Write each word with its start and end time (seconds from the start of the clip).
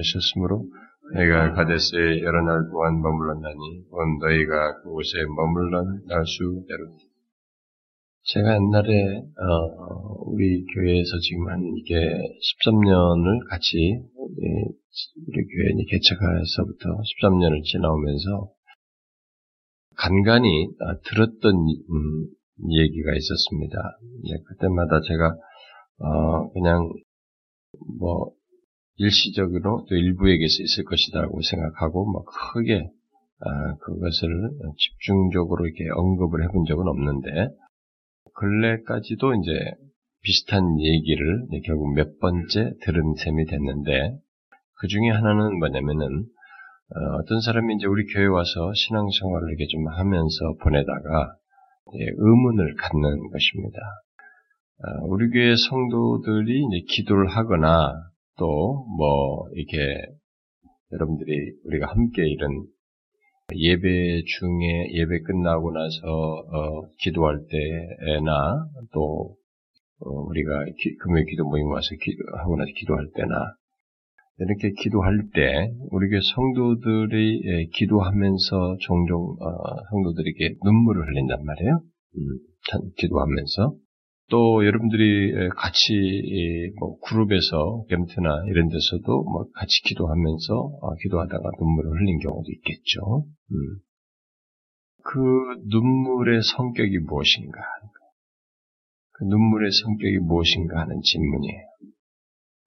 하셨으므로 0.00 0.64
내가 1.14 1.52
가데스에 1.52 2.20
여러 2.22 2.42
날 2.42 2.70
동안 2.70 3.00
머물렀나니 3.00 3.84
온 3.90 4.18
너희가 4.18 4.82
그곳에 4.82 5.18
머물러 5.36 5.82
날수 6.08 6.64
대로 6.68 6.96
제가 8.22 8.54
옛날에 8.54 9.18
어, 9.18 10.22
우리 10.26 10.64
교회에서 10.74 11.18
지금 11.22 11.48
한 11.48 11.60
이게 11.78 11.94
13년을 11.96 13.48
같이 13.48 13.98
우리 15.26 15.42
교회 15.48 15.84
개척해서부터 15.88 17.00
13년을 17.00 17.64
지나오면서 17.64 18.52
간간히 19.96 20.68
아, 20.80 20.96
들었던 21.04 21.54
음, 21.54 22.26
얘기가 22.70 23.14
있었습니다. 23.16 23.78
네, 24.24 24.36
그때마다 24.46 25.00
제가 25.00 25.34
어, 25.98 26.52
그냥 26.52 26.88
뭐 27.98 28.32
일시적으로 29.00 29.86
또 29.88 29.94
일부에게서 29.94 30.62
있을 30.62 30.84
것이다라고 30.84 31.40
생각하고 31.40 32.12
뭐 32.12 32.22
크게 32.24 32.90
아, 33.42 33.74
그것을 33.80 34.28
집중적으로 34.76 35.66
이렇게 35.66 35.88
언급을 35.96 36.44
해본 36.44 36.66
적은 36.66 36.86
없는데 36.86 37.48
근래까지도 38.34 39.34
이제 39.34 39.52
비슷한 40.22 40.78
얘기를 40.78 41.46
결국 41.64 41.94
몇 41.94 42.18
번째 42.18 42.74
들은 42.82 43.14
셈이 43.16 43.46
됐는데 43.46 44.18
그 44.78 44.86
중에 44.86 45.08
하나는 45.08 45.58
뭐냐면은 45.58 46.26
어, 46.92 47.16
어떤 47.22 47.40
사람이 47.40 47.76
이제 47.76 47.86
우리 47.86 48.04
교회 48.12 48.26
와서 48.26 48.72
신앙생활을 48.74 49.48
이렇게 49.48 49.66
좀 49.68 49.88
하면서 49.88 50.36
보내다가 50.62 51.36
의문을 51.92 52.74
갖는 52.74 53.30
것입니다. 53.30 53.78
어, 54.84 55.06
우리 55.06 55.30
교회 55.30 55.54
성도들이 55.56 56.60
이제 56.66 56.84
기도를 56.88 57.28
하거나 57.28 58.09
또 58.40 58.86
뭐 58.96 59.48
이렇게 59.54 59.76
여러분들이 60.92 61.52
우리가 61.64 61.86
함께 61.86 62.26
이런 62.26 62.64
예배 63.54 64.22
중에 64.24 64.92
예배 64.94 65.20
끝나고 65.20 65.72
나서 65.72 66.06
어, 66.06 66.86
기도할 66.98 67.38
때나 67.50 68.66
또 68.92 69.36
어, 70.00 70.10
우리가 70.10 70.64
기, 70.78 70.96
금요일 70.96 71.26
기도 71.26 71.44
모임 71.44 71.66
와서 71.66 71.88
기도하고 72.00 72.56
나서 72.56 72.70
기도할 72.76 73.06
때나 73.14 73.54
이렇게 74.38 74.72
기도할 74.82 75.28
때 75.34 75.70
우리 75.90 76.08
교 76.08 76.18
성도들이 76.20 77.42
예, 77.44 77.66
기도하면서 77.74 78.76
종종 78.80 79.36
어, 79.38 79.52
성도들에게 79.90 80.54
눈물을 80.64 81.06
흘린단 81.06 81.44
말이에요. 81.44 81.82
음, 82.16 82.38
기도하면서 82.96 83.74
또 84.30 84.64
여러분들이 84.64 85.32
예, 85.34 85.48
같이 85.56 86.72
뭐 86.78 86.98
그룹에서 87.00 87.84
gem트나 87.88 88.44
이런 88.46 88.68
데서도 88.68 89.24
뭐 89.24 89.50
같이 89.52 89.82
기도하면서 89.84 90.54
어, 90.54 90.94
기도하다가 91.02 91.50
눈물을 91.58 91.90
흘린 91.90 92.18
경우도 92.20 92.46
있겠죠. 92.52 93.26
음. 93.50 93.56
그 95.02 95.18
눈물의 95.66 96.42
성격이 96.42 96.98
무엇인가? 97.00 97.58
그 99.12 99.24
눈물의 99.24 99.70
성격이 99.72 100.18
무엇인가 100.18 100.80
하는 100.80 101.00
질문이에요. 101.02 101.66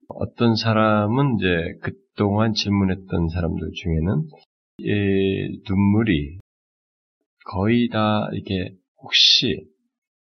어떤 0.09 0.55
사람은 0.55 1.37
이제 1.37 1.47
그동안 1.81 2.53
질문했던 2.53 3.29
사람들 3.29 3.71
중에는 3.73 4.27
이 4.79 5.61
눈물이 5.69 6.39
거의 7.45 7.87
다 7.89 8.29
이게 8.33 8.75
혹시 9.01 9.72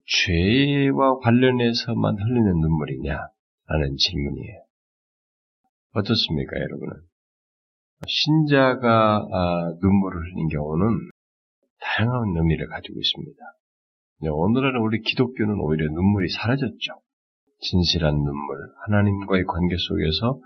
죄와 0.10 1.20
관련해서만 1.20 2.18
흘리는 2.18 2.60
눈물이냐? 2.60 3.16
라는 3.68 3.96
질문이에요. 3.96 4.64
어떻습니까, 5.94 6.60
여러분은? 6.60 6.94
신자가 8.08 9.28
아, 9.32 9.74
눈물을 9.82 10.22
흘린 10.22 10.48
경우는 10.50 11.10
다양한 11.82 12.36
의미를 12.36 12.68
가지고 12.68 13.00
있습니다. 13.00 13.40
오늘날은 14.32 14.82
우리 14.82 15.02
기독교는 15.02 15.60
오히려 15.60 15.90
눈물이 15.92 16.30
사라졌죠. 16.30 16.94
진실한 17.62 18.16
눈물, 18.16 18.58
하나님과의 18.86 19.44
관계 19.46 19.76
속에서 19.78 20.40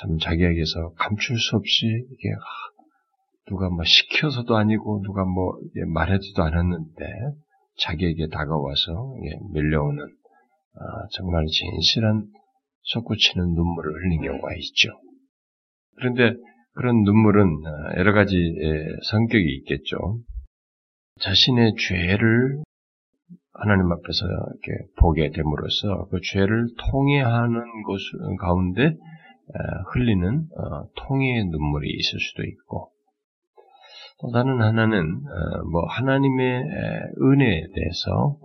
참 0.00 0.18
자기에게서 0.18 0.92
감출 0.94 1.38
수 1.38 1.56
없이 1.56 1.86
이게 1.86 2.28
누가 3.46 3.70
뭐 3.70 3.84
시켜서도 3.84 4.56
아니고 4.56 5.02
누가 5.02 5.24
뭐 5.24 5.58
말해주도 5.94 6.42
않았는데 6.42 7.04
자기에게 7.78 8.28
다가와서 8.28 9.14
밀려오는 9.52 10.04
아, 10.04 11.06
정말 11.12 11.44
진실한 11.46 12.26
솟구치는 12.82 13.54
눈물을 13.54 13.92
흘린 13.92 14.22
경우가 14.22 14.54
있죠. 14.56 14.90
그런데 15.96 16.34
그런 16.74 17.02
눈물은 17.02 17.46
아, 17.66 17.98
여러 17.98 18.12
가지 18.12 18.36
성격이 19.10 19.44
있겠죠. 19.60 20.20
자신의 21.20 21.74
죄를 21.76 22.62
하나님 23.52 23.90
앞에서 23.90 24.24
이렇게 24.24 24.84
보게 25.00 25.30
됨으로써 25.30 26.06
그 26.10 26.20
죄를 26.22 26.68
통해하는 26.90 27.60
곳 27.82 27.98
가운데 28.38 28.94
흘리는 29.92 30.46
어, 30.56 30.88
통해의 30.94 31.46
눈물이 31.46 31.90
있을 31.90 32.20
수도 32.20 32.44
있고 32.44 32.92
또 34.20 34.32
다른 34.32 34.60
하나는 34.60 34.98
어, 34.98 35.64
뭐 35.70 35.84
하나님의 35.86 36.62
은혜에 37.22 37.62
대해서 37.74 38.36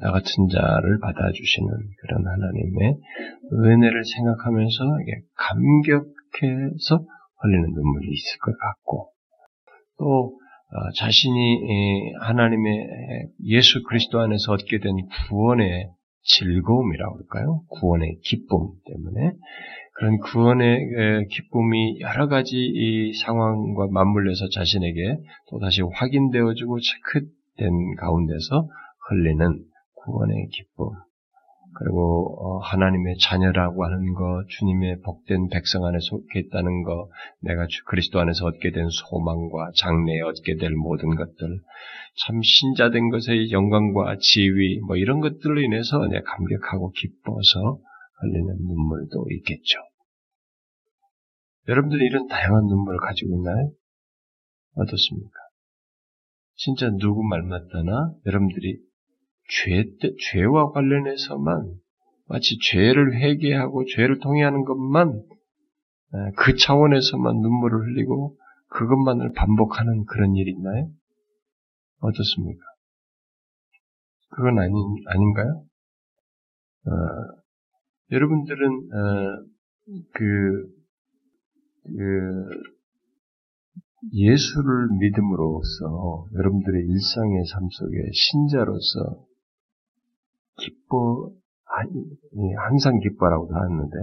나 0.00 0.12
같은 0.12 0.48
자를 0.52 0.98
받아주시는 1.00 1.68
그런 2.00 2.26
하나님의 2.26 2.98
은혜를 3.52 4.04
생각하면서 4.04 4.84
감격해서 5.36 7.04
흘리는 7.40 7.72
눈물이 7.72 8.06
있을 8.06 8.38
것 8.40 8.52
같고 8.58 9.12
또 9.98 10.38
어, 10.74 10.90
자신이 10.98 12.12
하나님의 12.20 13.28
예수 13.46 13.82
그리스도 13.84 14.20
안에서 14.20 14.52
얻게 14.52 14.78
된 14.78 14.92
구원의 15.28 15.88
즐거움이라고 16.24 17.18
할까요? 17.18 17.62
구원의 17.68 18.18
기쁨 18.22 18.70
때문에 18.86 19.32
그런 19.94 20.18
구원의 20.18 21.26
기쁨이 21.30 22.00
여러 22.00 22.28
가지 22.28 23.12
상황과 23.24 23.88
맞물려서 23.90 24.48
자신에게 24.54 25.18
또 25.50 25.58
다시 25.58 25.82
확인되어지고 25.82 26.78
체크된 26.80 27.96
가운데서 27.98 28.68
흘리는 29.08 29.64
구원의 30.04 30.48
기쁨. 30.50 30.86
그리고 31.74 32.36
어, 32.38 32.58
하나님의 32.58 33.16
자녀라고 33.18 33.84
하는 33.84 34.12
것, 34.12 34.44
주님의 34.48 35.00
복된 35.04 35.48
백성 35.48 35.84
안에 35.84 35.98
속해 36.00 36.40
있다는 36.40 36.82
것, 36.82 37.08
내가 37.40 37.66
그리스도 37.86 38.20
안에서 38.20 38.46
얻게 38.46 38.72
된 38.72 38.88
소망과 38.90 39.70
장래에 39.76 40.20
얻게 40.20 40.56
될 40.56 40.72
모든 40.72 41.14
것들, 41.16 41.60
참 42.26 42.40
신자된 42.42 43.08
것의 43.08 43.52
영광과 43.52 44.16
지위, 44.20 44.80
뭐 44.86 44.96
이런 44.96 45.20
것들로 45.20 45.60
인해서 45.62 46.06
내가 46.08 46.22
감격하고 46.36 46.92
기뻐서 46.92 47.78
흘리는 48.22 48.56
눈물도 48.56 49.26
있겠죠. 49.30 49.78
여러분들이 51.68 52.06
이런 52.06 52.26
다양한 52.26 52.66
눈물을 52.66 52.98
가지고 53.00 53.36
있나요? 53.36 53.72
어떻습니까? 54.74 55.32
진짜 56.54 56.90
누구 56.90 57.22
말 57.22 57.42
맞다나 57.42 58.14
여러분들이 58.26 58.78
죄, 59.48 59.84
죄와 60.30 60.70
관련해서만 60.70 61.74
마치 62.26 62.56
죄를 62.70 63.16
회개하고 63.16 63.84
죄를 63.94 64.18
통해하는 64.20 64.64
것만 64.64 65.22
그 66.36 66.56
차원에서만 66.56 67.40
눈물을 67.40 67.78
흘리고 67.80 68.38
그것만을 68.68 69.32
반복하는 69.32 70.04
그런 70.06 70.34
일이 70.36 70.52
있나요? 70.52 70.90
어떻습니까? 72.00 72.62
그건 74.30 74.58
아니, 74.58 74.72
아닌가요? 75.06 75.64
어, 76.86 77.41
여러분들은 78.12 78.66
어, 78.92 79.44
그, 80.12 80.66
그 81.84 82.62
예수를 84.12 84.88
믿음으로써 85.00 86.26
여러분들의 86.34 86.86
일상의 86.88 87.46
삶 87.46 87.68
속에 87.70 87.96
신자로서 88.12 89.26
기뻐 90.58 91.32
항상 92.58 92.98
기뻐라고도 93.00 93.54
하는데 93.54 93.96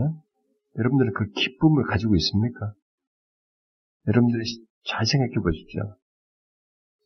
여러분들은 0.77 1.13
그 1.13 1.29
기쁨을 1.31 1.83
가지고 1.83 2.15
있습니까? 2.15 2.73
여러분들이 4.07 4.43
잘 4.85 5.05
생각해 5.05 5.33
보십시오. 5.35 5.95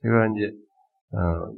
제가 0.01 0.27
이제 0.27 0.55
어, 1.17 1.53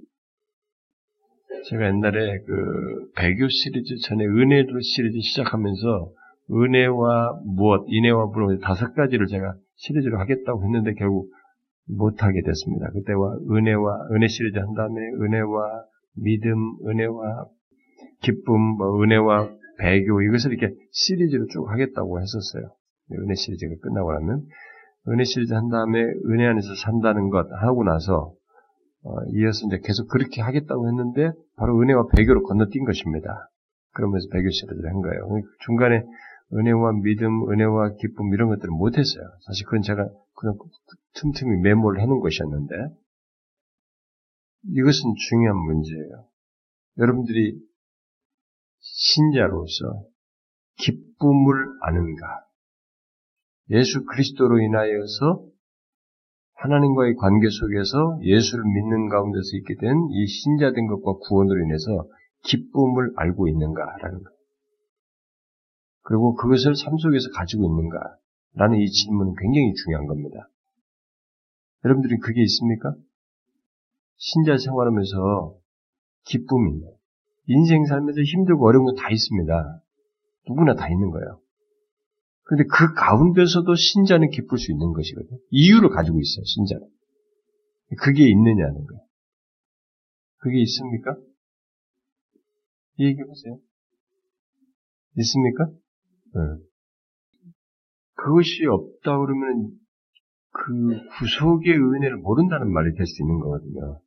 제가 1.69 1.87
옛날에 1.87 2.39
그 2.45 3.11
배교 3.15 3.47
시리즈 3.47 3.95
전에 4.07 4.25
은혜로 4.25 4.79
시리즈 4.81 5.19
시작하면서 5.19 6.11
은혜와 6.51 7.41
무엇, 7.45 7.85
인혜와 7.87 8.27
무엇 8.27 8.59
다섯 8.61 8.93
가지를 8.93 9.25
제가 9.27 9.55
시리즈로 9.75 10.19
하겠다고 10.19 10.63
했는데 10.63 10.93
결국 10.93 11.31
못하게 11.87 12.41
됐습니다. 12.43 12.89
그때와 12.91 13.37
은혜와 13.51 14.09
은혜 14.11 14.27
시리즈 14.27 14.57
한 14.57 14.73
다음에 14.75 15.01
은혜와 15.21 15.85
믿음, 16.17 16.55
은혜와 16.87 17.45
기쁨, 18.21 18.61
뭐 18.77 19.01
은혜와 19.01 19.49
배교 19.79 20.21
이것을 20.21 20.53
이렇게 20.53 20.73
시리즈로 20.91 21.47
쭉 21.47 21.69
하겠다고 21.69 22.21
했었어요. 22.21 22.71
은혜 23.11 23.33
시리즈가 23.33 23.73
끝나고 23.81 24.13
나면 24.13 24.45
은혜 25.09 25.23
시리즈 25.23 25.53
한 25.53 25.69
다음에 25.69 25.99
은혜 25.99 26.45
안에서 26.45 26.67
산다는 26.75 27.29
것 27.29 27.47
하고 27.51 27.83
나서 27.83 28.13
어, 28.23 28.44
이어서 29.33 29.67
이제 29.67 29.79
계속 29.83 30.07
그렇게 30.07 30.41
하겠다고 30.41 30.87
했는데 30.87 31.31
바로 31.57 31.79
은혜와 31.79 32.07
배교로 32.15 32.43
건너뛴 32.43 32.85
것입니다. 32.85 33.49
그러면서 33.93 34.27
배교 34.31 34.49
시리즈를 34.49 34.89
한 34.89 35.01
거예요. 35.01 35.41
중간에 35.65 36.03
은혜와 36.53 36.93
믿음, 37.03 37.49
은혜와 37.49 37.95
기쁨 37.99 38.33
이런 38.33 38.49
것들을 38.49 38.69
못했어요. 38.69 39.23
사실 39.45 39.65
그건 39.65 39.81
제가 39.81 40.09
그냥 40.35 40.57
틈틈이 41.13 41.61
메모를 41.61 42.01
해놓은 42.01 42.19
것이었는데 42.19 42.75
이것은 44.73 45.13
중요한 45.29 45.57
문제예요. 45.57 46.27
여러분들이 46.97 47.59
신자로서 48.79 50.03
기쁨을 50.77 51.53
아는가? 51.81 52.45
예수 53.69 54.03
그리스도로 54.05 54.59
인하여서 54.59 55.45
하나님과의 56.55 57.15
관계 57.15 57.49
속에서 57.49 58.19
예수를 58.21 58.63
믿는 58.63 59.09
가운데서 59.09 59.57
있게 59.57 59.75
된 59.75 59.95
이 60.11 60.25
신자된 60.27 60.87
것과 60.87 61.13
구원으로 61.27 61.63
인해서 61.65 62.07
기쁨을 62.43 63.11
알고 63.15 63.47
있는가라는 63.47 64.23
것. 64.23 64.35
그리고 66.03 66.35
그것을 66.35 66.75
삶 66.75 66.97
속에서 66.97 67.29
가지고 67.35 67.65
있는가 67.65 67.97
라는 68.53 68.77
이 68.79 68.89
질문은 68.89 69.33
굉장히 69.41 69.73
중요한 69.73 70.05
겁니다. 70.05 70.49
여러분들이 71.83 72.17
그게 72.19 72.41
있습니까? 72.43 72.95
신자 74.17 74.57
생활하면서 74.57 75.55
기쁨이 76.25 76.81
인생 77.47 77.85
살면서 77.85 78.21
힘들고 78.21 78.65
어려운 78.65 78.85
건다 78.85 79.09
있습니다. 79.09 79.81
누구나 80.47 80.75
다 80.75 80.87
있는 80.89 81.11
거예요. 81.11 81.39
그런데 82.45 82.67
그 82.71 82.93
가운데서도 82.93 83.75
신자는 83.75 84.29
기쁠 84.29 84.57
수 84.57 84.71
있는 84.71 84.93
것이거든요. 84.93 85.39
이유를 85.49 85.89
가지고 85.89 86.19
있어요, 86.19 86.43
신자는. 86.45 86.87
그게 88.01 88.29
있느냐는 88.29 88.85
거예요. 88.85 89.01
그게 90.37 90.61
있습니까? 90.61 91.17
얘기해 92.99 93.25
보세요. 93.25 93.59
있습니까? 95.17 95.65
네. 95.65 96.63
그것이 98.15 98.65
없다 98.65 99.17
그러면 99.17 99.71
그 100.51 100.99
구속의 101.19 101.73
은혜를 101.73 102.17
모른다는 102.17 102.71
말이 102.71 102.93
될 102.95 103.05
수 103.05 103.23
있는 103.23 103.39
거거든요. 103.39 104.01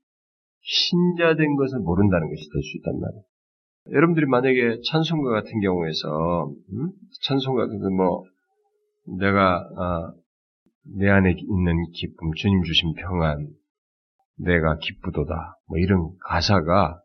신자된 0.63 1.57
것을 1.57 1.81
모른다는 1.81 2.29
것이 2.29 2.49
될 2.53 2.63
수 2.63 2.77
있단 2.79 3.01
말이에요. 3.01 3.25
여러분들이 3.91 4.27
만약에 4.27 4.81
찬송가 4.85 5.31
같은 5.31 5.61
경우에서 5.61 6.53
음? 6.73 6.91
찬송가 7.23 7.67
뭐 7.97 8.25
내가 9.19 9.67
아, 9.77 10.13
내 10.97 11.09
안에 11.09 11.31
있는 11.31 11.91
기쁨, 11.93 12.33
주님 12.37 12.63
주신 12.63 12.95
평안, 12.95 13.49
내가 14.37 14.77
기쁘도다 14.79 15.59
뭐 15.69 15.79
이런 15.79 16.11
가사가 16.21 17.01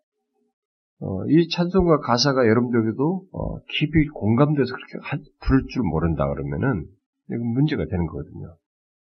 어, 0.99 1.25
이 1.27 1.47
찬송가 1.49 1.99
가사가 1.99 2.47
여러분들에게도 2.47 3.25
어, 3.31 3.59
깊이 3.69 4.07
공감돼서 4.13 4.73
그렇게 4.73 5.07
하, 5.07 5.17
부를 5.41 5.65
줄 5.69 5.83
모른다 5.83 6.27
그러면은 6.27 6.85
이건 7.29 7.47
문제가 7.47 7.85
되는 7.85 8.05
거거든요. 8.07 8.55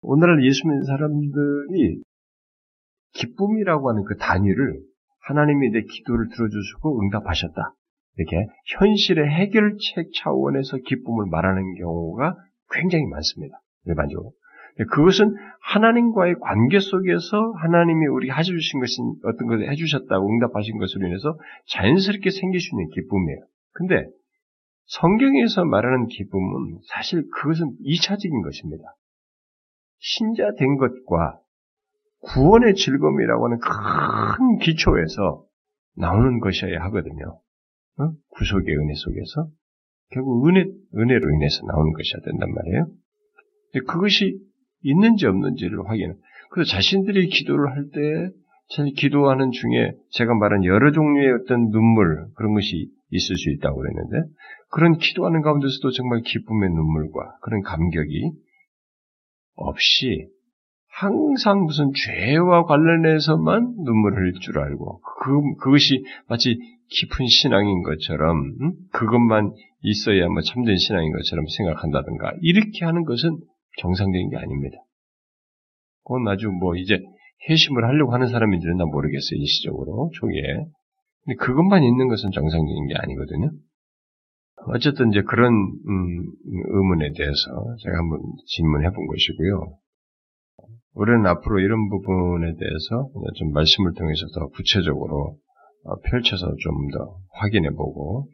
오늘날 0.01 0.45
예수 0.45 0.67
믿는 0.67 0.83
사람들이 0.83 2.01
기쁨이라고 3.13 3.89
하는 3.89 4.03
그 4.03 4.17
단위를 4.17 4.81
하나님이 5.27 5.71
내 5.71 5.81
기도를 5.81 6.29
들어주시고 6.29 7.01
응답하셨다. 7.01 7.73
이렇게 8.17 8.47
현실의 8.77 9.27
해결책 9.27 10.11
차원에서 10.15 10.77
기쁨을 10.77 11.25
말하는 11.29 11.75
경우가 11.75 12.35
굉장히 12.71 13.05
많습니다. 13.07 13.59
일반적으로. 13.85 14.31
그것은 14.91 15.33
하나님과의 15.61 16.35
관계 16.41 16.79
속에서 16.79 17.51
하나님이 17.61 18.07
우리 18.07 18.29
해주신 18.29 18.79
것인 18.79 19.15
어떤 19.23 19.47
것을 19.47 19.71
해주셨다고 19.71 20.27
응답하신 20.27 20.77
것으로 20.77 21.07
인해서 21.07 21.37
자연스럽게 21.67 22.29
생길 22.29 22.59
수 22.59 22.71
있는 22.73 22.89
기쁨이에요. 22.89 23.39
근데 23.71 24.05
성경에서 24.87 25.65
말하는 25.65 26.07
기쁨은 26.07 26.79
사실 26.89 27.23
그것은 27.31 27.71
이차적인 27.81 28.41
것입니다. 28.41 28.83
신자 29.97 30.51
된 30.57 30.77
것과 30.77 31.39
구원의 32.25 32.75
즐거움이라고 32.75 33.45
하는 33.45 33.59
큰 33.59 34.57
기초에서 34.57 35.43
나오는 35.95 36.39
것이어야 36.39 36.79
하거든요. 36.85 37.39
어? 37.97 38.11
구속의 38.29 38.75
은혜 38.75 38.93
속에서 38.95 39.49
결국 40.11 40.47
은혜 40.47 40.65
은혜로 40.95 41.33
인해서 41.35 41.65
나오는 41.65 41.93
것이어야 41.93 42.21
된단 42.25 42.53
말이에요. 42.53 42.87
그것이 43.87 44.39
있는지 44.81 45.25
없는지를 45.25 45.87
확인. 45.89 46.15
그래서 46.51 46.71
자신들이 46.71 47.27
기도를 47.27 47.71
할 47.71 47.89
때, 47.89 48.31
기도하는 48.95 49.51
중에 49.51 49.93
제가 50.11 50.33
말한 50.33 50.65
여러 50.65 50.91
종류의 50.91 51.33
어떤 51.41 51.69
눈물 51.69 52.27
그런 52.35 52.53
것이 52.53 52.89
있을 53.11 53.35
수 53.35 53.51
있다고 53.51 53.77
그랬는데 53.77 54.29
그런 54.71 54.97
기도하는 54.97 55.41
가운데서도 55.41 55.91
정말 55.91 56.21
기쁨의 56.21 56.69
눈물과 56.69 57.37
그런 57.41 57.61
감격이 57.61 58.31
없이 59.55 60.27
항상 60.97 61.65
무슨 61.65 61.91
죄와 61.93 62.63
관련해서만 62.63 63.75
눈물을 63.83 64.17
흘릴 64.17 64.33
줄 64.39 64.59
알고 64.59 65.01
그, 65.01 65.55
그것이 65.59 66.05
마치 66.29 66.57
깊은 66.87 67.27
신앙인 67.27 67.83
것처럼 67.83 68.37
음? 68.61 68.73
그것만 68.93 69.51
있어야 69.81 70.29
뭐 70.29 70.41
참된 70.41 70.77
신앙인 70.77 71.11
것처럼 71.11 71.45
생각한다든가 71.57 72.35
이렇게 72.41 72.85
하는 72.85 73.03
것은 73.03 73.37
정상적인 73.81 74.29
게 74.29 74.37
아닙니다. 74.37 74.77
그건 76.05 76.29
아주 76.29 76.49
뭐 76.49 76.77
이제 76.77 77.03
회심을 77.49 77.83
하려고 77.83 78.13
하는 78.13 78.27
사람인지는 78.27 78.77
난 78.77 78.87
모르겠어요 78.87 79.37
일시적으로 79.37 80.11
초기에. 80.13 80.41
근데 81.25 81.35
그것만 81.39 81.83
있는 81.83 82.07
것은 82.07 82.31
정상적인 82.31 82.87
게 82.87 82.95
아니거든요. 82.95 83.51
어쨌든 84.67 85.11
이제 85.11 85.21
그런 85.23 85.51
음, 85.51 86.31
의문에 86.45 87.11
대해서 87.17 87.75
제가 87.83 87.97
한번 87.97 88.21
질문해 88.45 88.91
본 88.91 89.07
것이고요. 89.07 89.77
우리는 90.95 91.25
앞으로 91.25 91.59
이런 91.59 91.89
부분에 91.89 92.55
대해서 92.57 93.09
좀 93.35 93.51
말씀을 93.51 93.93
통해서 93.93 94.25
더 94.33 94.47
구체적으로 94.47 95.37
어, 95.83 95.95
펼쳐서 96.09 96.47
좀 96.47 96.89
더 96.91 97.19
확인해 97.33 97.69
보고 97.71 98.29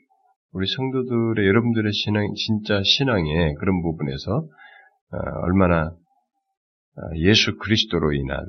우리 0.53 0.67
성도들의 0.67 1.47
여러분들의 1.47 1.91
신앙 1.91 2.33
진짜 2.35 2.81
신앙의 2.83 3.55
그런 3.55 3.81
부분에서 3.81 4.37
어, 4.37 5.17
얼마나 5.43 5.87
어, 5.87 7.01
예수 7.17 7.57
그리스도로 7.57 8.13
인한 8.13 8.45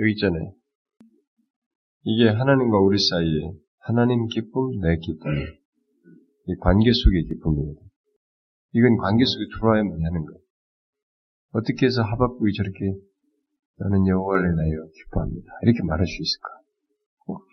여기 0.00 0.12
있잖아요. 0.12 0.52
이게 2.04 2.28
하나님과 2.28 2.78
우리 2.78 2.98
사이에 2.98 3.52
하나님 3.80 4.26
기쁨, 4.26 4.80
내 4.80 4.96
기쁨, 4.96 5.30
이 6.46 6.54
관계 6.60 6.90
속의 6.92 7.24
기쁨입니다. 7.24 7.80
이건 8.72 8.96
관계 8.96 9.24
속에 9.24 9.44
들어와야만 9.54 9.92
하는 9.92 10.24
거예요. 10.26 10.40
어떻게 11.52 11.86
해서 11.86 12.02
하박국이 12.02 12.52
저렇게 12.56 12.78
나는 13.80 14.06
여호와를 14.06 14.52
인하여 14.52 14.86
기뻐합니다. 14.94 15.52
이렇게 15.62 15.82
말할 15.82 16.06
수 16.06 16.22
있을까? 16.22 16.48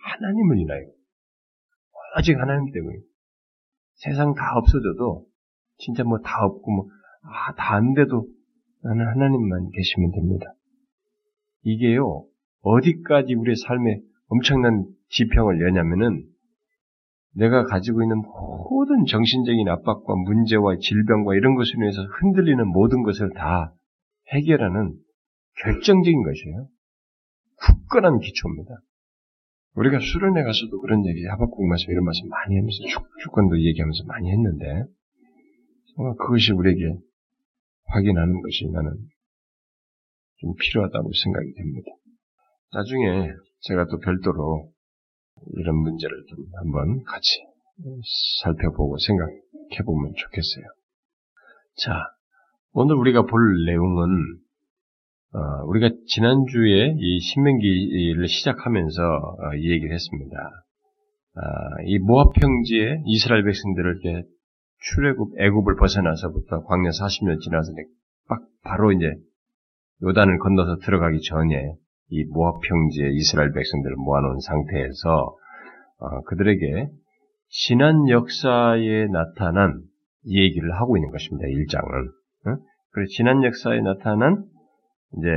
하나님을 0.04 0.58
인하여. 0.60 0.86
아직 2.16 2.38
하나님 2.40 2.72
때문에. 2.72 2.98
세상 3.96 4.34
다 4.34 4.42
없어져도, 4.58 5.26
진짜 5.78 6.04
뭐 6.04 6.20
다 6.20 6.46
없고, 6.46 6.72
뭐, 6.72 6.86
아, 7.24 7.54
다 7.56 7.76
안 7.76 7.94
돼도 7.94 8.28
나는 8.84 9.08
하나님만 9.08 9.70
계시면 9.72 10.12
됩니다. 10.12 10.54
이게요, 11.64 12.26
어디까지 12.62 13.34
우리의 13.36 13.56
삶에 13.56 14.00
엄청난 14.28 14.86
지평을 15.10 15.62
여냐면은, 15.62 16.26
내가 17.36 17.64
가지고 17.66 18.02
있는 18.02 18.18
모든 18.18 19.06
정신적인 19.06 19.68
압박과 19.70 20.16
문제와 20.16 20.78
질병과 20.80 21.36
이런 21.36 21.56
것으로 21.56 21.84
인해서 21.84 22.02
흔들리는 22.20 22.68
모든 22.68 23.04
것을 23.04 23.30
다 23.36 23.74
해결하는 24.34 24.96
결정적인 25.64 26.24
것이에요. 26.24 26.68
굳건한 27.58 28.20
기초입니다. 28.20 28.82
우리가 29.76 30.00
수련회 30.00 30.44
가서도 30.44 30.82
그런 30.82 31.06
얘기, 31.06 31.26
하박국 31.26 31.68
말씀 31.68 31.92
이런 31.92 32.04
말씀 32.04 32.28
많이 32.30 32.56
하면서 32.56 32.78
주, 33.22 33.30
권도 33.30 33.60
얘기하면서 33.62 34.04
많이 34.06 34.32
했는데, 34.32 34.86
정말 35.96 36.16
그것이 36.18 36.52
우리에게 36.52 36.98
확인하는 37.86 38.42
것이 38.42 38.70
나는 38.72 38.92
좀 40.38 40.54
필요하다고 40.60 41.12
생각이 41.24 41.54
됩니다. 41.54 41.92
나중에 42.74 43.30
제가 43.62 43.86
또 43.88 44.00
별도로 44.00 44.72
이런 45.58 45.76
문제를 45.78 46.16
좀 46.30 46.46
한번 46.56 47.04
같이 47.04 47.42
살펴보고 48.42 48.98
생각해보면 48.98 50.14
좋겠어요. 50.16 50.66
자, 51.78 51.94
오늘 52.72 52.96
우리가 52.96 53.24
볼 53.24 53.66
내용은 53.66 54.06
어, 54.06 54.47
우리가 55.66 55.90
지난주에 56.08 56.96
이 56.98 57.20
신명기를 57.20 58.28
시작하면서 58.28 59.04
어, 59.04 59.56
이 59.56 59.72
얘기를 59.72 59.94
했습니다. 59.94 60.38
아, 61.36 61.42
이 61.86 62.00
모압 62.00 62.34
평지에 62.34 63.02
이스라엘 63.06 63.44
백성들을 63.44 64.00
이렇게 64.04 64.28
출애굽 64.80 65.40
애굽을 65.40 65.76
벗어나서부터 65.76 66.64
광야 66.64 66.90
40년 66.90 67.40
지나서 67.42 67.72
막 68.30 68.42
바로 68.64 68.92
이제 68.92 69.06
요단을 70.04 70.40
건너서 70.40 70.78
들어가기 70.78 71.20
전에 71.22 71.74
이 72.10 72.24
모압 72.26 72.62
평지에 72.62 73.12
이스라엘 73.14 73.52
백성들을 73.54 73.96
모아놓은 73.98 74.40
상태에서 74.40 75.36
어, 76.00 76.22
그들에게 76.24 76.88
지난 77.50 78.10
역사에 78.10 79.08
나타난 79.08 79.82
얘기를 80.28 80.74
하고 80.74 80.98
있는 80.98 81.12
것입니다. 81.12 81.48
1장은. 81.48 82.08
어? 82.48 82.64
그래서 82.92 83.10
지난 83.16 83.44
역사에 83.44 83.82
나타난 83.82 84.46
이제 85.18 85.30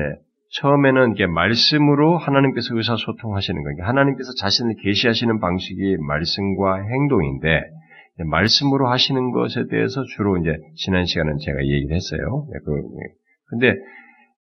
처음에는 0.52 1.12
이게 1.12 1.26
말씀으로 1.26 2.18
하나님께서 2.18 2.76
의사소통하시는 2.76 3.62
거예요. 3.62 3.86
하나님께서 3.86 4.32
자신을 4.34 4.74
계시하시는 4.82 5.38
방식이 5.38 5.96
말씀과 5.98 6.82
행동인데 6.82 7.62
말씀으로 8.26 8.88
하시는 8.88 9.30
것에 9.30 9.66
대해서 9.70 10.02
주로 10.16 10.36
이제 10.38 10.56
지난 10.76 11.06
시간은 11.06 11.38
제가 11.38 11.64
얘기를 11.64 11.94
했어요. 11.94 12.46
네, 12.52 12.58
그, 12.64 12.82
근데 13.46 13.74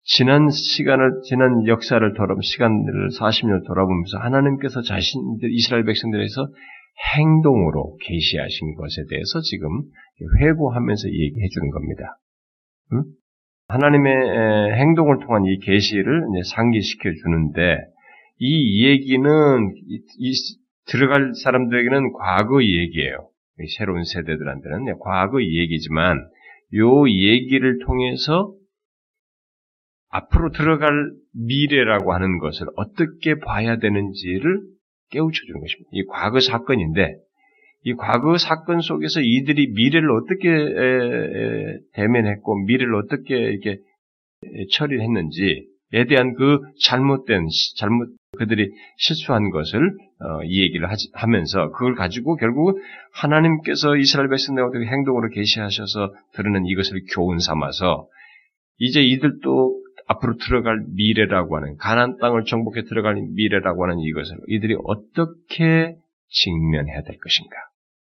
지난 0.05 0.51
시간을 0.51 1.23
지난 1.25 1.67
역사를 1.67 2.15
돌아 2.15 2.37
시간들을 2.41 3.09
40년 3.09 3.67
돌아보면서 3.67 4.19
하나님께서 4.19 4.83
자신들 4.83 5.51
이스라엘 5.53 5.85
백성들에서 5.85 6.47
행동으로 7.17 7.97
계시하신 8.03 8.75
것에 8.77 9.03
대해서 9.11 9.41
지금 9.41 9.83
회고하면서 10.41 11.09
얘기해 11.09 11.49
주는 11.49 11.71
겁니다. 11.71 12.19
응? 12.93 13.03
하나님의 13.69 14.75
행동을 14.75 15.19
통한 15.21 15.45
이 15.45 15.59
계시를 15.59 16.23
상기시켜 16.55 17.11
주는데 17.23 17.79
이 18.39 18.87
얘기는 18.87 19.31
이, 19.89 20.01
이, 20.19 20.33
들어갈 20.87 21.33
사람들에게는 21.35 22.13
과거 22.13 22.63
얘기예요. 22.63 23.29
새로운 23.79 24.05
세대들한테는 24.05 24.99
과거 25.01 25.43
얘기지만 25.43 26.19
요 26.75 27.09
얘기를 27.09 27.79
통해서 27.85 28.53
앞으로 30.11 30.51
들어갈 30.51 30.91
미래라고 31.35 32.13
하는 32.13 32.39
것을 32.39 32.67
어떻게 32.77 33.39
봐야 33.39 33.79
되는지를 33.79 34.61
깨우쳐 35.11 35.41
주는 35.47 35.61
것입니다. 35.61 35.89
이 35.93 36.05
과거 36.07 36.41
사건인데 36.41 37.17
이 37.87 37.95
과거 37.95 38.37
사건 38.37 38.81
속에서 38.81 39.21
이들이 39.21 39.69
미래를 39.69 40.11
어떻게 40.11 40.51
대면했고 41.93 42.65
미래를 42.65 42.97
어떻게 42.97 43.37
이렇게 43.37 43.79
처리했는지에 44.73 46.07
대한 46.09 46.35
그 46.35 46.59
잘못된 46.83 47.47
잘못 47.79 48.09
그들이 48.39 48.73
실수한 48.97 49.51
것을 49.51 49.97
어, 50.19 50.43
이 50.45 50.63
얘기를 50.63 50.89
하면서 51.13 51.71
그걸 51.71 51.95
가지고 51.95 52.35
결국 52.35 52.77
하나님께서 53.13 53.97
이스라엘 53.97 54.31
백성들과 54.31 54.69
어떻게 54.69 54.85
행동으로 54.85 55.29
계시하셔서 55.29 56.13
드러낸 56.33 56.67
이것을 56.67 57.03
교훈 57.15 57.39
삼아서 57.39 58.09
이제 58.79 59.01
이들도 59.01 59.81
앞으로 60.09 60.37
들어갈 60.39 60.85
미래라고 60.89 61.57
하는 61.57 61.77
가난 61.77 62.19
땅을 62.19 62.47
정복해 62.47 62.83
들어갈 62.83 63.15
미래라고 63.15 63.85
하는 63.85 64.01
이것을 64.01 64.39
이들이 64.49 64.77
어떻게 64.85 65.95
직면해야 66.29 67.03
될 67.03 67.17
것인가 67.19 67.57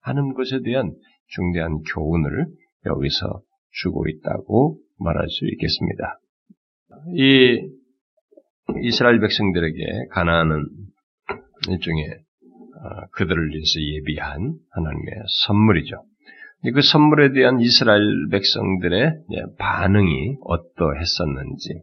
하는 0.06 0.34
것에 0.34 0.62
대한 0.64 0.94
중대한 1.28 1.82
교훈을 1.94 2.46
여기서 2.86 3.42
주고 3.82 4.08
있다고 4.08 4.78
말할 5.00 5.28
수 5.28 5.48
있겠습니다. 5.48 6.20
이 7.16 7.60
이스라엘 8.84 9.20
백성들에게 9.20 10.08
가나안은 10.12 10.66
일종의 11.70 12.06
어, 12.08 13.08
그들을 13.14 13.50
위해서 13.50 13.82
예비한 13.82 14.54
하나님의 14.72 15.14
선물이죠. 15.48 15.96
그 16.74 16.82
선물에 16.82 17.32
대한 17.34 17.60
이스라엘 17.60 18.02
백성들의 18.32 19.24
반응이 19.58 20.38
어떠했었는지 20.42 21.82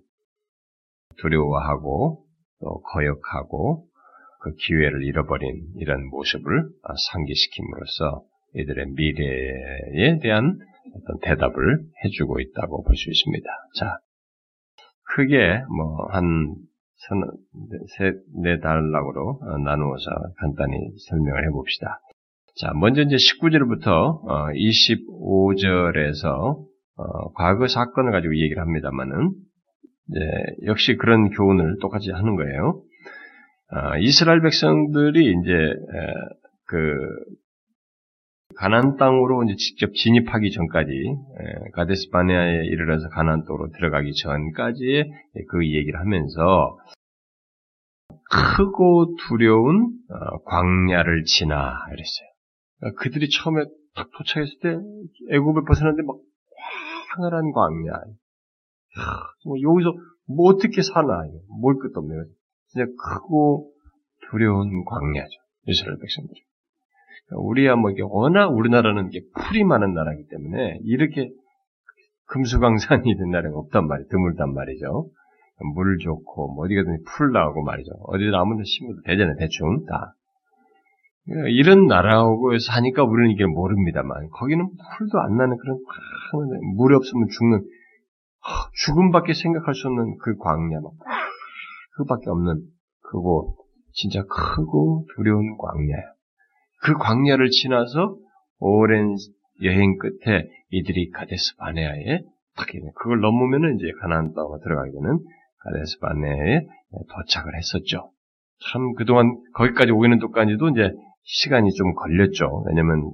두려워하고 1.18 2.24
또 2.60 2.80
거역하고 2.82 3.86
그 4.42 4.54
기회를 4.56 5.04
잃어버린 5.04 5.66
이런 5.76 6.04
모습을 6.08 6.68
상기시킴으로써 7.12 8.24
이들의 8.54 8.86
미래에 8.94 10.18
대한 10.20 10.58
어떤 10.94 11.18
대답을 11.22 11.78
해주고 12.04 12.40
있다고 12.40 12.82
볼 12.84 12.94
수 12.96 13.10
있습니다. 13.10 13.46
자, 13.78 13.98
크게 15.14 15.62
뭐 15.76 16.08
한 16.10 16.56
세, 17.96 18.12
네 18.42 18.60
달락으로 18.60 19.40
나누어서 19.64 20.04
간단히 20.38 20.76
설명을 21.08 21.46
해봅시다. 21.48 22.00
자, 22.60 22.72
먼저 22.74 23.02
이제 23.02 23.16
19절부터 23.16 24.22
25절에서 24.54 26.26
어, 26.28 27.02
어, 27.02 27.32
과거 27.32 27.66
사건을 27.66 28.12
가지고 28.12 28.36
얘기를 28.36 28.60
합니다만은 28.62 29.32
역시 30.66 30.96
그런 30.96 31.30
교훈을 31.30 31.78
똑같이 31.80 32.10
하는 32.10 32.36
거예요. 32.36 32.82
아, 33.74 33.96
이스라엘 33.98 34.42
백성들이 34.42 35.20
이제 35.20 35.50
그 36.66 36.76
가난 38.56 38.96
땅으로 38.96 39.44
이제 39.44 39.54
직접 39.56 39.94
진입하기 39.94 40.50
전까지 40.50 40.92
가데스 41.72 42.10
바네아에 42.10 42.66
이르러서 42.66 43.08
가난 43.08 43.44
땅으로 43.44 43.70
들어가기 43.70 44.12
전까지의 44.14 45.10
그 45.48 45.66
얘기를 45.66 45.98
하면서 46.00 46.76
크고 48.30 49.16
두려운 49.28 49.98
어, 50.10 50.42
광야를 50.44 51.24
지나 51.24 51.74
이랬어요. 51.92 52.28
그러니까 52.78 53.02
그들이 53.02 53.28
처음에 53.30 53.64
딱 53.94 54.10
도착했을 54.16 54.58
때 54.62 54.68
애굽을 55.34 55.64
벗어났는데 55.66 56.06
막 56.06 56.16
황홀한 57.10 57.52
광야. 57.52 57.92
뭐 59.46 59.56
여기서 59.60 59.92
뭐 60.28 60.50
어떻게 60.50 60.82
사나 60.82 61.24
뭘 61.60 61.76
것도 61.78 62.00
없네요. 62.00 62.24
진짜 62.72 62.90
크고 62.98 63.70
두려운 64.30 64.84
광야죠. 64.84 65.30
이스라엘 65.66 65.98
백성들이. 65.98 66.40
그러니까 67.28 67.46
우리야 67.46 67.76
뭐 67.76 67.90
이게 67.90 68.02
워낙 68.02 68.48
우리나라는 68.48 69.08
이게 69.08 69.20
풀이 69.36 69.62
많은 69.64 69.92
나라이기 69.92 70.28
때문에 70.28 70.80
이렇게 70.84 71.30
금수강산이 72.28 73.16
된 73.16 73.30
나라가 73.30 73.58
없단 73.58 73.86
말이에요. 73.86 74.08
드물단 74.08 74.54
말이죠. 74.54 75.10
물 75.74 75.98
좋고 75.98 76.54
뭐 76.54 76.64
어디 76.64 76.74
가든 76.74 77.04
풀 77.06 77.32
나오고 77.32 77.62
말이죠. 77.62 77.92
어디든 78.04 78.34
아무나 78.34 78.62
심어도 78.64 79.02
되잖아요. 79.02 79.36
대충 79.38 79.84
다. 79.86 80.14
그러니까 81.26 81.50
이런 81.50 81.86
나라하고 81.86 82.58
사니까 82.58 83.04
우리는 83.04 83.30
이게 83.30 83.46
모릅니다만 83.46 84.28
거기는 84.30 84.66
풀도 84.96 85.20
안 85.20 85.36
나는 85.36 85.56
그런 85.58 85.78
물이 86.74 86.94
없으면 86.96 87.28
죽는 87.28 87.64
죽음밖에 88.86 89.34
생각할 89.34 89.74
수 89.74 89.86
없는 89.86 90.16
그 90.18 90.36
광야 90.38 90.80
그밖에 92.02 92.30
없는 92.30 92.60
그곳 93.02 93.56
진짜 93.92 94.22
크고 94.24 95.06
두려운 95.14 95.56
광야예요. 95.58 96.12
그 96.82 96.94
광야를 96.94 97.50
지나서 97.50 98.16
오랜 98.58 99.16
여행 99.62 99.98
끝에 99.98 100.48
이들이 100.70 101.10
가데스 101.10 101.56
바네아에 101.56 102.20
딱 102.56 102.66
그걸 102.94 103.20
넘으면은 103.20 103.76
이제 103.76 103.90
가나안 104.00 104.34
땅으로 104.34 104.58
들어가게 104.62 104.90
되는 104.90 105.18
가데스 105.58 105.98
바네아에 106.00 106.60
도착을 107.08 107.56
했었죠. 107.56 108.10
참 108.70 108.94
그동안 108.94 109.38
거기까지 109.54 109.92
오기는 109.92 110.18
동까지도 110.18 110.70
이제 110.70 110.92
시간이 111.24 111.70
좀 111.72 111.94
걸렸죠. 111.94 112.64
왜냐면 112.66 113.12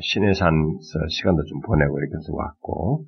시내산에서 0.00 1.08
시간도 1.08 1.44
좀 1.44 1.60
보내고 1.60 1.98
이렇게 1.98 2.12
해서 2.16 2.34
왔고 2.34 3.04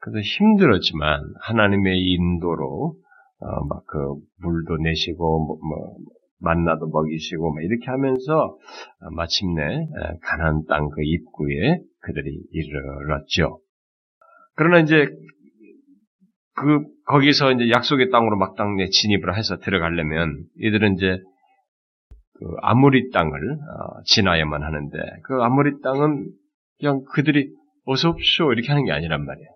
그래서 0.00 0.20
힘들었지만 0.20 1.20
하나님의 1.40 2.00
인도로 2.12 2.94
어, 3.40 3.64
막 3.66 3.84
그 3.86 4.14
물도 4.40 4.76
내시고 4.82 5.46
뭐, 5.46 5.58
뭐 5.68 5.96
만나도 6.40 6.88
먹이시고 6.88 7.52
막 7.54 7.62
이렇게 7.62 7.86
하면서 7.86 8.56
어, 9.00 9.10
마침내 9.12 9.86
가나안 10.22 10.64
땅 10.68 10.90
그 10.90 11.02
입구에 11.02 11.80
그들이 12.00 12.40
이르렀죠. 12.52 13.60
그러나 14.54 14.78
이제 14.80 15.06
그 16.54 16.84
거기서 17.06 17.52
이제 17.52 17.70
약속의 17.70 18.10
땅으로 18.10 18.36
막당내 18.36 18.88
진입을 18.88 19.36
해서 19.36 19.58
들어가려면 19.58 20.44
이들은 20.58 20.94
이제 20.94 21.18
그 22.34 22.46
아무리 22.62 23.10
땅을 23.10 23.32
어, 23.32 24.02
지나야만 24.04 24.62
하는데 24.62 24.98
그 25.24 25.42
아무리 25.42 25.80
땅은 25.82 26.30
그냥 26.78 27.02
그들이 27.12 27.50
어서 27.86 28.10
옵쇼 28.10 28.52
이렇게 28.52 28.68
하는 28.68 28.84
게 28.84 28.92
아니란 28.92 29.24
말이에요. 29.24 29.48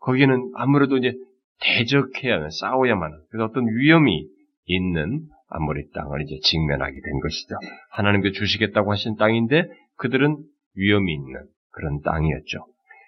거기는 0.00 0.50
아무래도 0.56 0.96
이제 0.96 1.14
대적해야 1.60 2.34
하는 2.36 2.50
싸워야만 2.50 3.12
하는 3.12 3.24
그래서 3.30 3.44
어떤 3.46 3.66
위험이 3.66 4.26
있는 4.66 5.22
아무리 5.48 5.88
땅을 5.92 6.22
이제 6.22 6.38
직면하게 6.42 6.92
된 6.92 7.20
것이죠. 7.20 7.54
하나님께 7.90 8.32
주시겠다고 8.32 8.90
하신 8.92 9.16
땅인데 9.16 9.68
그들은 9.96 10.38
위험이 10.74 11.14
있는 11.14 11.46
그런 11.70 12.00
땅이었죠. 12.02 12.66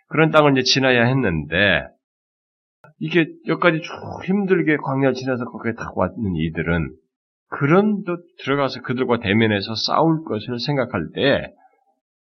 그런 0.09 0.31
땅을 0.31 0.52
이제 0.52 0.62
지나야 0.62 1.05
했는데 1.05 1.87
이게 3.00 3.26
여기까지 3.47 3.81
쭉 3.81 3.90
힘들게 4.25 4.76
광야를 4.76 5.14
지나서 5.14 5.45
거기에 5.45 5.75
다 5.75 5.93
왔는 5.95 6.35
이들은 6.37 6.95
그런 7.50 8.05
데 8.05 8.12
들어가서 8.45 8.83
그들과 8.83 9.21
대면해서 9.21 9.75
싸울 9.75 10.25
것을 10.25 10.59
생각할 10.61 11.09
때 11.14 11.55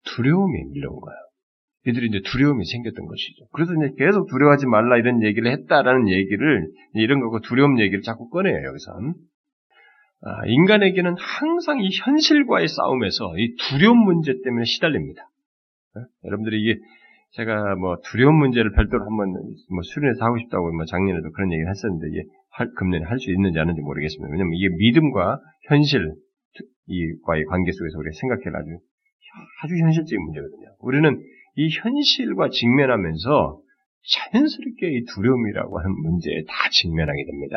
두려움이 0.04 0.64
밀려온 0.72 1.00
거예요. 1.00 1.18
이들이 1.86 2.08
이제 2.08 2.20
두려움이 2.24 2.64
생겼던 2.64 3.06
것이죠. 3.06 3.46
그래서 3.52 3.72
이제 3.74 3.94
계속 3.98 4.28
두려워하지 4.28 4.66
말라 4.66 4.96
이런 4.98 5.22
얘기를 5.22 5.50
했다라는 5.50 6.08
얘기를 6.08 6.68
이런 6.94 7.20
거고 7.20 7.40
두려움 7.40 7.80
얘기를 7.80 8.02
자꾸 8.02 8.28
꺼내요 8.28 8.56
여기선. 8.66 9.14
아, 10.20 10.46
인간에게는 10.46 11.14
항상 11.16 11.80
이 11.80 11.90
현실과의 11.92 12.66
싸움에서 12.68 13.38
이 13.38 13.54
두려움 13.68 13.98
문제 14.04 14.34
때문에 14.42 14.64
시달립니다. 14.64 15.22
네? 15.94 16.02
여러분들이 16.24 16.60
이게 16.60 16.80
제가 17.32 17.76
뭐 17.76 17.98
두려움 18.04 18.36
문제를 18.36 18.72
별도로 18.72 19.04
한번 19.04 19.32
뭐 19.32 19.82
수련해서 19.82 20.24
하고 20.24 20.38
싶다고 20.38 20.72
뭐 20.72 20.84
작년에도 20.86 21.30
그런 21.30 21.52
얘기를 21.52 21.70
했었는데 21.70 22.08
이게 22.08 22.24
할, 22.50 22.68
금년에 22.74 23.04
할 23.04 23.18
수 23.18 23.30
있는지 23.30 23.58
아닌지 23.60 23.80
모르겠습니다. 23.82 24.28
왜냐면 24.32 24.54
이게 24.54 24.68
믿음과 24.76 25.38
현실 25.68 26.12
이과의 26.88 27.44
관계 27.44 27.70
속에서 27.70 27.98
우리가 27.98 28.16
생각해 28.18 28.42
아주 28.56 28.78
아주 29.62 29.76
현실적인 29.76 30.24
문제거든요. 30.24 30.66
우리는 30.80 31.20
이 31.58 31.68
현실과 31.70 32.50
직면하면서 32.50 33.58
자연스럽게 34.14 34.92
이 34.92 35.04
두려움이라고 35.06 35.78
하는 35.80 35.90
문제에 36.02 36.44
다 36.46 36.54
직면하게 36.70 37.24
됩니다. 37.26 37.56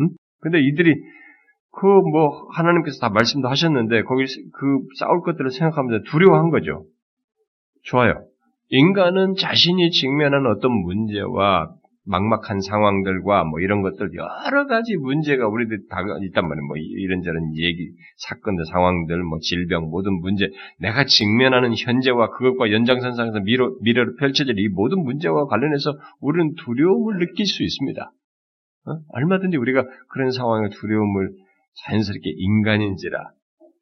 음? 0.00 0.10
근데 0.40 0.60
이들이 0.60 0.94
그 1.72 1.86
뭐 1.86 2.48
하나님께서 2.50 2.98
다 3.00 3.08
말씀도 3.08 3.48
하셨는데 3.48 4.02
거기 4.02 4.24
그 4.52 4.80
싸울 4.98 5.22
것들을 5.22 5.50
생각하면서 5.50 6.10
두려워한 6.10 6.50
거죠. 6.50 6.84
좋아요. 7.84 8.24
인간은 8.70 9.34
자신이 9.36 9.90
직면하는 9.90 10.50
어떤 10.50 10.72
문제와 10.72 11.70
막막한 12.08 12.60
상황들과 12.60 13.44
뭐 13.44 13.60
이런 13.60 13.82
것들 13.82 14.10
여러 14.14 14.66
가지 14.66 14.96
문제가 14.96 15.46
우리들 15.46 15.86
다 15.88 15.98
있단 16.22 16.48
말이에요. 16.48 16.66
뭐 16.66 16.76
이런저런 16.76 17.54
얘기, 17.56 17.90
사건들, 18.16 18.64
상황들, 18.64 19.22
뭐 19.22 19.38
질병, 19.40 19.90
모든 19.90 20.20
문제, 20.20 20.48
내가 20.80 21.04
직면하는 21.04 21.74
현재와 21.76 22.30
그것과 22.30 22.72
연장선상에서 22.72 23.40
미로, 23.40 23.76
미래로 23.82 24.16
펼쳐질 24.16 24.58
이 24.58 24.68
모든 24.68 25.04
문제와 25.04 25.46
관련해서 25.46 25.98
우리는 26.20 26.54
두려움을 26.54 27.18
느낄 27.18 27.46
수 27.46 27.62
있습니다. 27.62 28.10
어? 28.86 28.90
얼마든지 29.08 29.58
우리가 29.58 29.84
그런 30.08 30.30
상황의 30.30 30.70
두려움을 30.70 31.30
자연스럽게 31.84 32.30
인간인지라 32.36 33.18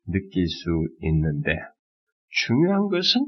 느낄 0.08 0.46
수 0.48 0.88
있는데 1.00 1.58
중요한 2.28 2.88
것은 2.88 3.26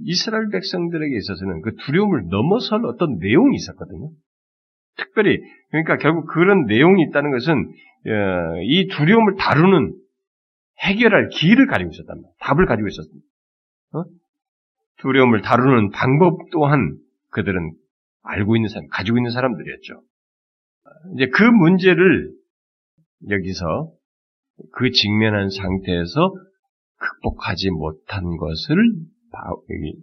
이스라엘 0.00 0.48
백성들에게 0.50 1.16
있어서는 1.16 1.62
그 1.62 1.74
두려움을 1.84 2.28
넘어설 2.28 2.84
어떤 2.86 3.18
내용이 3.18 3.56
있었거든요. 3.56 4.10
특별히 4.96 5.38
그러니까 5.70 5.96
결국 5.96 6.26
그런 6.26 6.66
내용이 6.66 7.02
있다는 7.04 7.30
것은 7.30 7.54
어, 7.54 8.62
이 8.62 8.88
두려움을 8.88 9.36
다루는 9.36 9.94
해결할 10.80 11.28
길을 11.28 11.66
가지고 11.66 11.90
있었단 11.90 12.16
말이에요. 12.16 12.34
답을 12.40 12.66
가지고 12.66 12.88
있었습니다. 12.88 13.26
어? 13.94 14.04
두려움을 14.98 15.42
다루는 15.42 15.90
방법 15.90 16.38
또한 16.50 16.96
그들은 17.30 17.72
알고 18.22 18.56
있는 18.56 18.68
사람, 18.68 18.86
가지고 18.88 19.18
있는 19.18 19.30
사람들이었죠. 19.30 20.02
이제 21.14 21.28
그 21.28 21.42
문제를 21.42 22.32
여기서 23.30 23.92
그 24.72 24.90
직면한 24.90 25.50
상태에서 25.50 26.34
극복하지 26.98 27.70
못한 27.70 28.36
것을 28.36 28.76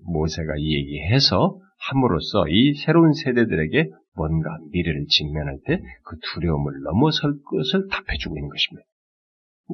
모세가 0.06 0.60
얘기해서 0.60 1.60
함으로써 1.80 2.48
이 2.50 2.74
새로운 2.74 3.14
세대들에게 3.14 3.90
뭔가 4.16 4.58
미래를 4.72 5.06
직면할 5.08 5.60
때 5.66 5.80
그 6.04 6.18
두려움을 6.34 6.82
넘어설 6.84 7.34
것을 7.46 7.88
답해주고 7.90 8.38
있는 8.38 8.50
것입니다. 8.50 8.86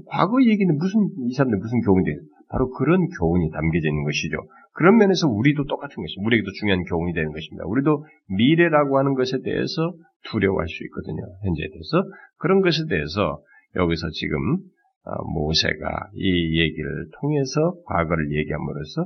과거 0.08 0.44
얘기는 0.44 0.78
무슨 0.78 1.08
이 1.30 1.34
사람들 1.34 1.58
무슨 1.58 1.80
교훈이 1.82 2.04
돼요? 2.06 2.20
바로 2.50 2.70
그런 2.72 3.08
교훈이 3.08 3.50
담겨져 3.52 3.88
있는 3.88 4.04
것이죠. 4.04 4.38
그런 4.74 4.98
면에서 4.98 5.28
우리도 5.28 5.66
똑같은 5.66 5.96
것입니다. 5.96 6.28
우리에게도 6.28 6.52
중요한 6.60 6.84
교훈이 6.84 7.14
되는 7.14 7.32
것입니다. 7.32 7.64
우리도 7.66 8.06
미래라고 8.28 9.00
하는 9.00 9.16
것에 9.16 9.40
대해서 9.42 9.96
두려워할 10.30 10.68
수 10.68 10.84
있거든요. 10.86 11.24
현재에 11.44 11.68
대해서 11.72 12.04
그런 12.38 12.62
것에 12.62 12.84
대해서 12.90 13.40
여기서 13.76 14.10
지금 14.12 14.60
어, 15.06 15.24
모세가 15.32 16.10
이 16.16 16.60
얘기를 16.60 17.08
통해서 17.22 17.75
과거를 17.86 18.36
얘기함으로써 18.36 19.06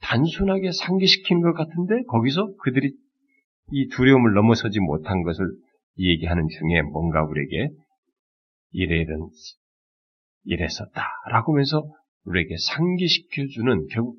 단순하게 0.00 0.72
상기시키는 0.72 1.42
것 1.42 1.52
같은데 1.54 2.02
거기서 2.08 2.54
그들이 2.62 2.92
이 3.72 3.88
두려움을 3.88 4.34
넘어서지 4.34 4.80
못한 4.80 5.22
것을 5.22 5.46
얘기하는 5.98 6.48
중에 6.48 6.82
뭔가 6.92 7.24
우리에게 7.24 7.68
이래는 8.72 9.28
이랬었다라고 10.44 11.52
하면서 11.52 11.84
우리에게 12.24 12.54
상기시켜주는 12.58 13.86
결국 13.92 14.16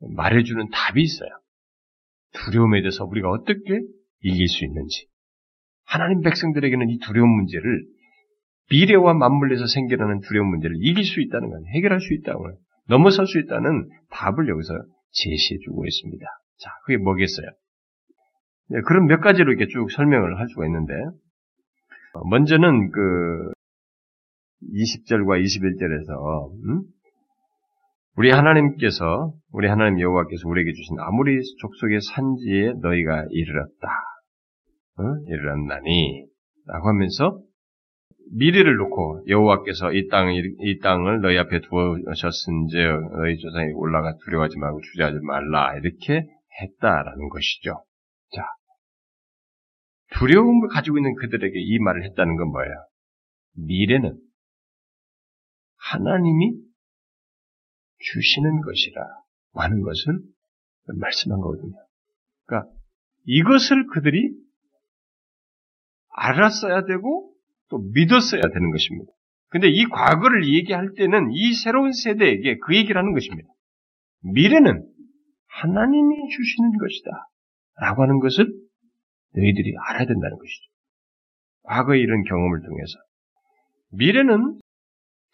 말해주는 0.00 0.68
답이 0.70 1.02
있어요. 1.02 1.30
두려움에 2.32 2.82
대해서 2.82 3.04
우리가 3.04 3.30
어떻게 3.30 3.80
이길 4.22 4.48
수 4.48 4.64
있는지 4.64 5.06
하나님 5.84 6.20
백성들에게는 6.20 6.90
이 6.90 6.98
두려움 6.98 7.30
문제를 7.30 7.84
미래와 8.70 9.14
맞물려서 9.14 9.66
생겨나는 9.66 10.20
두려움 10.20 10.48
문제를 10.48 10.76
이길 10.80 11.04
수 11.04 11.20
있다는 11.22 11.48
건 11.48 11.64
해결할 11.74 12.00
수 12.00 12.12
있다는 12.12 12.40
거예요. 12.40 12.58
넘어설 12.88 13.26
수 13.26 13.38
있다는 13.38 13.88
답을 14.10 14.48
여기서 14.48 14.74
제시해 15.10 15.58
주고 15.64 15.84
있습니다. 15.86 16.24
자, 16.58 16.70
그게 16.84 16.96
뭐겠어요? 16.96 17.46
네, 18.70 18.80
그럼 18.82 19.06
몇 19.06 19.20
가지로 19.20 19.52
이렇게 19.52 19.66
쭉 19.66 19.90
설명을 19.90 20.38
할 20.38 20.48
수가 20.48 20.66
있는데, 20.66 20.92
어, 22.14 22.24
먼저는 22.28 22.90
그 22.90 23.52
20절과 24.74 25.42
21절에서, 25.42 26.52
음? 26.66 26.82
우리 28.16 28.30
하나님께서, 28.30 29.32
우리 29.52 29.68
하나님 29.68 30.00
여호와께서 30.00 30.48
우리에게 30.48 30.72
주신 30.72 30.96
아무리 30.98 31.40
족속의 31.60 32.00
산지에 32.00 32.72
너희가 32.80 33.26
이르렀다. 33.30 33.88
어? 34.98 35.02
이르렀나니, 35.28 36.26
라고 36.66 36.88
하면서 36.88 37.40
미래를 38.32 38.76
놓고 38.76 39.24
여호와께서 39.28 39.92
이 39.92 40.08
땅을 40.08 40.56
이 40.60 40.78
땅을 40.80 41.20
너희 41.20 41.38
앞에 41.38 41.60
두어셨은즉 41.60 43.12
너희 43.16 43.38
조상이 43.38 43.72
올라가 43.72 44.16
두려워하지 44.24 44.58
말고 44.58 44.80
주저하지 44.80 45.18
말라 45.22 45.76
이렇게 45.76 46.26
했다라는 46.60 47.28
것이죠. 47.28 47.84
자, 48.34 48.42
두려움을 50.14 50.68
가지고 50.68 50.98
있는 50.98 51.14
그들에게 51.16 51.54
이 51.58 51.78
말을 51.78 52.04
했다는 52.04 52.36
건 52.36 52.48
뭐예요? 52.48 52.74
미래는 53.54 54.18
하나님이 55.76 56.52
주시는 57.98 58.60
것이라 58.60 59.02
하는 59.54 59.82
것을 59.82 60.18
말씀한 60.98 61.40
거거든요. 61.40 61.74
그러니까 62.46 62.70
이것을 63.24 63.86
그들이 63.88 64.30
알았어야 66.10 66.84
되고 66.84 67.32
또 67.70 67.78
믿었어야 67.94 68.42
되는 68.42 68.70
것입니다. 68.70 69.12
근데 69.50 69.68
이 69.68 69.84
과거를 69.86 70.46
얘기할 70.46 70.90
때는 70.96 71.30
이 71.32 71.54
새로운 71.54 71.92
세대에게 71.92 72.58
그 72.58 72.76
얘기를 72.76 72.96
하는 72.98 73.12
것입니다. 73.14 73.48
미래는 74.34 74.84
하나님이 75.46 76.14
주시는 76.28 76.78
것이다. 76.78 77.10
라고 77.80 78.02
하는 78.02 78.20
것을 78.20 78.46
너희들이 79.34 79.74
알아야 79.88 80.06
된다는 80.06 80.36
것이죠. 80.38 80.64
과거의 81.62 82.00
이런 82.02 82.24
경험을 82.24 82.60
통해서. 82.60 82.98
미래는 83.92 84.58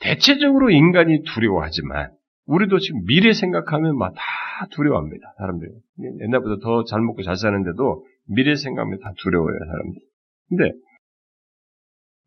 대체적으로 0.00 0.70
인간이 0.70 1.22
두려워하지만, 1.24 2.10
우리도 2.46 2.78
지금 2.78 3.04
미래 3.06 3.32
생각하면 3.32 3.96
막 3.96 4.14
다 4.14 4.66
두려워합니다. 4.70 5.34
사람들이. 5.38 5.72
옛날보다 6.20 6.62
더 6.62 6.84
잘 6.84 7.00
먹고 7.00 7.22
잘 7.22 7.36
사는데도 7.36 8.04
미래 8.28 8.54
생각하면 8.54 9.00
다 9.00 9.12
두려워요, 9.18 9.58
사람들이. 9.58 10.04
근데 10.48 10.72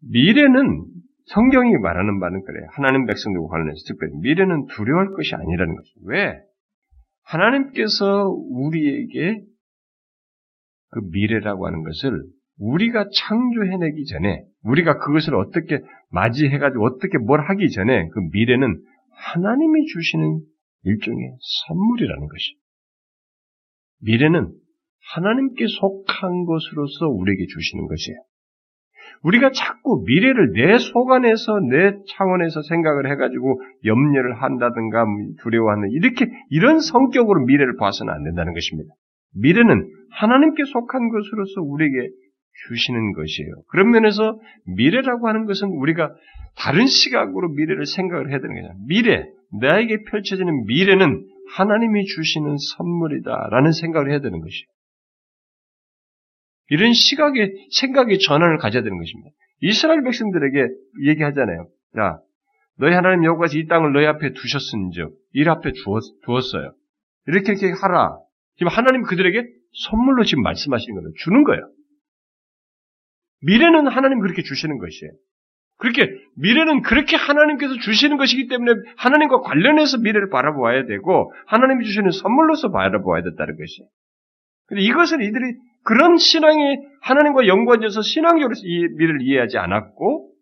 미래는 0.02 0.86
성경이 1.26 1.78
말하는 1.78 2.20
바는 2.20 2.44
그래요. 2.44 2.68
하나님 2.72 3.06
백성들과 3.06 3.48
관련해서 3.48 3.84
특별히 3.88 4.14
미래는 4.22 4.68
두려워할 4.68 5.12
것이 5.14 5.36
아니라는 5.36 5.76
거죠. 5.76 5.90
왜? 6.06 6.40
하나님께서 7.24 8.30
우리에게 8.30 9.42
그 10.90 11.00
미래라고 11.12 11.68
하는 11.68 11.84
것을 11.84 12.24
우리가 12.60 13.10
창조해내기 13.14 14.06
전에 14.06 14.44
우리가 14.64 14.98
그것을 15.00 15.36
어떻게 15.36 15.82
맞이해가지고 16.10 16.86
어떻게 16.86 17.18
뭘 17.18 17.42
하기 17.42 17.70
전에 17.70 18.08
그 18.10 18.20
미래는 18.32 18.82
하나님이 19.12 19.86
주시는 19.86 20.40
일종의 20.84 21.38
선물이라는 21.68 22.28
것이. 22.28 22.56
미래는 24.02 24.54
하나님께 25.14 25.66
속한 25.68 26.46
것으로서 26.46 27.08
우리에게 27.08 27.46
주시는 27.48 27.88
것이에요. 27.88 28.18
우리가 29.24 29.52
자꾸 29.52 30.04
미래를 30.06 30.54
내 30.54 30.78
속 30.78 31.12
안에서 31.12 31.60
내 31.70 31.94
차원에서 32.08 32.62
생각을 32.62 33.10
해가지고 33.12 33.62
염려를 33.86 34.42
한다든가 34.42 35.06
두려워하는 35.42 35.90
이렇게 35.92 36.28
이런 36.50 36.80
성격으로 36.80 37.46
미래를 37.46 37.78
봐서는 37.78 38.14
안 38.14 38.24
된다는 38.24 38.54
것입니다. 38.54 38.94
미래는 39.36 39.90
하나님께 40.12 40.64
속한 40.66 41.10
것으로서 41.10 41.62
우리에게 41.62 42.10
주시는 42.68 43.14
것이에요. 43.14 43.54
그런 43.70 43.92
면에서 43.92 44.40
미래라고 44.66 45.28
하는 45.28 45.46
것은 45.46 45.70
우리가 45.70 46.12
다른 46.58 46.88
시각으로 46.88 47.50
미래를 47.50 47.86
생각을 47.86 48.32
해야 48.32 48.40
되는 48.40 48.56
거죠. 48.62 48.74
미래, 48.88 49.26
나에게 49.62 50.04
펼쳐지는 50.10 50.66
미래는 50.66 51.24
하나님이 51.56 52.06
주시는 52.06 52.56
선물이다라는 52.76 53.72
생각을 53.72 54.10
해야 54.12 54.20
되는 54.20 54.40
것이에요. 54.40 54.68
이런 56.70 56.94
시각의 56.94 57.68
생각의 57.72 58.20
전환을 58.20 58.58
가져야 58.58 58.84
되는 58.84 58.98
것입니다. 58.98 59.30
이스라엘 59.62 60.04
백성들에게 60.04 60.68
얘기하잖아요. 61.06 61.68
야, 62.00 62.20
너희 62.78 62.94
하나님 62.94 63.24
여호와께서 63.24 63.58
이 63.58 63.68
땅을 63.68 63.94
너희 63.94 64.06
앞에 64.06 64.34
두셨은즉 64.34 65.12
일 65.34 65.50
앞에 65.50 65.72
두었, 65.84 66.04
어요 66.28 66.74
이렇게 67.26 67.54
이렇게 67.54 67.72
하라. 67.82 68.18
지금 68.58 68.72
하나님 68.72 69.04
그들에게 69.04 69.44
선물로 69.86 70.24
지금 70.24 70.44
말씀하시는 70.44 70.96
거예요. 70.96 71.14
주는 71.18 71.44
거예요. 71.44 71.70
미래는 73.42 73.88
하나님 73.88 74.20
그렇게 74.20 74.42
주시는 74.42 74.78
것이에요. 74.78 75.12
그렇게 75.78 76.10
미래는 76.38 76.82
그렇게 76.82 77.16
하나님께서 77.16 77.76
주시는 77.76 78.18
것이기 78.18 78.48
때문에 78.48 78.74
하나님과 78.98 79.42
관련해서 79.42 80.00
미래를 80.00 80.30
바라보아야 80.30 80.86
되고 80.86 81.32
하나님이 81.46 81.86
주시는 81.86 82.12
선물로서 82.12 82.72
바라보아야 82.72 83.22
된다는 83.24 83.58
것이에요. 83.58 83.88
근데 84.68 84.82
이것을 84.82 85.22
이들이 85.22 85.56
그런 85.88 86.18
신앙이 86.18 86.60
하나님과 87.02 87.48
연관져서 87.48 88.02
신앙적으로 88.02 88.54
이 88.62 88.88
미래를 88.98 89.22
이해하지 89.22 89.58
않았고 89.58 90.34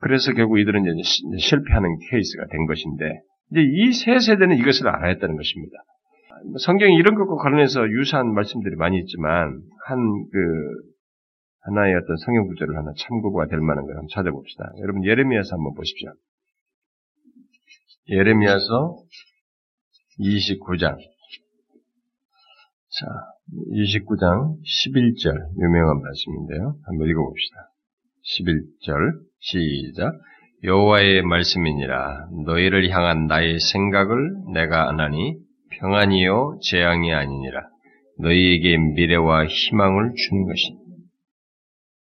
그래서 0.00 0.32
결국 0.32 0.58
이들은 0.58 0.84
이제 0.84 1.38
실패하는 1.38 1.98
케이스가 2.10 2.46
된 2.46 2.66
것인데 2.66 3.04
이제 3.52 3.60
이 3.62 3.92
세 3.92 4.18
세대는 4.18 4.56
이것을 4.56 4.88
알아야 4.88 5.10
했다는 5.12 5.36
것입니다. 5.36 5.76
성경에 6.60 6.94
이런 6.94 7.14
것과 7.14 7.36
관련해서 7.42 7.86
유사한 7.90 8.32
말씀들이 8.32 8.74
많이 8.76 8.98
있지만 9.00 9.60
한 9.86 9.98
그 10.32 10.96
하나의 11.66 11.94
어떤 11.96 12.16
성경 12.24 12.46
구절을 12.46 12.76
하나 12.76 12.92
참고가 12.96 13.46
될 13.48 13.58
만한 13.60 13.84
걸 13.86 13.96
한번 13.96 14.06
찾아봅시다. 14.12 14.70
여러분 14.82 15.04
예레미야서 15.04 15.56
한번 15.56 15.74
보십시오. 15.74 16.12
예레미야서 18.08 18.96
29장. 20.20 20.96
자, 22.98 23.06
29장 23.72 24.56
11절 24.62 25.60
유명한 25.60 26.00
말씀인데요. 26.00 26.76
한번 26.86 27.08
읽어봅시다. 27.08 27.70
11절 28.24 29.20
시작. 29.38 30.12
여호와의 30.64 31.20
말씀이니라 31.20 32.28
너희를 32.46 32.88
향한 32.88 33.26
나의 33.26 33.60
생각을 33.60 34.16
내가 34.54 34.88
아나니 34.88 35.36
평안이요 35.78 36.60
재앙이 36.62 37.12
아니니라 37.12 37.68
너희에게 38.18 38.78
미래와 38.78 39.44
희망을 39.44 40.12
주는 40.16 40.44
것이니 40.46 40.78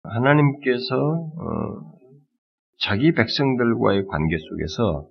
하나님께서 0.03 0.95
어, 0.95 1.95
자기 2.81 3.11
백성들과의 3.11 4.05
관계 4.05 4.37
속에서 4.37 5.09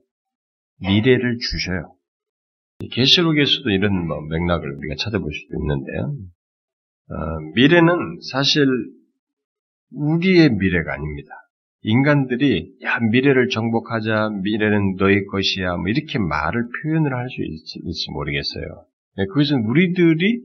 미래를 0.82 1.38
주셔요. 1.40 1.96
계시록에서도 2.90 3.70
이런 3.70 4.06
뭐 4.06 4.20
맥락을 4.20 4.70
우리가 4.70 4.94
찾아볼 4.98 5.30
수도 5.32 5.56
있는데요. 5.60 6.16
어, 7.10 7.40
미래는 7.54 8.18
사실 8.32 8.66
우리의 9.92 10.50
미래가 10.50 10.94
아닙니다. 10.94 11.30
인간들이 11.82 12.72
야 12.82 12.98
미래를 12.98 13.48
정복하자 13.48 14.30
미래는 14.42 14.96
너희 14.96 15.24
것이야 15.26 15.76
뭐 15.76 15.88
이렇게 15.88 16.18
말을 16.18 16.66
표현을 16.82 17.14
할수 17.14 17.34
있을지 17.42 18.10
모르겠어요. 18.10 18.86
네, 19.16 19.26
그것은 19.26 19.64
우리들이 19.66 20.40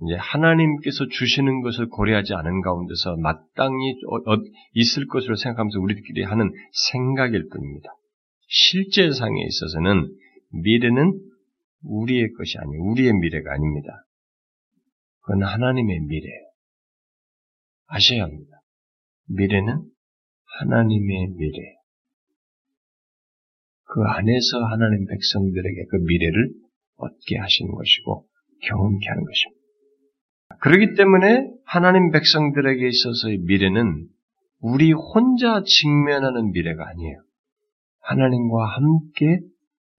이제 0.00 0.14
하나님께서 0.16 1.06
주시는 1.10 1.60
것을 1.60 1.88
고려하지 1.88 2.32
않은 2.34 2.62
가운데서 2.62 3.16
마땅히 3.16 3.96
어, 4.08 4.32
어, 4.32 4.38
있을 4.72 5.06
것으로 5.06 5.36
생각하면서 5.36 5.78
우리들끼리 5.78 6.22
하는 6.22 6.50
생각일 6.90 7.48
뿐입니다. 7.50 7.90
실제상에 8.48 9.42
있어서는 9.46 10.08
미래는 10.62 11.20
우리의 11.82 12.32
것이 12.32 12.58
아니에요. 12.58 12.82
우리의 12.82 13.12
미래가 13.14 13.52
아닙니다. 13.52 14.04
그건 15.20 15.42
하나님의 15.44 16.00
미래예요. 16.00 16.48
아셔야 17.86 18.24
합니다. 18.24 18.60
미래는 19.28 19.82
하나님의 20.60 21.28
미래. 21.36 21.78
그 23.84 24.02
안에서 24.02 24.58
하나님 24.70 25.06
백성들에게 25.06 25.84
그 25.90 25.96
미래를 25.96 26.52
얻게 26.96 27.38
하시는 27.38 27.72
것이고 27.72 28.26
경험케 28.62 29.08
하는 29.08 29.24
것입니다. 29.24 29.58
그렇기 30.60 30.94
때문에 30.96 31.50
하나님 31.64 32.10
백성들에게 32.10 32.86
있어서의 32.86 33.38
미래는 33.38 34.08
우리 34.60 34.92
혼자 34.92 35.62
직면하는 35.64 36.50
미래가 36.50 36.88
아니에요. 36.88 37.22
하나님과 38.00 38.64
함께 38.66 39.40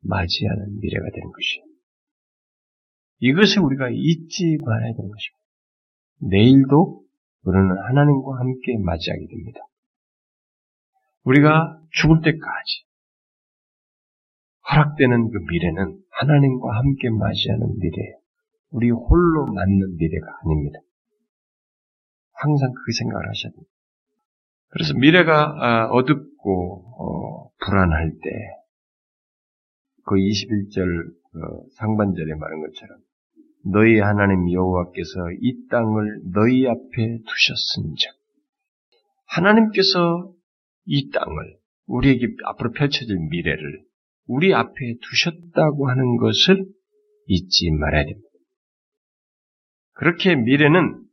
맞이하는 0.02 0.80
미래가 0.80 1.06
되는 1.14 1.32
것이에요. 1.32 1.69
이것을 3.20 3.62
우리가 3.62 3.90
잊지 3.92 4.58
말아야 4.64 4.94
되는 4.94 5.10
것입니다. 5.10 5.40
내일도 6.22 7.04
우리는 7.44 7.70
하나님과 7.70 8.40
함께 8.40 8.78
맞이하게 8.78 9.28
됩니다. 9.28 9.60
우리가 11.24 11.80
죽을 11.92 12.22
때까지 12.22 12.86
허락되는 14.72 15.32
그 15.32 15.38
미래는 15.50 16.00
하나님과 16.12 16.78
함께 16.78 17.10
맞이하는 17.10 17.80
미래예요. 17.80 18.20
우리 18.72 18.92
홀로 18.92 19.46
맞는 19.48 19.96
미래가 19.98 20.28
아닙니다. 20.44 20.80
항상 22.34 22.72
그 22.72 22.92
생각을 23.00 23.28
하셔야 23.28 23.52
됩니다. 23.52 23.72
그래서 24.70 24.94
미래가 24.94 25.56
아, 25.58 25.86
어둡고 25.88 26.86
어, 27.00 27.50
불안할 27.66 28.12
때, 28.12 28.30
그 30.06 30.16
21절 30.16 31.10
어, 31.10 31.66
상반절에 31.78 32.36
말한 32.36 32.62
것처럼 32.62 33.00
너희 33.66 34.00
하나님 34.00 34.52
여호와께서 34.52 35.32
이 35.42 35.68
땅을 35.70 36.22
너희 36.34 36.68
앞에 36.68 37.20
두셨은즉 37.28 38.12
하나님께서 39.28 40.34
이 40.86 41.10
땅을 41.12 41.58
우리에게 41.88 42.28
앞으로 42.46 42.72
펼쳐질 42.72 43.18
미래를 43.30 43.84
우리 44.28 44.54
앞에 44.54 44.74
두셨다고 45.02 45.90
하는 45.90 46.18
것을 46.18 46.66
잊지 47.28 47.72
말아야 47.72 48.06
됩니다. 48.06 48.30
그렇게 49.94 50.36
미래는 50.36 51.04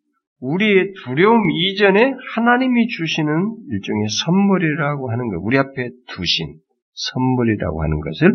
우리의 0.41 0.93
두려움 1.03 1.51
이전에 1.51 2.13
하나님이 2.35 2.89
주시는 2.89 3.57
일종의 3.71 4.09
선물이라고 4.25 5.11
하는 5.11 5.29
것, 5.29 5.41
우리 5.43 5.59
앞에 5.59 5.91
두신 6.09 6.61
선물이라고 6.93 7.83
하는 7.83 8.01
것을 8.01 8.33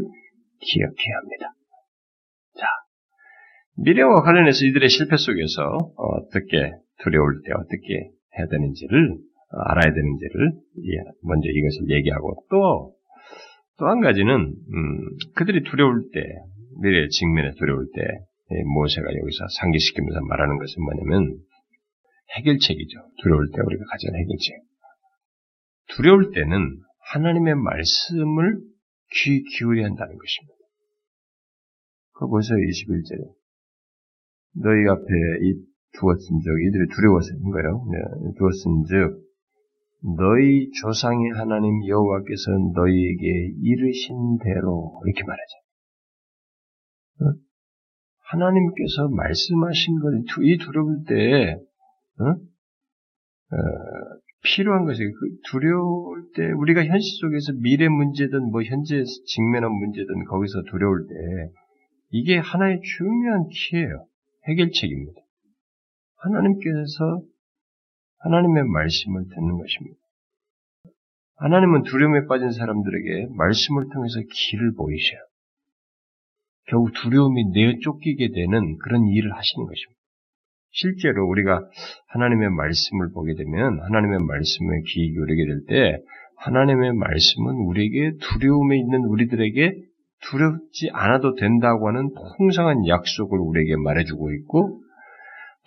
기억해야 0.59 1.15
합니다. 1.21 1.53
자, 2.59 2.65
미래와 3.77 4.21
관련해서 4.21 4.65
이들의 4.65 4.89
실패 4.89 5.17
속에서 5.17 5.77
어떻게 5.95 6.71
두려울 7.03 7.41
때 7.45 7.53
어떻게 7.53 8.11
해야 8.37 8.47
되는지를 8.47 9.17
알아야 9.67 9.93
되는지를 9.93 10.51
먼저 11.23 11.47
이것을 11.49 11.89
얘기하고 11.89 12.45
또 12.49 13.01
또 13.81 13.87
한 13.87 13.99
가지는 13.99 14.31
음, 14.35 15.17
그들이 15.33 15.63
두려울 15.63 16.11
때 16.13 16.21
미래의 16.83 17.09
직면에 17.09 17.51
두려울 17.57 17.87
때 17.95 18.01
모세가 18.75 19.07
여기서 19.07 19.47
상기시키면서 19.59 20.21
말하는 20.21 20.59
것은 20.59 20.83
뭐냐면 20.83 21.39
해결책이죠. 22.37 22.99
두려울 23.23 23.49
때 23.49 23.61
우리가 23.65 23.83
가진 23.89 24.09
해결책. 24.15 24.61
두려울 25.95 26.31
때는 26.31 26.77
하나님의 27.11 27.55
말씀을 27.55 28.59
귀 29.15 29.41
기울여야 29.57 29.87
한다는 29.87 30.15
것입니다. 30.15 30.55
그거 32.13 32.27
보세요. 32.27 32.57
21절에. 32.57 33.40
너희 34.53 34.87
앞에 34.87 35.03
이 35.41 35.71
두었은즉 35.99 36.45
이들이 36.67 36.87
두려워서 36.95 37.33
인 37.35 37.51
거예요. 37.51 37.85
네, 37.91 37.97
두었은즉 38.37 39.31
너희 40.17 40.69
조상의 40.81 41.31
하나님 41.31 41.85
여호와께서 41.87 42.51
너희에게 42.73 43.53
이르신 43.61 44.39
대로 44.43 44.99
이렇게 45.05 45.23
말하죠. 45.23 45.53
어? 47.21 47.33
하나님께서 48.31 49.09
말씀하신 49.09 49.99
걸이 49.99 50.57
두려울 50.57 51.03
때 51.07 51.57
어? 52.19 52.25
어, 53.53 53.57
필요한 54.43 54.85
것이 54.85 55.03
그 55.03 55.11
두려울 55.51 56.31
때 56.35 56.51
우리가 56.51 56.83
현실 56.83 57.19
속에서 57.19 57.53
미래 57.61 57.87
문제든 57.87 58.49
뭐 58.49 58.63
현재 58.63 59.03
직면한 59.03 59.71
문제든 59.71 60.25
거기서 60.25 60.63
두려울 60.63 61.05
때 61.07 61.13
이게 62.09 62.37
하나의 62.37 62.81
중요한 62.81 63.47
키예요. 63.49 64.07
해결책입니다. 64.47 65.21
하나님께서 66.17 67.23
하나님의 68.19 68.63
말씀을 68.65 69.25
듣는 69.29 69.57
것입니다. 69.57 69.97
하나님은 71.37 71.83
두려움에 71.83 72.27
빠진 72.27 72.51
사람들에게 72.51 73.27
말씀을 73.35 73.89
통해서 73.91 74.19
길을 74.31 74.75
보이셔요. 74.75 75.19
결국 76.67 76.93
두려움이 76.93 77.45
내쫓기게 77.53 78.29
되는 78.33 78.77
그런 78.77 79.07
일을 79.07 79.33
하시는 79.35 79.65
것입니다. 79.65 79.99
실제로 80.71 81.27
우리가 81.27 81.67
하나님의 82.07 82.49
말씀을 82.51 83.11
보게 83.11 83.33
되면 83.35 83.81
하나님의 83.81 84.19
말씀에 84.19 84.81
귀 84.87 85.11
기울이게 85.11 85.45
될 85.45 85.65
때 85.65 86.03
하나님의 86.37 86.93
말씀은 86.93 87.55
우리에게 87.55 88.17
두려움에 88.21 88.77
있는 88.77 89.01
우리들에게 89.05 89.73
두렵지 90.23 90.89
않아도 90.93 91.35
된다고 91.35 91.87
하는 91.87 92.09
풍성한 92.37 92.87
약속을 92.87 93.37
우리에게 93.39 93.75
말해주고 93.77 94.33
있고 94.33 94.81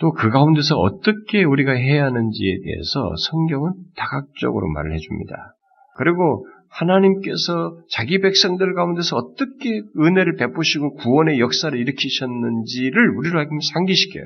또 0.01 0.13
그 0.13 0.31
가운데서 0.31 0.77
어떻게 0.77 1.45
우리가 1.45 1.73
해야 1.73 2.05
하는지에 2.07 2.59
대해서 2.65 3.15
성경은 3.31 3.73
다각적으로 3.97 4.69
말을 4.69 4.93
해줍니다. 4.95 5.55
그리고 5.97 6.47
하나님께서 6.69 7.79
자기 7.89 8.21
백성들 8.21 8.75
가운데서 8.75 9.17
어떻게 9.17 9.83
은혜를 9.97 10.35
베푸시고 10.37 10.95
구원의 10.95 11.39
역사를 11.39 11.79
일으키셨는지를 11.79 13.17
우리로 13.17 13.45
상기시켜요. 13.73 14.25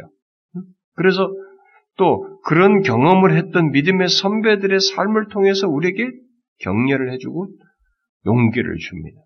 그래서 0.96 1.28
또 1.98 2.38
그런 2.44 2.80
경험을 2.80 3.36
했던 3.36 3.70
믿음의 3.72 4.08
선배들의 4.08 4.80
삶을 4.80 5.28
통해서 5.28 5.68
우리에게 5.68 6.08
격려를 6.60 7.12
해주고 7.12 7.48
용기를 8.26 8.76
줍니다. 8.78 9.20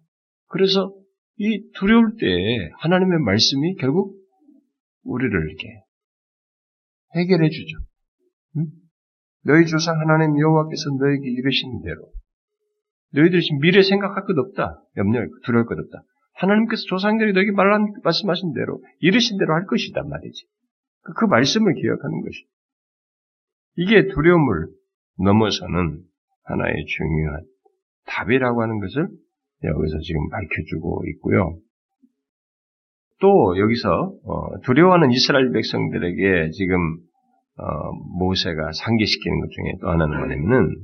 그래서 0.53 0.95
이 1.38 1.71
두려울 1.75 2.17
때 2.21 2.71
하나님의 2.81 3.21
말씀이 3.21 3.75
결국 3.77 4.15
우리를 5.03 5.33
이렇게 5.33 5.83
해결해 7.17 7.49
주죠. 7.49 7.79
응? 8.59 8.67
너희 9.45 9.67
조상 9.67 9.99
하나님 9.99 10.38
여호와께서 10.38 10.91
너에게 11.01 11.31
이르신 11.31 11.83
대로 11.83 12.12
너희들이 13.15 13.43
지금 13.43 13.61
미래 13.61 13.83
생각할 13.83 14.25
것 14.25 14.38
없다. 14.38 14.83
염려할 14.97 15.29
것, 15.29 15.41
두려울 15.45 15.67
것 15.67 15.79
없다. 15.79 16.05
하나님께서 16.35 16.83
조상들이 16.88 17.33
너에게 17.33 17.53
말한, 17.53 17.93
말씀하신 18.03 18.53
대로, 18.55 18.83
이르신 19.01 19.38
대로 19.38 19.55
할 19.55 19.67
것이다 19.67 20.03
말이지. 20.03 20.47
그, 21.03 21.12
그 21.15 21.25
말씀을 21.27 21.75
기억하는 21.75 22.23
것이. 22.23 22.47
이게 23.77 24.07
두려움을 24.07 24.69
넘어서는 25.19 26.03
하나의 26.45 26.85
중요한 26.87 27.45
답이라고 28.07 28.62
하는 28.62 28.81
것을 28.81 29.09
여기서 29.64 29.98
지금 30.01 30.29
밝혀주고 30.31 31.05
있고요. 31.14 31.59
또 33.20 33.59
여기서 33.59 34.14
어, 34.25 34.61
두려워하는 34.64 35.12
이스라엘 35.12 35.53
백성들에게 35.53 36.51
지금 36.51 36.98
어, 37.59 37.92
모세가 38.18 38.72
상기시키는 38.72 39.40
것 39.40 39.51
중에 39.51 39.72
또 39.81 39.90
하나는 39.90 40.18
뭐냐면은 40.18 40.75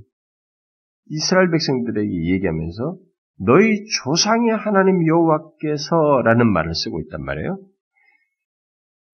이스라엘 1.11 1.51
백성들에게 1.51 2.09
얘기하면서 2.33 2.97
너희 3.41 3.85
조상의 4.05 4.51
하나님 4.51 5.07
여호와께서라는 5.07 6.47
말을 6.53 6.75
쓰고 6.75 7.01
있단 7.03 7.25
말이에요. 7.25 7.59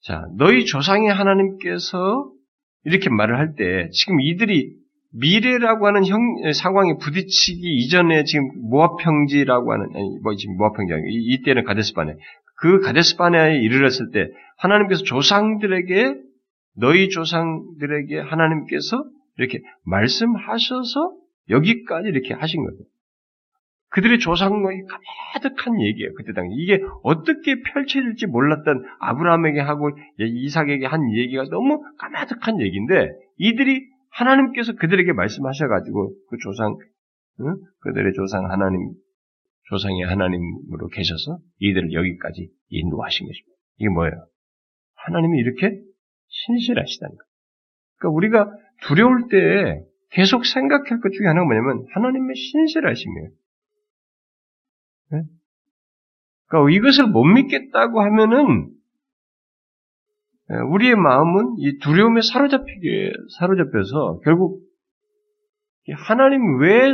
자, 0.02 0.26
너희 0.36 0.64
조상의 0.64 1.10
하나님께서 1.12 2.30
이렇게 2.84 3.08
말을 3.08 3.38
할 3.38 3.54
때 3.54 3.88
지금 3.92 4.20
이들이 4.20 4.76
미래라고 5.14 5.86
하는 5.86 6.04
형, 6.06 6.18
상황에 6.52 6.94
부딪히기 7.00 7.76
이전에 7.84 8.24
지금 8.24 8.48
모압 8.68 8.96
평지라고 8.98 9.72
하는 9.72 9.86
아니 9.94 10.18
뭐 10.22 10.34
지금 10.34 10.56
모압 10.56 10.76
평지 10.76 10.92
아니고 10.92 11.08
이때는 11.08 11.64
가데스바네 11.64 12.16
그 12.56 12.80
가데스바네에 12.80 13.60
이르렀을 13.60 14.10
때 14.10 14.28
하나님께서 14.58 15.02
조상들에게 15.04 16.16
너희 16.76 17.08
조상들에게 17.08 18.18
하나님께서 18.18 19.04
이렇게 19.38 19.60
말씀하셔서 19.84 21.12
여기까지 21.50 22.08
이렇게 22.08 22.34
하신 22.34 22.64
거예요. 22.64 22.78
그들의 23.90 24.18
조상모이 24.18 24.76
가득한 25.34 25.80
얘기예요. 25.80 26.12
그때 26.16 26.32
당시 26.32 26.56
이게 26.58 26.80
어떻게 27.04 27.62
펼쳐질지 27.62 28.26
몰랐던 28.26 28.84
아브라함에게 28.98 29.60
하고 29.60 29.90
이삭에게 30.18 30.86
한 30.86 31.14
얘기가 31.14 31.44
너무 31.44 31.80
까마득한 31.98 32.60
얘기인데 32.60 33.12
이들이 33.38 33.93
하나님께서 34.14 34.74
그들에게 34.74 35.12
말씀하셔가지고 35.12 36.14
그 36.28 36.36
조상 36.42 36.76
응? 37.40 37.56
그들의 37.80 38.12
조상 38.14 38.50
하나님 38.50 38.92
조상의 39.68 40.02
하나님으로 40.02 40.88
계셔서 40.88 41.38
이들을 41.58 41.92
여기까지 41.92 42.48
인도하신 42.68 43.26
것입니다. 43.26 43.54
이게 43.78 43.88
뭐예요? 43.88 44.26
하나님이 44.94 45.38
이렇게 45.38 45.80
신실하시다는 46.28 47.16
거예요. 47.16 47.28
그러니까 47.98 48.16
우리가 48.16 48.56
두려울 48.82 49.28
때 49.30 49.84
계속 50.10 50.44
생각할 50.46 51.00
것 51.00 51.10
중에 51.12 51.26
하나가 51.26 51.46
뭐냐면 51.46 51.86
하나님의 51.94 52.36
신실하심이에요. 52.36 53.28
네? 55.12 55.22
그러니까 56.46 56.76
이것을 56.76 57.08
못 57.08 57.24
믿겠다고 57.24 58.00
하면은 58.00 58.68
예, 58.68 58.73
우리의 60.48 60.94
마음은 60.96 61.56
이 61.58 61.78
두려움에 61.78 62.20
사로잡히게 62.20 63.12
사로잡혀서 63.38 64.20
결국 64.24 64.60
하나님 65.96 66.60
외 66.60 66.92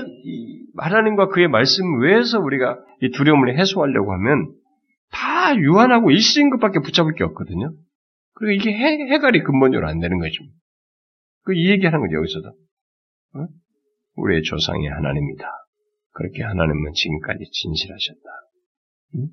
하나님과 0.76 1.28
그의 1.28 1.48
말씀 1.48 2.00
외에서 2.00 2.38
우리가 2.40 2.78
이 3.02 3.10
두려움을 3.10 3.58
해소하려고 3.58 4.12
하면 4.14 4.52
다 5.12 5.56
유한하고 5.56 6.10
일시인 6.10 6.50
것밖에 6.50 6.80
붙잡을 6.80 7.14
게 7.14 7.24
없거든요. 7.24 7.72
그리고 8.34 8.52
이게 8.52 8.72
해, 8.72 9.12
해갈이 9.12 9.42
근본적으로 9.42 9.88
안 9.88 9.98
되는 9.98 10.18
거죠. 10.18 10.42
그 11.44 11.54
이 11.54 11.70
얘기하는 11.70 12.00
거죠 12.00 12.16
여기서도. 12.16 12.48
어? 12.48 13.46
우리의 14.16 14.42
조상이 14.42 14.86
하나님이다. 14.86 15.44
그렇게 16.12 16.42
하나님은 16.42 16.92
지금까지 16.94 17.44
진실하셨다. 17.50 18.20
응? 19.16 19.28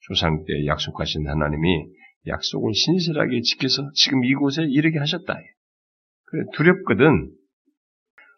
조상 0.00 0.44
때 0.44 0.66
약속하신 0.66 1.26
하나님이 1.28 1.86
약속을 2.26 2.74
신실하게 2.74 3.40
지켜서 3.42 3.90
지금 3.94 4.24
이곳에 4.24 4.62
이르게 4.64 4.98
하셨다. 4.98 5.34
그래, 6.24 6.44
두렵거든 6.54 7.30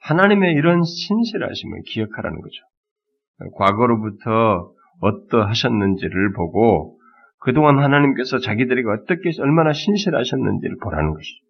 하나님의 0.02 0.54
이런 0.54 0.82
신실하심을 0.82 1.82
기억하라는 1.86 2.40
거죠. 2.40 3.52
과거로부터 3.56 4.72
어떠하셨는지를 5.00 6.32
보고 6.32 6.98
그동안 7.38 7.80
하나님께서 7.80 8.38
자기들에게 8.38 8.88
어떻게 8.88 9.30
얼마나 9.40 9.72
신실하셨는지를 9.72 10.76
보라는 10.82 11.14
것이죠. 11.14 11.44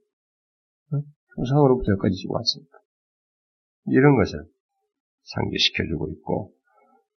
조상으로부터 1.37 1.93
여기까지 1.93 2.27
왔으니까. 2.29 2.79
이런 3.87 4.17
것을 4.17 4.43
상기시켜주고 5.23 6.09
있고 6.13 6.53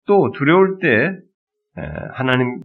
또 0.06 0.32
두려울 0.32 0.80
때 0.80 1.18
하나님 2.14 2.62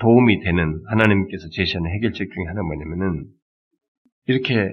도움이 0.00 0.40
되는 0.40 0.82
하나님께서 0.86 1.48
제시하는 1.52 1.90
해결책 1.92 2.30
중에 2.30 2.44
하나 2.46 2.62
뭐냐면은 2.62 3.26
이렇게 4.26 4.70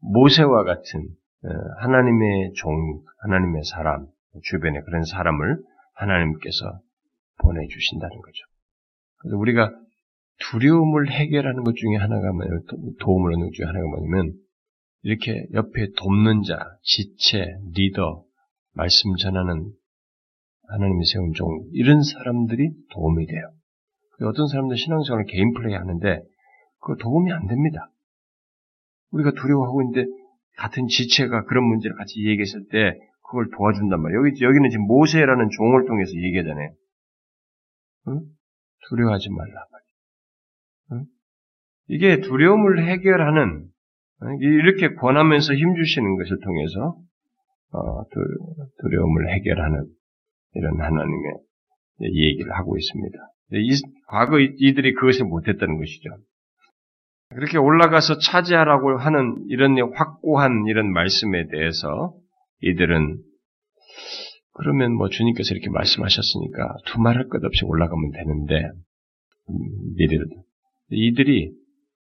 모세와 0.00 0.64
같은 0.64 1.08
어, 1.44 1.48
하나님의 1.80 2.52
종, 2.54 3.02
하나님의 3.22 3.62
사람, 3.64 4.06
주변에 4.42 4.80
그런 4.80 5.04
사람을 5.04 5.58
하나님께서 5.94 6.80
보내주신다는 7.38 8.16
거죠. 8.16 8.44
그래서 9.18 9.36
우리가 9.36 9.72
두려움을 10.38 11.10
해결하는 11.10 11.62
것 11.62 11.74
중에 11.76 11.96
하나가 11.96 12.32
뭐냐면, 12.32 12.62
도움을 13.00 13.32
얻는 13.32 13.46
것 13.46 13.52
중에 13.54 13.66
하나가 13.66 13.86
뭐냐면, 13.86 14.34
이렇게 15.02 15.46
옆에 15.54 15.88
돕는 15.96 16.42
자, 16.42 16.58
지체, 16.82 17.46
리더, 17.74 18.24
말씀 18.74 19.14
전하는 19.16 19.70
하나님이 20.68 21.04
세운 21.06 21.32
종, 21.32 21.46
이런 21.72 22.02
사람들이 22.02 22.70
도움이 22.90 23.26
돼요. 23.26 23.55
어떤 24.22 24.48
사람들 24.48 24.76
신앙생활을 24.76 25.26
개인 25.26 25.52
플레이 25.52 25.74
하는데 25.74 26.22
그 26.80 26.96
도움이 26.96 27.32
안 27.32 27.46
됩니다. 27.46 27.90
우리가 29.10 29.32
두려워하고 29.32 29.82
있는데 29.82 30.06
같은 30.56 30.86
지체가 30.88 31.44
그런 31.44 31.64
문제를 31.64 31.96
같이 31.96 32.26
얘기했을 32.26 32.66
때 32.70 32.98
그걸 33.22 33.48
도와준단 33.56 34.00
말이에요. 34.00 34.26
여기, 34.26 34.42
여기는 34.42 34.70
지금 34.70 34.86
모세라는 34.86 35.50
종을 35.50 35.86
통해서 35.86 36.12
얘기하잖아요. 36.14 36.70
응? 38.08 38.20
두려워하지 38.88 39.30
말라 39.30 39.66
응? 40.92 41.04
이게 41.88 42.20
두려움을 42.20 42.86
해결하는 42.86 43.68
이렇게 44.40 44.94
권하면서 44.94 45.54
힘주시는 45.54 46.16
것을 46.16 46.38
통해서 46.40 46.96
어, 47.72 48.04
두려움을 48.80 49.34
해결하는 49.34 49.86
이런 50.54 50.80
하나님의 50.80 51.34
얘기를 52.00 52.50
하고 52.52 52.76
있습니다. 52.78 53.18
이, 53.52 53.70
과거 54.08 54.38
이들이 54.40 54.94
그것을 54.94 55.24
못했다는 55.26 55.78
것이죠. 55.78 56.10
그렇게 57.30 57.58
올라가서 57.58 58.18
차지하라고 58.18 58.98
하는 58.98 59.44
이런 59.48 59.76
확고한 59.94 60.66
이런 60.68 60.92
말씀에 60.92 61.48
대해서 61.48 62.14
이들은 62.60 63.18
그러면 64.52 64.94
뭐 64.94 65.08
주님께서 65.08 65.54
이렇게 65.54 65.68
말씀하셨으니까 65.70 66.76
두말할 66.86 67.28
것 67.28 67.44
없이 67.44 67.64
올라가면 67.64 68.12
되는데 68.12 68.70
미래를 69.96 70.26
이들이 70.90 71.52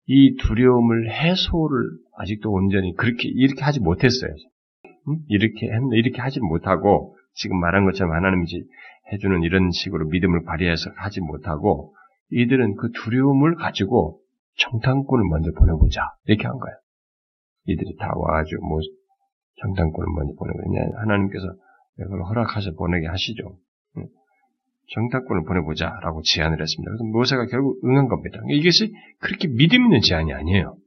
이 0.08 0.36
두려움을 0.38 1.12
해소를 1.12 1.89
아직도 2.17 2.51
온전히 2.51 2.95
그렇게 2.95 3.27
이렇게 3.27 3.62
하지 3.63 3.79
못했어요. 3.79 4.31
이렇게 5.27 5.67
했는데 5.67 5.97
이렇게 5.97 6.21
하지 6.21 6.39
못하고 6.39 7.17
지금 7.34 7.60
말한 7.60 7.86
것처럼 7.86 8.13
하나님이 8.13 8.45
해주는 9.11 9.43
이런 9.43 9.71
식으로 9.71 10.07
믿음을 10.07 10.43
발휘해서 10.43 10.91
하지 10.95 11.21
못하고 11.21 11.95
이들은 12.31 12.75
그 12.75 12.91
두려움을 12.91 13.55
가지고 13.55 14.19
정탐꾼을 14.57 15.25
먼저 15.29 15.51
보내보자 15.57 16.01
이렇게 16.25 16.47
한 16.47 16.57
거예요. 16.57 16.75
이들이 17.65 17.95
다 17.97 18.11
와가지고 18.15 18.67
뭐 18.67 18.79
정탐꾼을 19.61 20.07
먼저 20.15 20.33
그냥 20.35 20.91
하나님께서 21.01 21.45
이걸 21.99 22.23
허락하셔 22.23 22.71
보내게 22.77 23.07
하시죠. 23.07 23.57
정탐꾼을 24.93 25.43
보내보자라고 25.45 26.21
제안을 26.23 26.61
했습니다. 26.61 26.91
그래서 26.91 27.03
모세가 27.05 27.47
결국 27.47 27.83
응한 27.83 28.07
겁니다. 28.07 28.39
이것이 28.49 28.93
그렇게 29.19 29.47
믿음 29.47 29.83
있는 29.85 30.01
제안이 30.01 30.33
아니에요. 30.33 30.77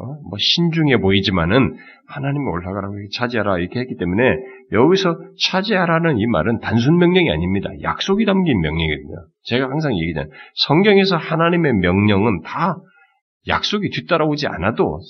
어? 0.00 0.16
뭐 0.28 0.38
신중해 0.38 0.98
보이지만은 0.98 1.76
하나님이 2.06 2.44
올라가라고 2.44 2.94
차지하라 3.12 3.58
이렇게 3.58 3.80
했기 3.80 3.96
때문에 3.96 4.22
여기서 4.72 5.18
차지하라는 5.40 6.18
이 6.18 6.26
말은 6.26 6.60
단순 6.60 6.98
명령이 6.98 7.30
아닙니다. 7.30 7.68
약속이 7.82 8.24
담긴 8.24 8.60
명령이거든요. 8.60 9.26
제가 9.42 9.68
항상 9.68 9.96
얘기하잖아요. 9.96 10.30
성경에서 10.54 11.16
하나님의 11.16 11.74
명령은 11.74 12.42
다 12.42 12.76
약속이 13.48 13.90
뒤따라오지 13.90 14.46
않아도 14.46 15.00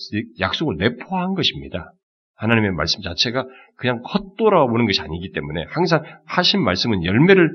약속을 0.41 0.77
내포한 0.79 1.35
것입니다. 1.35 1.93
하나님의 2.37 2.71
말씀 2.73 3.03
자체가 3.03 3.45
그냥 3.77 4.01
헛돌아오는 4.05 4.87
것이 4.87 5.01
아니기 5.01 5.33
때문에 5.33 5.67
항상 5.71 6.03
하신 6.25 6.63
말씀은 6.63 7.05
열매를 7.05 7.51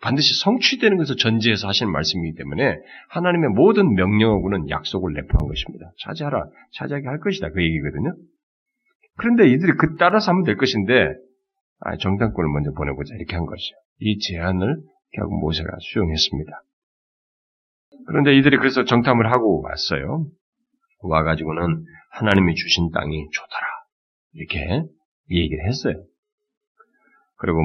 반드시 0.00 0.38
성취되는 0.40 0.96
것을 0.98 1.16
전제해서 1.16 1.68
하시는 1.68 1.90
말씀이기 1.92 2.36
때문에 2.36 2.76
하나님의 3.08 3.50
모든 3.50 3.94
명령하고는 3.94 4.68
약속을 4.70 5.14
내포한 5.14 5.48
것입니다. 5.48 5.92
차지하라, 6.00 6.44
차지하게 6.74 7.06
할 7.06 7.20
것이다. 7.20 7.50
그 7.50 7.62
얘기거든요. 7.62 8.14
그런데 9.16 9.48
이들이 9.48 9.72
그 9.78 9.96
따라서 9.98 10.32
하면 10.32 10.44
될 10.44 10.56
것인데 10.56 11.14
아, 11.80 11.96
정당권을 11.96 12.50
먼저 12.50 12.70
보내보자 12.72 13.14
이렇게 13.16 13.34
한 13.34 13.46
것이죠. 13.46 13.74
이 13.98 14.18
제안을 14.18 14.82
결국 15.12 15.40
모세가 15.40 15.68
수용했습니다. 15.80 16.62
그런데 18.06 18.36
이들이 18.36 18.56
그래서 18.58 18.84
정탐을 18.84 19.30
하고 19.30 19.62
왔어요. 19.62 20.26
와가지고는 21.00 21.84
하나님이 22.10 22.54
주신 22.54 22.90
땅이 22.90 23.28
좋더라. 23.30 23.66
이렇게 24.34 24.82
얘기를 25.30 25.66
했어요. 25.66 26.04
그리고 27.42 27.60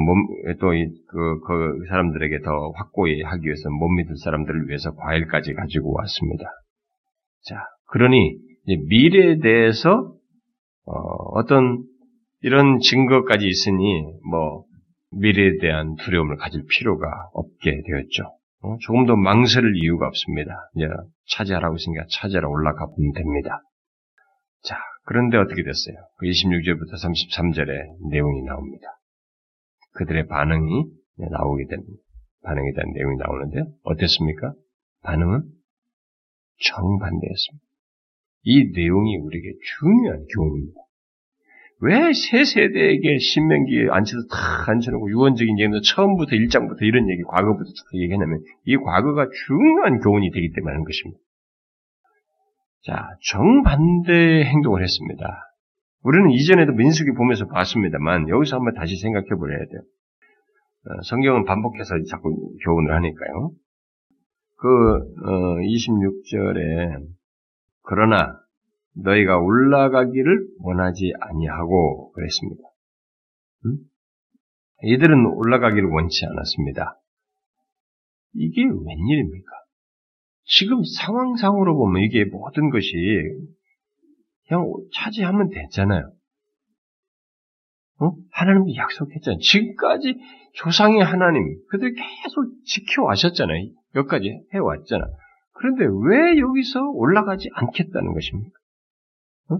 또, 0.58 0.70
그, 1.06 1.40
그 1.46 1.86
사람들에게 1.88 2.40
더 2.40 2.72
확고히 2.74 3.22
하기 3.22 3.46
위해서 3.46 3.70
못 3.70 3.88
믿을 3.90 4.16
사람들을 4.16 4.66
위해서 4.66 4.92
과일까지 4.96 5.54
가지고 5.54 5.94
왔습니다. 5.98 6.46
자, 7.44 7.64
그러니, 7.86 8.38
미래에 8.88 9.38
대해서, 9.38 10.16
어, 10.84 11.44
떤 11.46 11.84
이런 12.40 12.80
증거까지 12.80 13.46
있으니, 13.46 14.02
뭐, 14.28 14.64
미래에 15.12 15.58
대한 15.60 15.94
두려움을 15.94 16.38
가질 16.38 16.64
필요가 16.68 17.06
없게 17.32 17.70
되었죠. 17.70 18.24
어? 18.62 18.76
조금 18.80 19.06
더 19.06 19.14
망설일 19.14 19.76
이유가 19.76 20.08
없습니다. 20.08 20.70
이제 20.74 20.86
차지하라고 21.28 21.76
했으니까 21.76 22.04
차지하러 22.10 22.50
올라가 22.50 22.86
보면 22.86 23.12
됩니다. 23.12 23.62
자, 24.64 24.76
그런데 25.04 25.36
어떻게 25.38 25.62
됐어요? 25.62 25.96
26절부터 26.20 26.90
그 26.90 26.96
33절에 26.96 28.10
내용이 28.10 28.42
나옵니다. 28.42 28.97
그들의 29.98 30.26
반응이 30.28 30.84
나오게 31.16 31.66
됩니다. 31.66 32.02
반응에 32.42 32.72
대한 32.74 32.92
내용이 32.94 33.16
나오는데 33.16 33.70
어땠습니까? 33.82 34.54
반응은 35.02 35.42
정반대였습니다. 36.60 37.66
이 38.44 38.70
내용이 38.74 39.16
우리에게 39.16 39.52
중요한 39.78 40.24
교훈입니다. 40.34 40.80
왜 41.80 42.12
새 42.12 42.44
세대에게 42.44 43.18
신명기에 43.18 43.88
앉혀서 43.90 44.26
탁 44.30 44.68
앉혀놓고 44.68 45.10
유언적인 45.10 45.58
얘기는 45.60 45.80
처음부터 45.82 46.34
일장부터 46.34 46.84
이런 46.84 47.08
얘기, 47.10 47.22
과거부터 47.22 47.64
쭉 47.64 48.00
얘기하냐면 48.00 48.40
이 48.64 48.76
과거가 48.76 49.28
중요한 49.46 50.00
교훈이 50.00 50.30
되기 50.32 50.50
때문에 50.52 50.72
하는 50.72 50.84
것입니다. 50.84 51.20
자, 52.82 53.08
정반대의 53.30 54.44
행동을 54.46 54.82
했습니다. 54.82 55.47
우리는 56.02 56.30
이전에도 56.30 56.72
민숙이 56.72 57.12
보면서 57.12 57.46
봤습니다만 57.48 58.28
여기서 58.28 58.56
한번 58.56 58.74
다시 58.74 58.96
생각해 58.96 59.26
보려야 59.38 59.58
돼요. 59.58 59.80
어, 60.86 61.02
성경은 61.02 61.44
반복해서 61.44 61.94
자꾸 62.08 62.54
교훈을 62.64 62.94
하니까요. 62.94 63.50
그 64.56 64.68
어, 64.68 65.56
26절에 65.58 67.06
그러나 67.82 68.38
너희가 68.94 69.38
올라가기를 69.38 70.48
원하지 70.60 71.12
아니하고 71.20 72.12
그랬습니다. 72.12 72.62
음? 73.66 73.78
이들은 74.82 75.26
올라가기를 75.26 75.88
원치 75.88 76.24
않았습니다. 76.26 77.00
이게 78.34 78.62
웬일입니까? 78.62 79.50
지금 80.44 80.82
상황상으로 80.84 81.76
보면 81.76 82.02
이게 82.02 82.24
모든 82.24 82.70
것이 82.70 82.88
그냥 84.48 84.72
차지하면 84.94 85.50
됐잖아요. 85.50 86.10
어? 88.00 88.12
하나님이 88.30 88.76
약속했잖아요. 88.76 89.38
지금까지 89.40 90.16
조상의 90.54 91.02
하나님, 91.02 91.58
그들 91.68 91.94
계속 91.94 92.44
지켜와셨잖아요. 92.64 93.70
여기까지 93.96 94.40
해왔잖아. 94.54 95.04
그런데 95.52 95.84
왜 95.84 96.38
여기서 96.38 96.90
올라가지 96.90 97.48
않겠다는 97.52 98.12
것입니까? 98.12 98.58
어? 99.50 99.58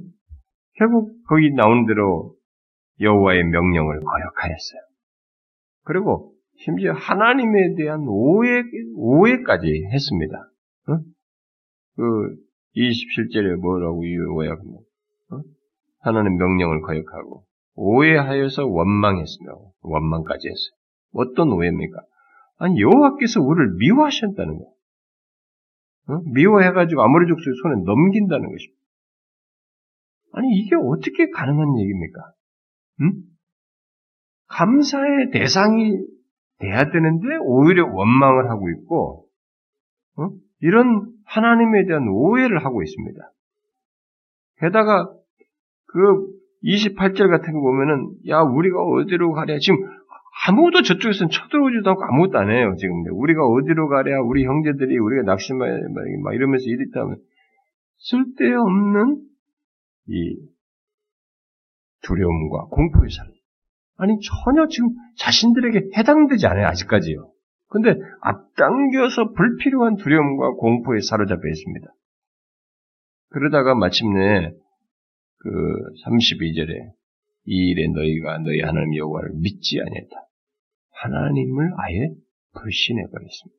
결국 0.77 1.13
거기 1.27 1.53
나온 1.53 1.87
대로 1.87 2.35
여호와의 3.01 3.45
명령을 3.45 4.01
거역하였어요. 4.01 4.81
그리고 5.85 6.35
심지어 6.57 6.93
하나님에 6.93 7.75
대한 7.77 8.05
오해, 8.07 8.63
오해까지 8.95 9.67
했습니다. 9.93 10.51
어? 10.89 10.99
그 11.97 12.37
27절에 12.79 13.57
뭐라고 13.57 14.05
이유야 14.05 14.53
어? 14.53 15.41
하나님 16.01 16.37
명령을 16.37 16.81
거역하고 16.83 17.45
오해하여서 17.75 18.67
원망했습니다. 18.67 19.53
원망까지 19.83 20.49
했어요. 20.49 20.79
어떤 21.13 21.53
오해입니까? 21.53 21.99
아니 22.59 22.81
여호와께서 22.81 23.41
우리를 23.41 23.77
미워하셨다는 23.79 24.59
거예요. 24.59 24.73
어? 26.09 26.23
미워해가지고 26.33 27.03
아무리 27.03 27.29
족속의 27.29 27.55
손에 27.63 27.83
넘긴다는 27.85 28.51
것입니다. 28.51 28.79
아니 30.33 30.49
이게 30.59 30.75
어떻게 30.77 31.31
가능한 31.31 31.79
얘기입니까? 31.81 32.33
음? 33.03 33.23
감사의 34.49 35.31
대상이 35.33 35.99
돼야 36.59 36.91
되는데 36.91 37.37
오히려 37.43 37.87
원망을 37.87 38.51
하고 38.51 38.71
있고 38.71 39.29
어? 40.17 40.31
이런 40.61 41.13
하나님에 41.29 41.87
대한 41.87 42.09
오해를 42.09 42.65
하고 42.65 42.83
있습니다. 42.83 43.33
게다가 44.61 45.13
그 45.87 46.27
28절 46.65 47.31
같은 47.31 47.53
거 47.53 47.61
보면은 47.61 48.11
야 48.29 48.41
우리가 48.41 48.83
어디로 48.83 49.33
가랴. 49.33 49.59
지금 49.61 49.79
아무도 50.47 50.83
저쪽에서는 50.83 51.31
쳐들어오지도 51.31 51.91
않고 51.91 52.05
아무것도 52.05 52.39
안 52.39 52.51
해요 52.51 52.75
지금. 52.79 53.05
우리가 53.13 53.45
어디로 53.45 53.89
가랴. 53.89 54.23
우리 54.23 54.45
형제들이 54.45 54.99
우리가 54.99 55.23
낚시만 55.23 55.93
막 56.23 56.35
이러면서 56.35 56.65
이랬다면 56.67 57.19
쓸데없는 57.99 59.23
이 60.09 60.37
두려움과 62.03 62.67
공포의 62.71 63.11
삶. 63.11 63.27
아니 63.97 64.19
전혀 64.21 64.69
지금 64.69 64.91
자신들에게 65.17 65.91
해당되지 65.97 66.47
않아요 66.47 66.67
아직까지요 66.69 67.31
근데 67.69 67.95
앞당겨서 68.21 69.33
불필요한 69.33 69.97
두려움과 69.97 70.53
공포에 70.53 71.01
사로잡혀 71.01 71.49
있습니다. 71.49 71.87
그러다가 73.31 73.75
마침내 73.75 74.53
그 75.39 75.51
32절에 76.05 76.93
이 77.45 77.71
일에 77.71 77.89
너희가 77.89 78.39
너희 78.39 78.61
하나님 78.61 78.97
여호와를 78.97 79.33
믿지 79.35 79.81
아니했다. 79.81 80.17
하나님을 81.03 81.71
아예 81.77 82.11
불신해 82.55 83.03
버렸습니다. 83.11 83.59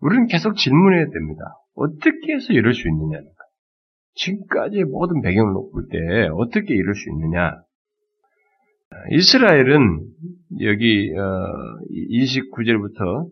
우리는 0.00 0.26
계속 0.26 0.56
질문해야 0.56 1.06
됩니다. 1.10 1.42
어떻게 1.74 2.34
해서 2.34 2.52
이럴 2.52 2.74
수 2.74 2.88
있느냐는 2.88 3.24
거. 3.24 3.34
지금까지의 4.14 4.84
모든 4.84 5.22
배경을 5.22 5.52
볼때 5.72 6.28
어떻게 6.34 6.74
이럴 6.74 6.94
수 6.94 7.08
있느냐? 7.10 7.62
이스라엘은 9.10 10.06
여기 10.62 11.12
29절부터 11.12 13.00
어, 13.00 13.30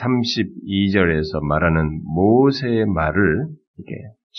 32절에서 0.00 1.42
음, 1.42 1.46
말하는 1.46 2.00
모세의 2.04 2.86
말을 2.86 3.48
이렇게 3.76 3.94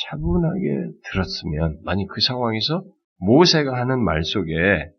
차분하게 0.10 0.90
들었으면 1.12 1.78
만약 1.84 2.08
그 2.10 2.22
상황에서 2.22 2.84
모세가 3.20 3.76
하는 3.78 4.04
말 4.04 4.24
속에 4.24 4.90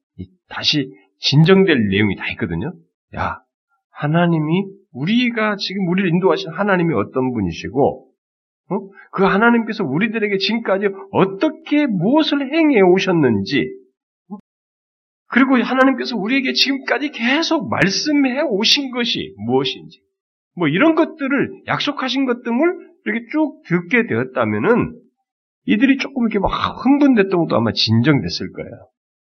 다시 0.49 0.93
진정될 1.19 1.89
내용이 1.89 2.15
다 2.17 2.31
있거든요. 2.33 2.73
야, 3.17 3.41
하나님이 3.91 4.67
우리가 4.93 5.57
지금 5.57 5.89
우리를 5.89 6.09
인도하신 6.11 6.51
하나님이 6.51 6.95
어떤 6.95 7.33
분이시고 7.33 8.09
어? 8.71 8.79
그 9.11 9.25
하나님께서 9.25 9.85
우리들에게 9.85 10.39
지금까지 10.39 10.87
어떻게 11.11 11.87
무엇을 11.87 12.53
행해 12.53 12.81
오셨는지 12.83 13.84
그리고 15.35 15.57
하나님께서 15.57 16.17
우리에게 16.17 16.53
지금까지 16.53 17.11
계속 17.11 17.69
말씀해 17.69 18.43
오신 18.43 18.93
것이 18.93 19.35
무엇인지, 19.39 20.01
뭐 20.55 20.69
이런 20.69 20.95
것들을 20.95 21.65
약속하신 21.67 22.25
것 22.25 22.45
등을 22.45 22.95
이렇게 23.05 23.27
쭉 23.33 23.61
듣게 23.67 24.07
되었다면은 24.07 24.97
이들이 25.67 25.97
조금 25.99 26.23
이렇게 26.23 26.39
막 26.39 26.51
흥분됐던 26.85 27.37
것도 27.37 27.57
아마 27.57 27.73
진정됐을 27.73 28.53
거예요. 28.53 28.89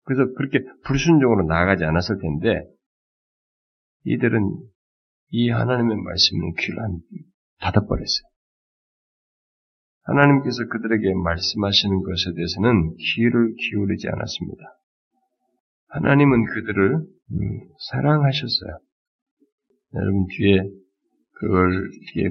그래서 0.05 0.32
그렇게 0.38 0.61
불순종으로 0.84 1.44
나아가지 1.46 1.84
않았을 1.84 2.16
텐데, 2.18 2.64
이들은 4.05 4.57
이 5.32 5.51
하나님의 5.51 5.96
말씀은 5.98 6.55
귀를 6.61 6.78
닫아버렸어요. 7.61 8.26
하나님께서 10.05 10.66
그들에게 10.66 11.12
말씀하시는 11.12 12.03
것에 12.03 12.32
대해서는 12.34 12.96
귀를 12.96 13.55
기울이지 13.55 14.09
않았습니다. 14.09 14.80
하나님은 15.93 16.45
그들을 16.47 16.95
음, 16.97 17.61
사랑하셨어요. 17.91 18.78
여러분 19.95 20.26
뒤에 20.36 20.62
그걸 21.32 21.91
뒤에, 22.12 22.28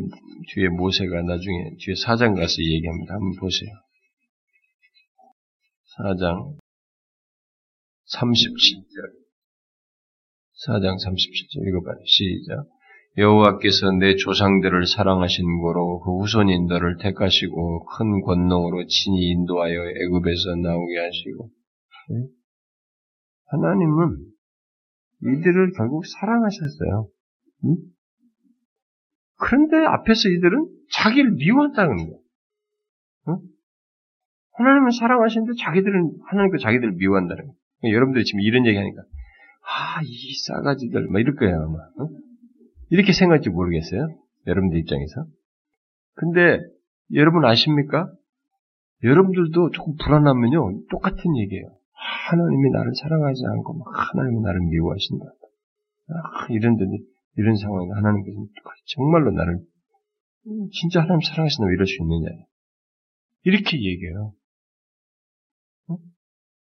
뒤에 0.53 0.69
모세가 0.69 1.21
나중에 1.23 1.75
뒤에 1.79 1.95
사장 1.95 2.35
가서 2.35 2.61
얘기합니다. 2.61 3.15
한번 3.15 3.35
보세요. 3.39 3.69
사장 5.97 6.57
37절. 8.13 9.19
사장 10.53 10.95
37절 10.95 11.67
읽어봐요. 11.67 11.97
시작. 12.05 12.65
여호와께서 13.17 13.91
내 13.99 14.15
조상들을 14.15 14.85
사랑하신 14.85 15.59
고로 15.59 15.99
그 15.99 16.19
후손인 16.19 16.67
너를 16.67 16.97
택하시고 16.97 17.85
큰 17.85 18.21
권능으로 18.21 18.85
친히 18.87 19.29
인도하여 19.31 19.73
애굽에서 19.73 20.55
나오게 20.61 20.97
하시고 20.97 21.49
네? 22.09 22.38
하나님은 23.51 24.17
이들을 25.21 25.71
결국 25.77 26.05
사랑하셨어요. 26.05 27.09
응? 27.65 27.75
그런데 29.37 29.77
앞에서 29.85 30.29
이들은 30.29 30.67
자기를 30.93 31.31
미워한다는 31.31 31.95
거예요. 31.97 32.19
응? 33.29 33.37
하나님은 34.53 34.91
사랑하시는데 34.91 35.53
자기들은 35.61 36.11
하나님께 36.25 36.57
자기들을 36.61 36.93
미워한다는 36.93 37.43
거예요. 37.43 37.55
그러니까 37.79 37.95
여러분들이 37.95 38.25
지금 38.25 38.41
이런 38.41 38.65
얘기하니까 38.65 39.01
아 39.61 40.01
이 40.03 40.33
싸가지들 40.47 41.07
막 41.09 41.19
이럴 41.19 41.35
거예요 41.35 41.55
아마. 41.55 41.77
응? 41.99 42.07
이렇게 42.89 43.13
생각할지 43.13 43.49
모르겠어요. 43.49 44.07
여러분들 44.47 44.79
입장에서. 44.79 45.25
근데 46.15 46.59
여러분 47.13 47.45
아십니까? 47.45 48.11
여러분들도 49.03 49.71
조금 49.71 49.95
불안하면요 50.03 50.87
똑같은 50.89 51.37
얘기예요. 51.37 51.78
하나님이 51.99 52.69
나를 52.71 52.91
사랑하지 52.95 53.43
않고 53.45 53.73
막 53.73 53.87
하나님이 54.13 54.41
나를 54.41 54.61
미워하신다. 54.61 55.25
아, 55.25 56.47
이런 56.49 56.77
데 56.77 56.85
이런 57.35 57.55
상황에 57.55 57.89
하나님께서 57.91 58.37
정말로 58.85 59.31
나를 59.31 59.59
진짜 60.71 61.01
하나님 61.01 61.21
사랑하신다 61.21 61.65
고 61.65 61.71
이럴 61.71 61.85
수 61.85 62.01
있느냐 62.01 62.29
이렇게 63.43 63.77
얘기해요. 63.77 64.33
어? 65.89 65.97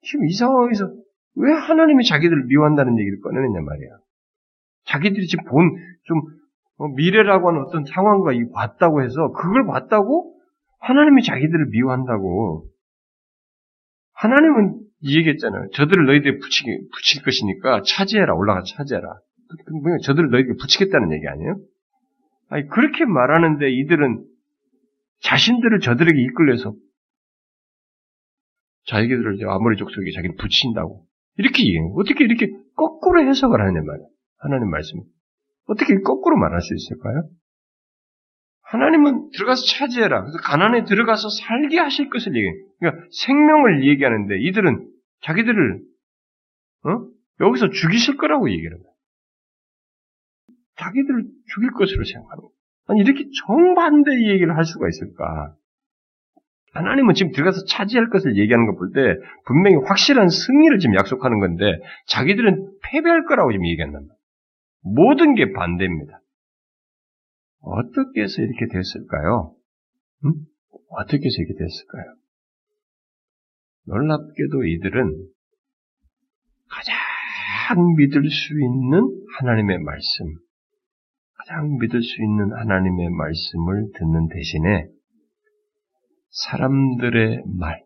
지금 0.03 0.26
이 0.26 0.32
상황에서 0.32 0.93
왜 1.36 1.53
하나님이 1.53 2.05
자기들을 2.05 2.45
미워한다는 2.47 2.99
얘기를 2.99 3.20
꺼내느냐 3.20 3.61
말이야. 3.61 3.91
자기들이 4.86 5.26
지금 5.26 5.45
본, 5.45 5.76
좀, 6.05 6.20
어, 6.78 6.89
미래라고 6.89 7.49
하는 7.49 7.62
어떤 7.62 7.84
상황과 7.84 8.32
이 8.32 8.51
봤다고 8.53 9.03
해서, 9.03 9.30
그걸 9.32 9.66
봤다고? 9.66 10.34
하나님이 10.80 11.22
자기들을 11.22 11.66
미워한다고. 11.70 12.68
하나님은 14.12 14.80
이 14.80 14.88
얘기했잖아요. 15.05 15.70
저들을 15.74 16.07
너희들이 16.07 16.38
붙이, 16.38 16.64
붙일 16.64 17.22
것이니까 17.24 17.82
차지해라, 17.86 18.34
올라가 18.34 18.62
차지해라. 18.62 19.20
저들을 20.05 20.30
너희들이 20.30 20.57
붙이겠다는 20.57 21.12
얘기 21.12 21.26
아니에요? 21.28 21.57
아니, 22.49 22.66
그렇게 22.68 23.05
말하는데 23.05 23.70
이들은 23.70 24.24
자신들을 25.20 25.80
저들에게 25.80 26.20
이끌려서 26.20 26.74
자기들을 28.86 29.38
아무리 29.49 29.76
족속에 29.76 30.12
자기를 30.14 30.36
붙인다고. 30.36 31.05
이렇게 31.36 31.62
얘기해요. 31.62 31.92
어떻게 31.96 32.24
이렇게 32.24 32.51
거꾸로 32.74 33.26
해석을 33.28 33.61
하냐 33.61 33.80
말이에요. 33.82 34.09
하나님 34.38 34.70
말씀. 34.70 35.01
어떻게 35.66 36.01
거꾸로 36.01 36.36
말할 36.36 36.61
수 36.62 36.74
있을까요? 36.74 37.28
하나님은 38.70 39.30
들어가서 39.30 39.62
차지해라. 39.64 40.22
그래서 40.22 40.38
가난에 40.42 40.84
들어가서 40.84 41.28
살게 41.30 41.78
하실 41.78 42.10
것을 42.10 42.36
얘기해. 42.36 42.52
그러니까 42.78 43.06
생명을 43.24 43.88
얘기하는데 43.88 44.38
이들은 44.40 44.86
자기들을 45.22 45.80
어? 46.84 47.06
여기서 47.40 47.70
죽이실 47.70 48.18
거라고 48.18 48.50
얘기하는 48.50 48.82
거야. 48.82 48.92
자기들을 50.76 51.24
죽일 51.54 51.70
것으로 51.72 52.04
생각하는 52.04 52.42
거야. 52.42 52.50
아니 52.88 53.00
이렇게 53.00 53.24
정반대 53.46 54.10
얘기를 54.32 54.54
할 54.54 54.64
수가 54.64 54.86
있을까? 54.88 55.54
하나님은 56.72 57.14
지금 57.14 57.32
들어가서 57.32 57.64
차지할 57.64 58.10
것을 58.10 58.36
얘기하는 58.36 58.66
거볼때 58.66 59.16
분명히 59.46 59.76
확실한 59.86 60.28
승리를 60.28 60.78
지금 60.78 60.94
약속하는 60.94 61.40
건데 61.40 61.80
자기들은 62.06 62.70
패배할 62.82 63.24
거라고 63.24 63.50
지금 63.50 63.66
얘기한단 63.66 64.02
말이야. 64.02 64.14
모든 64.82 65.34
게 65.34 65.52
반대입니다. 65.52 66.20
어떻게 67.61 68.22
해서 68.22 68.42
이렇게 68.42 68.66
됐을까요? 68.72 69.54
음? 70.24 70.32
어떻게 70.90 71.26
해서 71.26 71.36
이렇게 71.38 71.54
됐을까요? 71.59 72.14
놀랍게도 73.86 74.64
이들은 74.64 75.28
가장 76.68 77.94
믿을 77.96 78.22
수 78.28 78.54
있는 78.61 79.26
하나님의 79.38 79.78
말씀, 79.78 80.26
가장 81.34 81.78
믿을 81.78 82.02
수 82.02 82.22
있는 82.22 82.52
하나님의 82.52 83.11
말씀을 83.11 83.90
듣는 83.94 84.28
대신에 84.28 84.88
사람들의 86.30 87.44
말, 87.59 87.84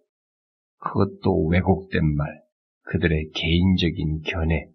그것도 0.79 1.47
왜곡된 1.47 2.17
말, 2.17 2.43
그들의 2.83 3.31
개인적인 3.35 4.23
견해, 4.23 4.67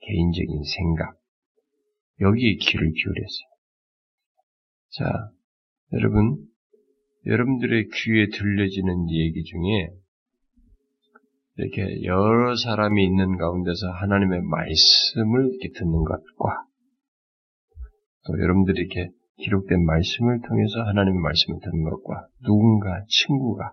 개인적인 0.00 0.62
생각, 0.62 1.16
여기에 2.20 2.54
귀를 2.56 2.92
기울였어요. 2.92 3.50
자, 4.92 5.04
여러분, 5.92 6.36
여러분들의 7.24 7.88
귀에 7.94 8.26
들려지는 8.26 9.10
얘기 9.10 9.44
중에 9.44 9.90
이렇게 11.56 12.02
여러 12.04 12.56
사람이 12.56 13.04
있는 13.04 13.36
가운데서 13.36 13.88
하나님의 13.88 14.40
말씀을 14.42 15.50
이렇게 15.50 15.68
듣는 15.78 15.92
것과 15.92 16.64
또 18.26 18.40
여러분들이 18.40 18.80
이렇게 18.80 19.10
기록된 19.36 19.84
말씀을 19.84 20.40
통해서 20.48 20.82
하나님의 20.82 21.20
말씀을 21.20 21.60
듣는 21.62 21.84
것과 21.84 22.26
누군가 22.44 23.04
친구가 23.08 23.72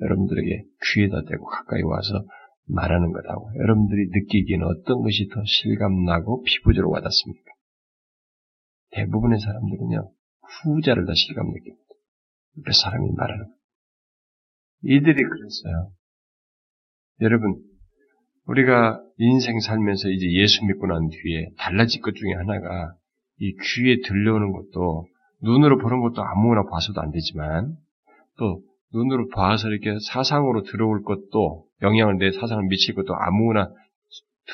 여러분들에게 0.00 0.64
귀에다 0.94 1.22
대고 1.28 1.44
가까이 1.44 1.82
와서 1.82 2.24
말하는 2.66 3.12
것하고 3.12 3.52
여러분들이 3.60 4.08
느끼기에는 4.10 4.66
어떤 4.66 5.02
것이 5.02 5.28
더 5.32 5.40
실감나고 5.44 6.42
피부적으로 6.42 6.90
와닿습니까? 6.90 7.52
대부분의 8.90 9.38
사람들은요, 9.38 10.17
후자를 10.48 11.06
더 11.06 11.14
실감 11.14 11.46
느낍니다. 11.46 11.82
그 12.64 12.72
사람이 12.72 13.10
말하는 13.16 13.44
것. 13.44 13.52
이들이 14.82 15.14
그랬어요. 15.14 15.92
여러분, 17.20 17.60
우리가 18.46 19.02
인생 19.18 19.60
살면서 19.60 20.08
이제 20.08 20.30
예수 20.32 20.64
믿고 20.64 20.86
난 20.86 21.08
뒤에 21.08 21.50
달라질 21.58 22.00
것 22.00 22.14
중에 22.14 22.32
하나가 22.32 22.94
이 23.38 23.52
귀에 23.52 24.00
들려오는 24.06 24.52
것도 24.52 25.06
눈으로 25.42 25.78
보는 25.78 26.00
것도 26.00 26.22
아무나 26.22 26.64
봐서도 26.64 27.00
안 27.00 27.10
되지만 27.10 27.76
또 28.38 28.62
눈으로 28.92 29.28
봐서 29.28 29.68
이렇게 29.68 29.96
사상으로 30.10 30.62
들어올 30.62 31.02
것도 31.02 31.66
영향을 31.82 32.18
내 32.18 32.32
사상을 32.32 32.64
미칠 32.68 32.94
것도 32.94 33.14
아무나 33.14 33.70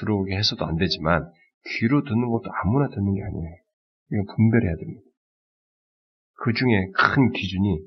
들어오게 0.01 0.37
해서도 0.37 0.67
안 0.67 0.77
되지만 0.77 1.31
귀로 1.79 2.03
듣는 2.03 2.29
것도 2.29 2.51
아무나 2.63 2.89
듣는 2.89 3.15
게 3.15 3.23
아니에요. 3.23 3.57
이거 4.13 4.35
분별해야 4.35 4.77
됩니다. 4.77 5.01
그 6.37 6.53
중에 6.53 6.91
큰 6.95 7.31
기준이 7.33 7.81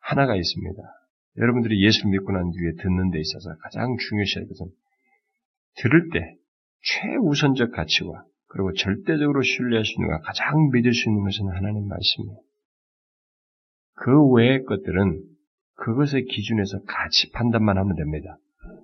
하나가 0.00 0.36
있습니다. 0.36 0.82
여러분들이 1.38 1.84
예수를 1.84 2.10
믿고 2.10 2.32
난 2.32 2.50
뒤에 2.50 2.72
듣는 2.82 3.10
데 3.10 3.18
있어서 3.20 3.56
가장 3.62 3.96
중요시 3.96 4.38
할 4.38 4.46
것은 4.46 4.66
들을 5.76 6.10
때 6.12 6.36
최우선적 6.82 7.72
가치와 7.72 8.24
그리고 8.48 8.72
절대적으로 8.72 9.42
신뢰할 9.42 9.84
수 9.84 9.94
있는 9.94 10.10
가 10.10 10.20
가장 10.20 10.70
믿을 10.70 10.92
수 10.92 11.08
있는 11.08 11.24
것은 11.24 11.48
하나님 11.48 11.88
말씀이에요. 11.88 12.38
그 13.96 14.32
외의 14.32 14.62
것들은 14.64 15.22
그것의 15.76 16.26
기준에서 16.26 16.82
가치 16.84 17.30
판단만 17.32 17.78
하면 17.78 17.96
됩니다. 17.96 18.38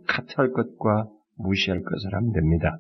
카트할 0.08 0.50
것과 0.52 1.08
무시할 1.36 1.82
것을 1.82 2.14
하면 2.14 2.32
됩니다. 2.32 2.78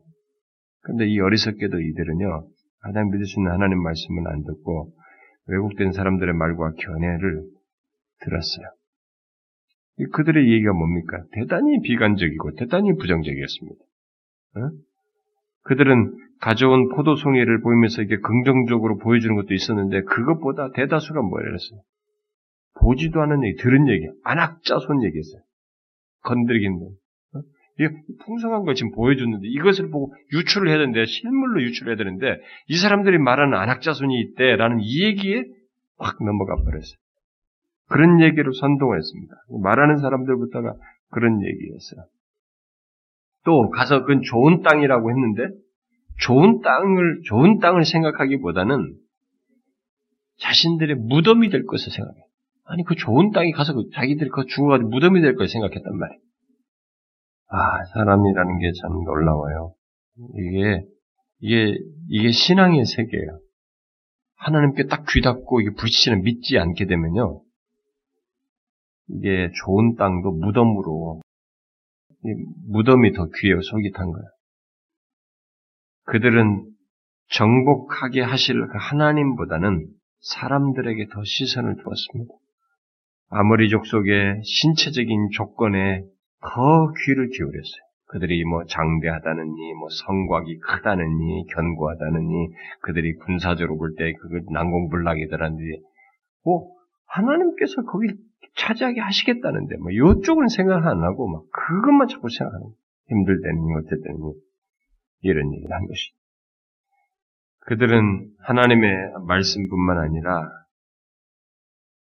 그런데 0.82 1.06
이 1.06 1.20
어리석게도 1.20 1.80
이들은요, 1.80 2.48
가장 2.80 3.10
믿을 3.10 3.26
수 3.26 3.38
있는 3.38 3.52
하나님 3.52 3.82
말씀은 3.82 4.26
안 4.26 4.42
듣고 4.44 4.92
왜곡된 5.50 5.92
사람들의 5.92 6.34
말과 6.34 6.72
견해를 6.78 7.42
들었어요. 8.20 8.66
그들의 10.12 10.50
얘기가 10.50 10.72
뭡니까? 10.72 11.22
대단히 11.32 11.80
비관적이고 11.82 12.54
대단히 12.54 12.94
부정적이었습니다. 12.96 13.84
어? 14.56 14.70
그들은 15.62 16.16
가져온 16.40 16.88
포도송이를 16.88 17.60
보이면서 17.60 18.02
이게 18.02 18.16
긍정적으로 18.16 18.96
보여주는 18.96 19.34
것도 19.36 19.52
있었는데 19.52 20.02
그것보다 20.04 20.70
대다수가 20.72 21.20
뭐랬어요? 21.20 21.80
보지도 22.80 23.20
않은 23.20 23.44
얘기, 23.44 23.56
들은 23.56 23.88
얘기, 23.88 24.08
안악자손 24.24 25.04
얘기했어요. 25.04 25.42
건드리긴 26.22 26.78
뭐. 27.88 27.98
어? 27.98 28.02
풍성한 28.24 28.64
걸 28.64 28.74
지금 28.74 28.92
보여줬는데 28.92 29.46
이것을 29.48 29.90
보고 29.90 30.14
유출을 30.32 30.68
해야 30.68 30.78
되는데 30.78 31.06
실물로 31.06 31.62
유출해야 31.62 31.96
되는데 31.96 32.40
이 32.68 32.76
사람들이 32.76 33.18
말하는 33.18 33.56
안학자손이 33.56 34.20
있대라는 34.20 34.78
이 34.80 35.04
얘기에 35.04 35.44
확 35.98 36.22
넘어가 36.22 36.56
버렸어요. 36.56 36.96
그런 37.88 38.20
얘기로 38.22 38.52
선동을 38.52 38.98
했습니다. 38.98 39.34
말하는 39.62 39.98
사람들부터가 39.98 40.74
그런 41.10 41.42
얘기였어요. 41.42 42.06
또 43.44 43.70
가서 43.70 44.00
그건 44.02 44.22
좋은 44.22 44.62
땅이라고 44.62 45.10
했는데 45.10 45.54
좋은 46.20 46.60
땅을 46.60 47.22
좋은 47.24 47.58
땅을 47.58 47.84
생각하기보다는 47.84 48.94
자신들의 50.38 50.96
무덤이 50.96 51.50
될 51.50 51.64
것을 51.66 51.90
생각해. 51.90 52.18
아니 52.66 52.84
그 52.84 52.94
좋은 52.94 53.30
땅에 53.32 53.50
가서 53.50 53.74
그 53.74 53.88
자기들이 53.94 54.30
그 54.30 54.44
죽어가지고 54.46 54.90
무덤이 54.90 55.20
될걸 55.20 55.48
생각했단 55.48 55.98
말이에요. 55.98 56.20
아 57.50 57.84
사람이라는 57.92 58.58
게 58.58 58.70
참 58.80 59.04
놀라워요. 59.04 59.74
이게 60.36 60.84
이게 61.40 61.78
이게 62.08 62.30
신앙의 62.32 62.84
세계예요. 62.86 63.40
하나님께 64.36 64.86
딱 64.86 65.04
귀닫고 65.08 65.60
이게 65.60 65.70
불신을 65.76 66.20
믿지 66.20 66.58
않게 66.58 66.86
되면요. 66.86 67.42
이게 69.08 69.50
좋은 69.62 69.96
땅도 69.96 70.32
무덤으로 70.32 71.20
무덤이 72.68 73.12
더 73.12 73.26
귀해요. 73.26 73.60
탄 73.94 74.10
거예요. 74.12 74.28
그들은 76.04 76.64
정복하게 77.30 78.22
하실 78.22 78.66
그 78.66 78.72
하나님보다는 78.78 79.88
사람들에게 80.20 81.06
더 81.12 81.22
시선을 81.24 81.76
두었습니다. 81.82 82.34
아모리 83.30 83.68
족속의 83.70 84.42
신체적인 84.44 85.30
조건에 85.32 86.02
더 86.42 86.92
귀를 87.04 87.28
기울였어요. 87.28 87.82
그들이 88.06 88.44
뭐 88.44 88.64
장대하다느니, 88.64 89.74
뭐 89.74 89.88
성곽이 89.88 90.58
크다느니, 90.58 91.46
견고하다느니, 91.54 92.48
그들이 92.82 93.14
군사적으로 93.14 93.78
볼 93.78 93.94
때 93.96 94.12
그거 94.14 94.40
난공불락이더라는데, 94.52 95.80
뭐 96.44 96.72
하나님께서 97.06 97.82
거기 97.82 98.08
차지하게 98.56 99.00
하시겠다는데, 99.00 99.76
뭐 99.76 99.94
요쪽은 99.94 100.48
생각 100.48 100.86
안 100.86 101.02
하고 101.04 101.28
막 101.28 101.44
그것만 101.52 102.08
자꾸 102.08 102.28
생각하는. 102.28 102.66
힘들 103.08 103.40
때는 103.42 103.58
어쨌든 103.78 104.16
이런 105.22 105.52
얘기를 105.52 105.72
한 105.72 105.86
것이. 105.86 106.12
그들은 107.66 108.30
하나님의 108.38 108.90
말씀뿐만 109.26 109.98
아니라 109.98 110.48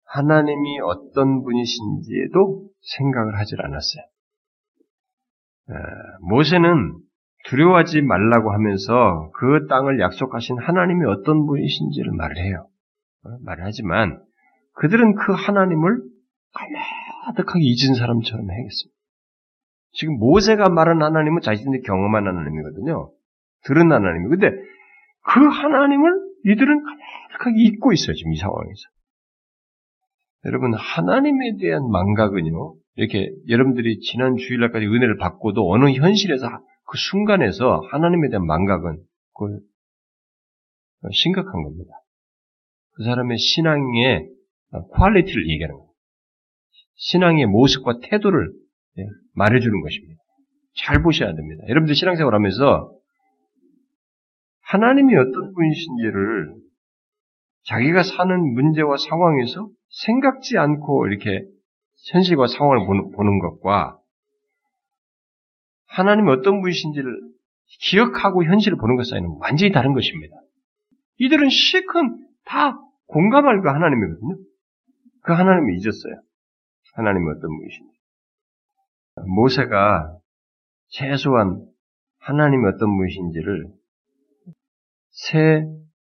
하나님이 0.07 0.81
어떤 0.81 1.43
분이신지에도 1.43 2.69
생각을 2.81 3.39
하질 3.39 3.61
않았어요. 3.61 4.05
모세는 6.29 6.99
두려워하지 7.47 8.03
말라고 8.03 8.53
하면서 8.53 9.31
그 9.35 9.67
땅을 9.69 10.01
약속하신 10.01 10.59
하나님이 10.59 11.05
어떤 11.07 11.47
분이신지를 11.47 12.13
말을 12.13 12.37
해요. 12.39 12.69
어, 13.25 13.31
말을 13.45 13.65
하지만 13.65 14.23
그들은 14.75 15.15
그 15.15 15.33
하나님을 15.33 16.03
가마득하게 17.25 17.61
잊은 17.61 17.95
사람처럼 17.95 18.51
해겠습니다. 18.51 18.95
지금 19.93 20.19
모세가 20.19 20.69
말한 20.69 21.03
하나님은 21.03 21.41
자신들이 21.41 21.83
경험한 21.83 22.27
하나님이거든요. 22.27 23.13
들은 23.65 23.93
하나님이. 23.93 24.29
근데 24.29 24.51
그 25.27 25.47
하나님을 25.47 26.13
이들은 26.47 26.83
가득하게 27.31 27.63
잊고 27.63 27.93
있어요, 27.93 28.15
지금 28.15 28.33
이 28.33 28.37
상황에서. 28.37 28.83
여러분, 30.47 30.75
하나님에 30.75 31.57
대한 31.59 31.89
망각은요, 31.91 32.75
이렇게 32.97 33.31
여러분들이 33.49 34.01
지난 34.01 34.37
주일날까지 34.37 34.87
은혜를 34.87 35.17
받고도 35.19 35.71
어느 35.71 35.91
현실에서 35.91 36.47
그 36.87 36.99
순간에서 36.99 37.81
하나님에 37.91 38.29
대한 38.29 38.47
망각은 38.47 39.03
그 39.35 39.61
심각한 41.13 41.63
겁니다. 41.63 41.91
그 42.93 43.05
사람의 43.05 43.39
신앙의 43.39 44.29
quality를 44.93 45.49
얘기하는 45.51 45.75
겁니다. 45.75 45.95
신앙의 46.97 47.47
모습과 47.47 47.99
태도를 48.03 48.53
예, 48.99 49.03
말해주는 49.35 49.81
것입니다. 49.81 50.23
잘 50.77 51.03
보셔야 51.03 51.35
됩니다. 51.35 51.65
여러분들 51.69 51.95
신앙생활 51.95 52.35
하면서 52.35 52.93
하나님이 54.63 55.17
어떤 55.17 55.53
분이신지를 55.53 56.55
자기가 57.65 58.03
사는 58.03 58.55
문제와 58.55 58.97
상황에서 58.97 59.69
생각지 59.89 60.59
않고 60.59 61.07
이렇게 61.09 61.45
현실과 62.11 62.47
상황을 62.47 62.87
보는 62.87 63.39
것과 63.39 63.99
하나님이 65.87 66.31
어떤 66.31 66.61
분이신지를 66.61 67.35
기억하고 67.81 68.45
현실을 68.45 68.77
보는 68.77 68.97
것 68.97 69.09
사이는 69.09 69.37
완전히 69.41 69.73
다른 69.73 69.95
것입니다. 69.95 70.37
이들은 71.19 71.49
실컷 71.49 72.05
다 72.45 72.79
공감할 73.07 73.63
그 73.63 73.69
하나님이거든요. 73.69 74.37
그 75.23 75.33
하나님을 75.33 75.75
잊었어요. 75.75 76.21
하나님이 76.95 77.31
어떤 77.31 77.57
분이신지. 77.57 77.95
모세가 79.37 80.19
최소한 80.89 81.67
하나님이 82.19 82.67
어떤 82.67 82.97
분이신지를 82.97 83.69
세 85.11 85.65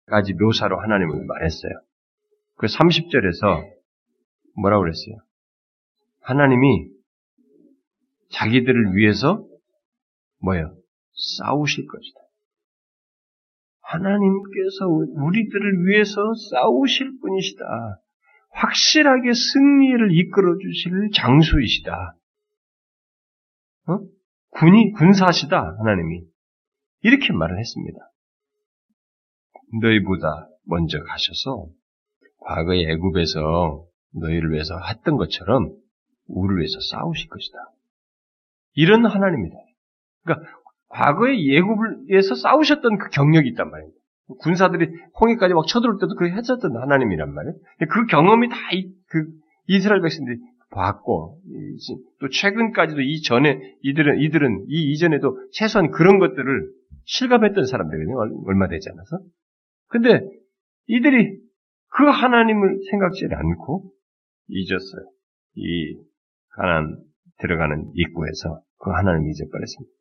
가지 0.07 0.33
묘사로 0.33 0.79
하나님을 0.79 1.25
말했어요. 1.25 1.73
그 2.57 2.67
30절에서 2.67 3.63
뭐라고 4.55 4.83
그랬어요? 4.83 5.17
하나님이 6.25 6.89
자기들을 8.31 8.95
위해서 8.95 9.45
뭐예요? 10.41 10.75
싸우실 11.37 11.85
것이다. 11.85 12.19
하나님께서 13.81 14.87
우리들을 14.87 15.85
위해서 15.85 16.21
싸우실 16.51 17.19
분이시다. 17.21 17.63
확실하게 18.49 19.33
승리를 19.33 20.17
이끌어 20.17 20.57
주실 20.57 21.11
장수이시다. 21.13 22.17
어? 23.87 23.99
군이 24.49 24.93
군사시다 24.93 25.75
하나님이 25.77 26.23
이렇게 27.01 27.33
말을 27.33 27.59
했습니다. 27.59 27.99
너희보다 29.81 30.49
먼저 30.63 30.97
가셔서 31.03 31.67
과거의 32.39 32.89
애굽에서 32.89 33.85
너희를 34.13 34.51
위해서 34.51 34.79
했던 34.89 35.17
것처럼 35.17 35.84
우리를 36.27 36.57
위해서 36.59 36.79
싸우실 36.91 37.29
것이다. 37.29 37.57
이런 38.73 39.05
하나님이다. 39.05 39.55
그러니까 40.23 40.47
과거의 40.89 41.47
예굽을 41.47 42.07
위해서 42.07 42.35
싸우셨던 42.35 42.97
그 42.97 43.09
경력이 43.09 43.49
있단 43.49 43.69
말이에요. 43.69 43.91
군사들이 44.39 44.89
홍해까지 45.19 45.53
막 45.53 45.67
쳐들어올 45.67 45.97
때도 45.99 46.15
그 46.15 46.29
했었던 46.29 46.75
하나님이란 46.75 47.33
말이에요. 47.33 47.55
그 47.91 48.05
경험이 48.07 48.49
다그 48.49 49.27
이스라엘 49.67 50.01
백성들이 50.01 50.39
봤고 50.71 51.39
또 52.19 52.29
최근까지도 52.29 53.01
이 53.01 53.21
전에 53.21 53.59
이들은 53.81 54.19
이들은 54.21 54.65
이 54.67 54.91
이전에도 54.93 55.37
최소한 55.51 55.91
그런 55.91 56.19
것들을 56.19 56.69
실감했던 57.05 57.65
사람들이거든요. 57.65 58.17
얼마 58.45 58.67
되지 58.67 58.89
않아서. 58.89 59.19
근데 59.87 60.21
이들이 60.87 61.39
그 61.97 62.03
하나님을 62.03 62.79
생각지 62.89 63.27
않고 63.31 63.91
잊었어요. 64.49 65.05
이 65.55 65.97
가난 66.55 66.97
들어가는 67.39 67.91
입구에서 67.93 68.61
그 68.79 68.91
하나님을 68.91 69.29
잊어버렸습니다. 69.29 69.91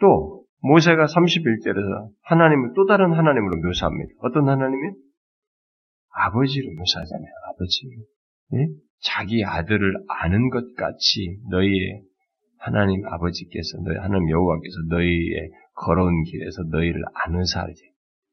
또 0.00 0.44
모세가 0.60 1.04
31절에서 1.04 2.10
하나님을 2.22 2.72
또 2.74 2.86
다른 2.86 3.12
하나님으로 3.12 3.60
묘사합니다. 3.62 4.10
어떤 4.20 4.48
하나님이? 4.48 4.92
아버지로 6.10 6.72
묘사하잖아요. 6.74 7.30
아버지로. 7.50 7.90
예? 8.54 8.66
자기 9.00 9.44
아들을 9.44 9.94
아는 10.08 10.50
것 10.50 10.74
같이 10.74 11.38
너희의 11.50 12.02
하나님 12.58 13.06
아버지께서 13.06 13.78
너희 13.84 13.96
하나님 13.98 14.28
여호와께서 14.30 14.76
너희의 14.88 15.50
걸어온 15.74 16.24
길에서 16.24 16.64
너희를 16.70 17.02
아는사지 17.14 17.80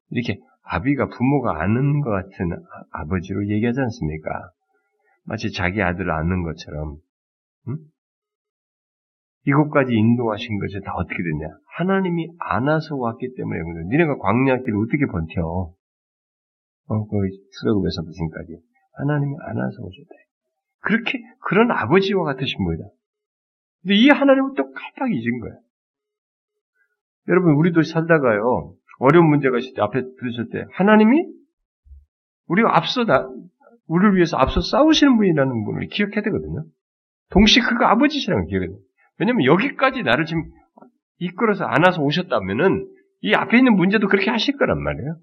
이렇게 0.09 0.39
아비가 0.63 1.09
부모가 1.09 1.61
아는 1.61 2.01
것 2.01 2.09
같은 2.09 2.51
아, 2.91 3.05
버지로 3.05 3.47
얘기하지 3.49 3.79
않습니까? 3.79 4.51
마치 5.25 5.51
자기 5.51 5.81
아들을 5.81 6.09
아는 6.09 6.41
것처럼 6.43 6.97
음? 7.67 7.77
이곳까지 9.47 9.93
인도하신 9.93 10.59
것이 10.59 10.81
다 10.83 10.93
어떻게 10.95 11.15
됐냐? 11.15 11.47
하나님이 11.77 12.29
안아서 12.39 12.95
왔기 12.95 13.35
때문에 13.35 13.59
니네가 13.89 14.17
광야길을 14.17 14.77
어떻게 14.79 15.05
버텨? 15.05 15.73
어, 16.87 17.07
그 17.07 17.17
출애굽에서 17.59 18.01
무슨까지 18.03 18.57
하나님이 18.93 19.35
안아서 19.41 19.81
오셨다. 19.81 20.09
그렇게 20.81 21.19
그런 21.41 21.71
아버지와 21.71 22.23
같으신 22.23 22.63
분이다. 22.63 22.83
근데 23.81 23.95
이 23.95 24.09
하나님은 24.09 24.53
또 24.55 24.63
깜빡 24.71 25.11
잊은 25.11 25.39
거예요. 25.39 25.59
여러분 27.27 27.53
우리도 27.53 27.81
살다가요 27.81 28.75
어려운 28.99 29.29
문제가 29.29 29.57
있을 29.57 29.73
때 29.75 29.81
앞에 29.81 30.01
들으실 30.19 30.49
때 30.51 30.65
하나님이 30.73 31.25
우리가 32.47 32.77
앞서 32.77 33.03
나 33.03 33.27
우리를 33.87 34.15
위해서 34.15 34.37
앞서 34.37 34.61
싸우시는 34.61 35.17
분이라는 35.17 35.65
분을 35.65 35.87
기억해야 35.87 36.21
되거든요. 36.23 36.65
동시에 37.31 37.63
그가 37.63 37.91
아버지시라는 37.91 38.47
기억해야 38.47 38.69
돼요. 38.69 38.79
왜냐면 39.17 39.45
여기까지 39.45 40.03
나를 40.03 40.25
지금 40.25 40.43
이끌어서 41.17 41.65
안아서 41.65 42.01
오셨다면은 42.01 42.87
이 43.21 43.33
앞에 43.33 43.57
있는 43.57 43.75
문제도 43.75 44.07
그렇게 44.07 44.29
하실 44.29 44.57
거란 44.57 44.81
말이에요. 44.81 45.17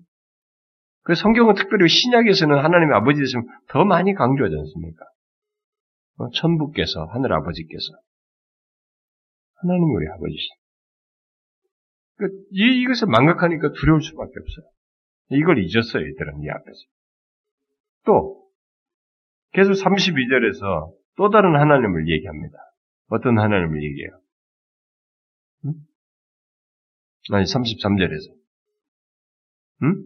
그 1.04 1.14
성경은 1.14 1.54
특별히 1.54 1.88
신약에서는 1.88 2.56
하나님의 2.56 2.96
아버지 2.96 3.20
되시면 3.20 3.46
더 3.68 3.84
많이 3.84 4.14
강조하지 4.14 4.54
않습니까? 4.56 5.04
어, 6.18 6.30
천부께서, 6.30 7.06
하늘 7.06 7.32
아버지께서. 7.32 7.92
하나님 9.56 9.94
우리 9.94 10.06
아버지시. 10.08 10.48
그, 12.16 12.28
이, 12.50 12.82
이것을 12.82 13.08
망각하니까 13.08 13.72
두려울 13.72 14.02
수밖에 14.02 14.32
없어요. 14.38 14.66
이걸 15.30 15.58
잊었어요, 15.58 16.06
이들은 16.06 16.42
이 16.42 16.50
앞에서. 16.50 16.78
또, 18.04 18.42
계속 19.52 19.72
32절에서 19.72 20.92
또 21.16 21.30
다른 21.30 21.56
하나님을 21.56 22.08
얘기합니다. 22.08 22.56
어떤 23.08 23.38
하나님을 23.38 23.82
얘기해요? 23.82 24.10
응? 25.66 25.74
아니, 27.32 27.44
33절에서. 27.44 28.34
응? 29.82 30.04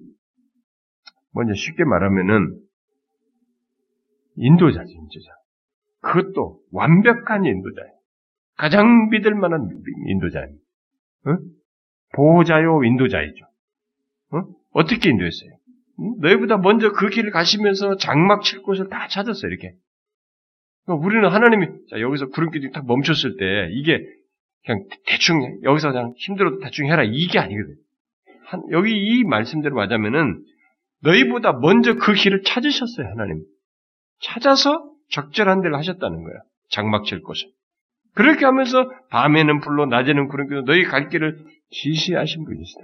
먼저 1.33 1.55
쉽게 1.55 1.85
말하면은, 1.85 2.61
인도자지, 4.37 4.93
인도자. 4.93 5.31
그것도 6.01 6.61
완벽한 6.73 7.45
인도자예요. 7.45 7.93
가장 8.57 9.09
믿을 9.11 9.35
만한 9.35 9.69
인도자입니다. 10.09 10.65
응? 11.29 11.39
보호자요 12.15 12.85
인도자이죠. 12.85 13.47
응? 14.35 14.45
어떻게 14.73 15.11
인도했어요? 15.11 15.51
응? 16.01 16.15
너희보다 16.21 16.59
먼저 16.59 16.93
그 16.93 17.09
길을 17.09 17.31
가시면서 17.31 17.97
장막 17.97 18.43
칠 18.43 18.63
곳을 18.63 18.89
다 18.89 19.09
찾았어요, 19.09 19.51
이렇게. 19.51 19.75
우리는 20.95 21.29
하나님이, 21.29 21.67
자, 21.91 22.01
여기서 22.01 22.29
구름기둥이 22.29 22.73
딱 22.73 22.87
멈췄을 22.87 23.37
때, 23.37 23.69
이게 23.73 24.05
그냥 24.65 24.85
대충, 25.07 25.61
여기서 25.63 25.91
그냥 25.91 26.15
힘들어도 26.17 26.61
대충 26.61 26.87
해라, 26.87 27.03
이게 27.05 27.39
아니거든. 27.39 27.75
한, 28.45 28.63
여기 28.71 28.97
이 28.97 29.25
말씀대로 29.25 29.75
맞으면은, 29.75 30.45
너희보다 31.03 31.55
먼저 31.55 31.95
그 31.95 32.13
길을 32.13 32.43
찾으셨어요, 32.43 33.09
하나님. 33.09 33.43
찾아서 34.21 34.91
적절한 35.11 35.63
데를 35.63 35.77
하셨다는 35.77 36.23
거야. 36.23 36.35
장막 36.71 37.05
칠 37.05 37.21
곳을. 37.23 37.49
그렇게 38.15 38.45
하면서 38.45 38.91
밤에는 39.11 39.61
불로 39.61 39.87
낮에는 39.87 40.29
구름기도 40.29 40.65
너희 40.65 40.85
갈 40.85 41.09
길을 41.09 41.45
지시하신 41.71 42.45
분이시다. 42.45 42.81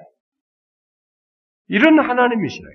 이런 1.68 1.98
하나님이시다. 1.98 2.68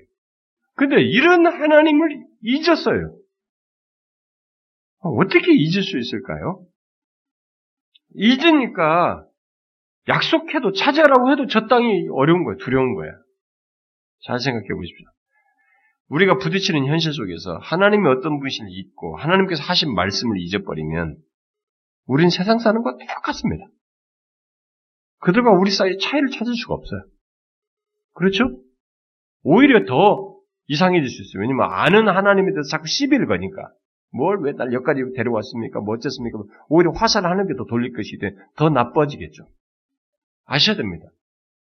근데 0.74 1.00
이런 1.02 1.46
하나님을 1.46 2.24
잊었어요. 2.42 3.17
어떻게 5.00 5.52
잊을 5.52 5.82
수 5.82 5.98
있을까요? 5.98 6.64
잊으니까 8.14 9.24
약속해도 10.08 10.72
찾아라고 10.72 11.30
해도 11.30 11.46
저 11.46 11.66
땅이 11.66 12.08
어려운 12.12 12.44
거예요. 12.44 12.56
두려운 12.58 12.94
거예요. 12.94 13.12
잘 14.24 14.40
생각해 14.40 14.66
보십시오. 14.66 15.06
우리가 16.08 16.38
부딪히는 16.38 16.86
현실 16.86 17.12
속에서 17.12 17.58
하나님이 17.58 18.08
어떤 18.08 18.38
분이신지 18.38 18.72
잊고 18.72 19.16
하나님께서 19.16 19.62
하신 19.62 19.94
말씀을 19.94 20.38
잊어버리면 20.38 21.18
우린 22.06 22.30
세상 22.30 22.58
사는 22.58 22.82
것과 22.82 23.04
똑같습니다. 23.14 23.66
그들과 25.20 25.50
우리 25.50 25.70
사이에 25.70 25.98
차이를 26.00 26.30
찾을 26.30 26.54
수가 26.54 26.74
없어요. 26.74 27.04
그렇죠? 28.14 28.44
오히려 29.42 29.84
더 29.84 30.36
이상해질 30.68 31.08
수 31.08 31.22
있어요. 31.22 31.42
왜냐면 31.42 31.68
아는 31.70 32.08
하나님에 32.08 32.52
대해서 32.52 32.68
자꾸 32.70 32.86
시비를 32.86 33.26
거니까. 33.26 33.70
뭘 34.10 34.38
왜 34.44 34.52
날 34.52 34.72
여기까지 34.72 35.02
데려왔습니까? 35.16 35.80
뭐 35.80 35.94
어쨌습니까? 35.94 36.38
오히려 36.68 36.90
화살을 36.92 37.28
하는 37.30 37.46
게 37.46 37.54
더 37.54 37.64
돌릴 37.64 37.92
것이 37.92 38.18
돼. 38.18 38.32
더 38.56 38.70
나빠지겠죠. 38.70 39.46
아셔야 40.46 40.76
됩니다. 40.76 41.06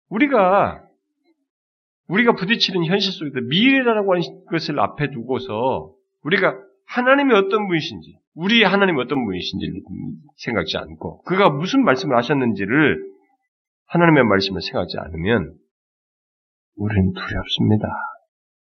우리가 0.09 0.83
우리가 2.07 2.33
부딪히는 2.35 2.85
현실 2.85 3.11
속에서 3.11 3.41
미래라고 3.49 4.13
하는 4.13 4.45
것을 4.49 4.79
앞에 4.79 5.11
두고서 5.11 5.93
우리가 6.23 6.55
하나님이 6.85 7.33
어떤 7.33 7.67
분이신지, 7.67 8.17
우리 8.33 8.63
하나님이 8.63 9.01
어떤 9.01 9.25
분이신지를 9.25 9.81
생각지 10.37 10.77
않고 10.77 11.23
그가 11.23 11.49
무슨 11.49 11.83
말씀을 11.83 12.15
하셨는지를 12.15 13.03
하나님의 13.87 14.23
말씀을 14.23 14.61
생각지 14.61 14.97
않으면 14.99 15.53
우리는 16.75 17.11
두렵습니다. 17.13 17.87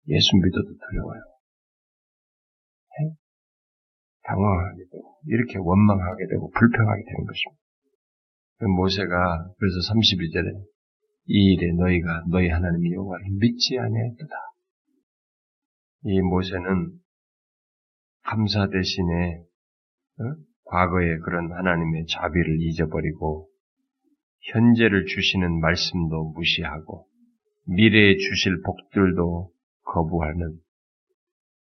예수 0.08 0.36
믿어도 0.36 0.68
두려워요. 0.88 1.20
네? 4.28 4.34
당황하게 4.34 4.84
되고 4.92 5.18
이렇게 5.26 5.58
원망하게 5.58 6.26
되고 6.28 6.50
불평하게 6.50 7.02
되는 7.04 7.26
것입니다. 7.26 7.62
그 8.58 8.64
모세가 8.66 9.54
그래서 9.58 9.76
32절에 9.92 10.64
이 11.26 11.54
일에 11.54 11.72
너희가 11.72 12.24
너희 12.30 12.48
하나님 12.48 12.92
여호와를 12.92 13.26
믿지 13.38 13.78
아니하였도다. 13.78 14.34
이 16.04 16.20
모세는 16.20 16.92
감사 18.22 18.68
대신에 18.68 19.42
어? 20.20 20.24
과거의 20.64 21.18
그런 21.20 21.52
하나님의 21.52 22.06
자비를 22.06 22.60
잊어버리고 22.60 23.48
현재를 24.52 25.06
주시는 25.06 25.60
말씀도 25.60 26.32
무시하고 26.32 27.06
미래에 27.66 28.16
주실 28.16 28.62
복들도 28.62 29.50
거부하는 29.84 30.58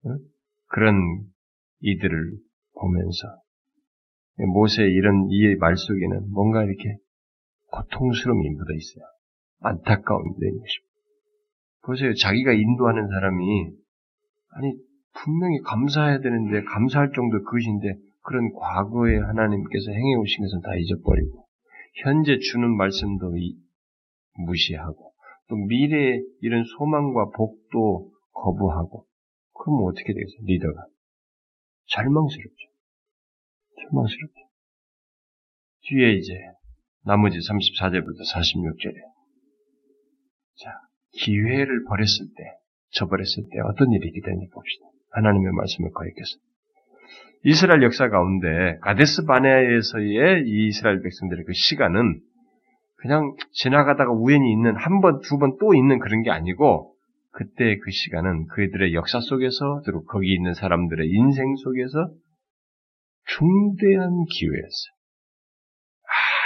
어? 0.05 0.16
그런 0.68 1.32
이들을 1.83 2.39
보면서 2.74 3.28
모세의 4.55 4.91
이런 4.91 5.28
이말 5.30 5.76
속에는 5.76 6.30
뭔가 6.33 6.64
이렇게 6.64 6.97
고통스러움이 7.70 8.49
묻어 8.51 8.72
있어요. 8.74 9.05
안타까운 9.61 10.22
일인 10.39 10.59
것입니다. 10.59 10.93
보세요. 11.85 12.14
자기가 12.14 12.53
인도하는 12.53 13.09
사람이 13.09 13.70
아니 14.55 14.74
분명히 15.14 15.59
감사해야 15.64 16.20
되는데 16.20 16.62
감사할 16.62 17.12
정도 17.14 17.43
그것인데 17.45 17.95
그런 18.22 18.53
과거에 18.53 19.18
하나님께서 19.18 19.91
행해 19.91 20.14
오신 20.16 20.45
것은 20.45 20.61
다 20.61 20.70
잊어버리고 20.76 21.47
현재 22.05 22.39
주는 22.39 22.76
말씀도 22.76 23.35
무시하고 24.47 25.12
또 25.49 25.57
미래의 25.57 26.22
이런 26.41 26.64
소망과 26.64 27.30
복도 27.37 28.11
거부하고 28.33 29.05
그럼 29.53 29.85
어떻게 29.85 30.12
되겠어요? 30.12 30.41
리더가 30.45 30.87
절망스럽죠. 31.87 32.64
절망스럽죠. 33.76 34.41
뒤에 35.89 36.12
이제 36.14 36.33
나머지 37.05 37.39
34절부터 37.39 38.22
46절에 38.35 38.95
자, 40.62 40.70
기회를 41.18 41.85
버렸을 41.89 42.26
때, 42.37 42.45
저버렸을 42.93 43.45
때 43.51 43.59
어떤 43.66 43.91
일이 43.93 44.11
기다리니 44.12 44.49
봅시다. 44.51 44.87
하나님의 45.11 45.53
말씀을 45.53 45.91
거역해서. 45.93 46.39
이스라엘 47.45 47.83
역사 47.83 48.09
가운데 48.09 48.78
가데스 48.83 49.24
바네아에서의 49.24 50.45
이 50.47 50.68
이스라엘 50.68 51.03
백성들의 51.03 51.45
그 51.45 51.53
시간은 51.53 52.20
그냥 52.97 53.35
지나가다가 53.53 54.12
우연히 54.12 54.53
있는 54.53 54.76
한 54.76 55.01
번, 55.01 55.20
두 55.22 55.39
번 55.39 55.57
또 55.59 55.74
있는 55.74 55.99
그런 55.99 56.22
게 56.22 56.30
아니고 56.30 56.91
그때 57.33 57.78
그 57.78 57.91
시간은 57.91 58.47
그들의 58.49 58.95
역사 58.95 59.20
속에서 59.20 59.83
그리고 59.85 60.05
거기 60.05 60.35
있는 60.35 60.55
사람들의 60.55 61.09
인생 61.09 61.57
속에서 61.57 62.12
중대한 63.26 64.24
기회였어요. 64.39 64.93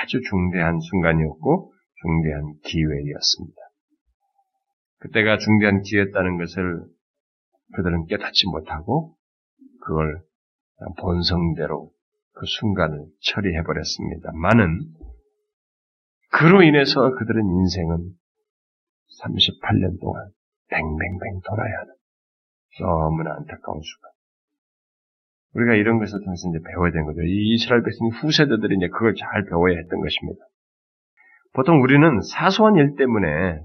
아주 0.02 0.20
중대한 0.22 0.78
순간이었고 0.78 1.72
중대한 2.02 2.54
기회였습니다. 2.64 3.60
그때가 4.98 5.38
중대한 5.38 5.82
기회였다는 5.82 6.38
것을 6.38 6.84
그들은 7.74 8.06
깨닫지 8.06 8.46
못하고 8.46 9.16
그걸 9.80 10.22
본성대로 11.00 11.90
그 12.32 12.46
순간을 12.46 13.06
처리해버렸습니다. 13.22 14.30
많은 14.34 14.94
그로 16.32 16.62
인해서 16.62 17.10
그들은 17.14 17.42
인생은 17.44 18.12
38년 19.22 20.00
동안 20.00 20.35
뱅뱅뱅 20.68 21.40
돌아야 21.48 21.74
하는 21.80 21.94
너무나 22.80 23.34
안타까운 23.36 23.80
순간. 23.80 24.10
우리가 25.54 25.74
이런 25.74 25.98
것을 25.98 26.20
통해서 26.22 26.48
이제 26.50 26.58
배워야 26.68 26.92
되는 26.92 27.06
거죠. 27.06 27.22
이 27.22 27.54
이스라엘 27.54 27.82
백성 27.82 28.08
후세대들이 28.08 28.76
이제 28.76 28.88
그걸 28.88 29.14
잘 29.14 29.44
배워야 29.44 29.76
했던 29.76 30.00
것입니다. 30.00 30.44
보통 31.54 31.80
우리는 31.80 32.20
사소한 32.20 32.76
일 32.76 32.96
때문에 32.96 33.64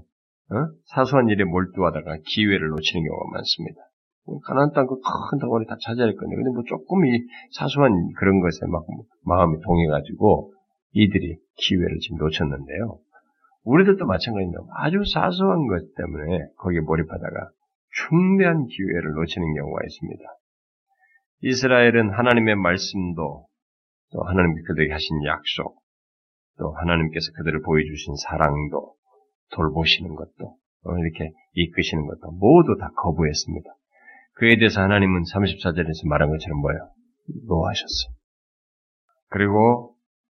어? 0.52 0.54
사소한 0.86 1.28
일에 1.28 1.44
몰두하다가 1.44 2.18
기회를 2.24 2.68
놓치는 2.68 3.04
경우가 3.04 3.30
많습니다. 3.32 3.80
뭐 4.24 4.38
가난안 4.40 4.72
땅그 4.72 5.00
큰 5.00 5.38
덩어리 5.38 5.66
다 5.66 5.76
차지할 5.80 6.14
건데, 6.14 6.36
근데 6.36 6.50
뭐 6.50 6.62
조금 6.66 7.04
이 7.04 7.10
사소한 7.52 7.92
그런 8.16 8.40
것에 8.40 8.66
막 8.70 8.84
마음이 9.24 9.60
동해가지고 9.62 10.52
이들이 10.92 11.38
기회를 11.56 11.98
지금 12.00 12.18
놓쳤는데요. 12.18 12.98
우리들도 13.64 14.04
마찬가지입니다. 14.06 14.60
아주 14.76 15.02
사소한 15.12 15.66
것 15.68 15.94
때문에 15.94 16.46
거기에 16.58 16.80
몰입하다가 16.80 17.50
중대한 18.08 18.66
기회를 18.66 19.12
놓치는 19.12 19.54
경우가 19.54 19.80
있습니다. 19.84 20.24
이스라엘은 21.42 22.10
하나님의 22.10 22.56
말씀도 22.56 23.46
또 24.12 24.22
하나님께 24.22 24.62
그들에게 24.66 24.92
하신 24.92 25.24
약속, 25.26 25.82
또 26.58 26.72
하나님께서 26.72 27.32
그들을 27.36 27.62
보여주신 27.62 28.14
사랑도, 28.16 28.94
돌보시는 29.54 30.14
것도, 30.14 30.56
이렇게 30.84 31.32
이끄시는 31.54 32.06
것도 32.06 32.32
모두 32.32 32.76
다 32.78 32.90
거부했습니다. 32.96 33.70
그에 34.34 34.56
대해서 34.56 34.80
하나님은 34.80 35.22
34절에서 35.22 36.08
말한 36.08 36.30
것처럼 36.30 36.60
뭐예요? 36.60 36.90
노하셨어요. 37.46 38.14
그리고 39.28 39.94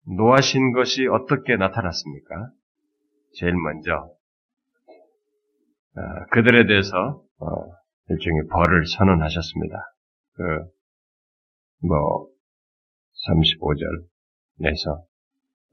노하신 0.07 0.73
것이 0.73 1.07
어떻게 1.07 1.55
나타났습니까? 1.55 2.51
제일 3.36 3.53
먼저 3.53 4.15
어, 5.95 6.01
그들에 6.31 6.67
대해서 6.67 7.23
어, 7.39 7.47
일종의 8.09 8.47
벌을 8.49 8.86
선언하셨습니다. 8.86 9.75
그, 10.33 10.43
뭐, 11.88 12.27
35절에서 13.27 15.03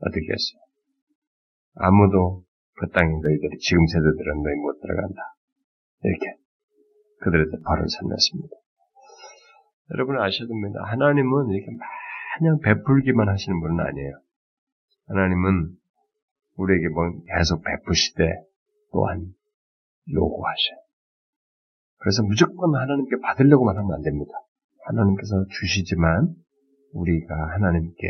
어떻게 0.01 0.27
했어요? 0.33 0.63
아무도 1.75 2.45
그 2.79 2.89
땅에 2.91 3.09
너희들이 3.09 3.59
지금 3.59 3.87
세대들은 3.87 4.43
너희 4.43 4.55
못 4.57 4.81
들어간다. 4.81 5.21
이렇게 6.05 6.37
그들에 7.21 7.45
대해 7.51 7.63
벌을 7.65 7.87
선언했습니다. 7.89 8.57
여러분 9.95 10.17
아셔야 10.17 10.49
됩니다. 10.49 10.81
하나님은 10.87 11.51
이렇게 11.51 11.71
마냥 12.41 12.61
베풀기만 12.61 13.29
하시는 13.29 13.61
분은 13.61 13.79
아니에요. 13.85 14.21
하나님은 15.09 15.77
우리에게 16.57 16.89
뭐 16.89 17.11
계속 17.37 17.63
베푸시되 17.63 18.23
또한 18.93 19.27
요구하셔요. 20.13 20.79
그래서 21.99 22.23
무조건 22.23 22.75
하나님께 22.75 23.21
받으려고만 23.23 23.77
하면 23.77 23.93
안 23.93 24.03
됩니다. 24.03 24.33
하나님께서 24.87 25.45
주시지만 25.61 26.35
우리가 26.95 27.35
하나님께 27.55 28.07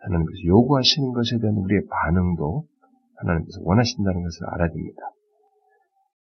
하나님께서 0.00 0.38
요구하시는 0.46 1.12
것에 1.12 1.38
대한 1.40 1.56
우리의 1.56 1.82
반응도 1.90 2.66
하나님께서 3.16 3.60
원하신다는 3.62 4.22
것을 4.22 4.46
알아야 4.50 4.68
됩니다. 4.68 5.02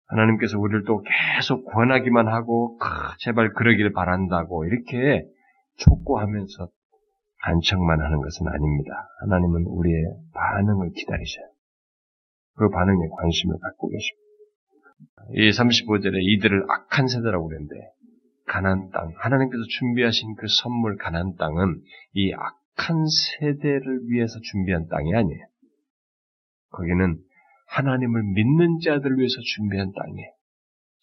하나님께서 0.07 0.59
우리를 0.59 0.83
또 0.85 1.01
계속 1.01 1.65
권하기만 1.71 2.27
하고 2.27 2.77
제발 3.19 3.53
그러기를 3.53 3.93
바란다고 3.93 4.65
이렇게 4.65 5.25
촉구하면서 5.77 6.69
간청만 7.43 8.01
하는 8.01 8.21
것은 8.21 8.47
아닙니다. 8.47 8.91
하나님은 9.21 9.65
우리의 9.67 10.05
반응을 10.33 10.91
기다리셔요. 10.95 11.45
그 12.55 12.69
반응에 12.69 13.07
관심을 13.19 13.57
갖고 13.59 13.89
계십니다. 13.89 14.23
이 15.33 15.49
35절에 15.49 16.21
이들을 16.21 16.65
악한 16.69 17.07
세대라고 17.07 17.47
그랬는데 17.47 17.75
가난 18.45 18.89
땅 18.91 19.11
하나님께서 19.17 19.63
준비하신 19.79 20.35
그 20.35 20.47
선물 20.47 20.97
가난 20.97 21.35
땅은 21.35 21.81
이 22.13 22.33
악한 22.33 23.05
세대를 23.39 24.07
위해서 24.07 24.39
준비한 24.51 24.87
땅이 24.87 25.13
아니에요. 25.13 25.45
거기는 26.69 27.17
하나님을 27.67 28.23
믿는 28.23 28.79
자들을 28.83 29.17
위해서 29.17 29.35
준비한 29.55 29.91
땅이에요. 29.91 30.31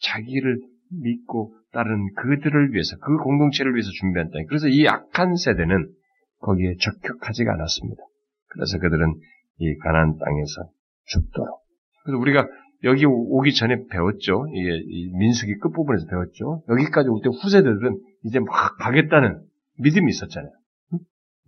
자기를 0.03 0.61
믿고 1.03 1.55
따른 1.73 2.13
그들을 2.15 2.73
위해서 2.73 2.97
그 2.99 3.17
공동체를 3.19 3.75
위해서 3.75 3.91
준비한 3.99 4.31
땅. 4.31 4.45
그래서 4.47 4.69
이 4.69 4.87
악한 4.87 5.37
세대는 5.37 6.00
거기에 6.41 6.75
적격하지가 6.81 7.53
않았습니다. 7.55 8.03
그래서 8.49 8.79
그들은 8.79 9.15
이 9.59 9.77
가난 9.79 10.17
땅에서 10.19 10.71
죽도록. 11.05 11.61
그래서 12.05 12.19
우리가 12.19 12.49
여기 12.85 13.05
오기 13.05 13.53
전에 13.55 13.85
배웠죠. 13.91 14.47
이게 14.55 14.71
민숙이 15.19 15.59
끝부분에서 15.59 16.07
배웠죠. 16.07 16.65
여기까지 16.69 17.09
올 17.11 17.21
때 17.23 17.29
후세대들은 17.29 18.01
이제 18.25 18.39
막 18.41 18.77
가겠다는 18.79 19.43
믿음이 19.79 20.11
있었잖아요. 20.11 20.53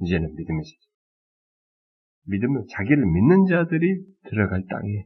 이제는 0.02 0.34
믿음이 0.34 0.60
있었죠. 0.60 0.92
믿음은 2.26 2.66
자기를 2.70 3.04
믿는 3.06 3.46
자들이 3.46 4.04
들어갈 4.28 4.62
땅이에요. 4.70 5.04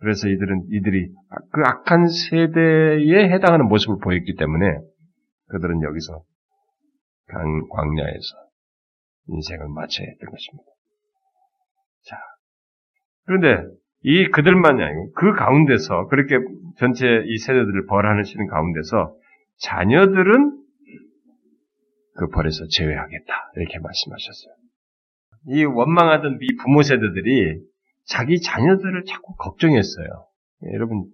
그래서 0.00 0.28
이들은 0.28 0.66
이들이 0.70 1.08
그 1.52 1.62
악한 1.64 2.08
세대에 2.08 3.32
해당하는 3.32 3.66
모습을 3.68 3.96
보였기 4.02 4.34
때문에 4.34 4.66
그들은 5.48 5.82
여기서 5.82 6.22
강 7.26 7.68
광야에서 7.68 8.44
인생을 9.28 9.68
마쳐야 9.68 10.06
했던 10.06 10.30
것입니다. 10.30 10.64
자, 12.06 12.16
그런데 13.24 13.64
이 14.02 14.28
그들만이 14.30 14.82
아니고 14.82 15.12
그 15.12 15.34
가운데서 15.34 16.08
그렇게 16.08 16.36
전체 16.78 17.06
이 17.24 17.38
세대들을 17.38 17.86
벌하시는 17.86 18.46
가운데서 18.48 19.16
자녀들은 19.58 20.60
그 22.16 22.28
벌에서 22.28 22.66
제외하겠다 22.70 23.52
이렇게 23.56 23.78
말씀하셨어요. 23.78 24.54
이 25.48 25.64
원망하던 25.64 26.38
이 26.40 26.56
부모 26.56 26.82
세대들이 26.82 27.60
자기 28.06 28.40
자녀들을 28.40 29.04
자꾸 29.04 29.34
걱정했어요. 29.36 30.06
예, 30.64 30.74
여러분 30.74 31.06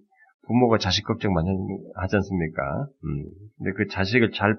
부모가 0.47 0.79
자식 0.79 1.05
걱정 1.05 1.33
많이 1.33 1.49
하지 1.95 2.17
않습니까? 2.17 2.87
음, 3.05 3.25
근데 3.57 3.73
그 3.77 3.87
자식을 3.87 4.33
잘 4.33 4.57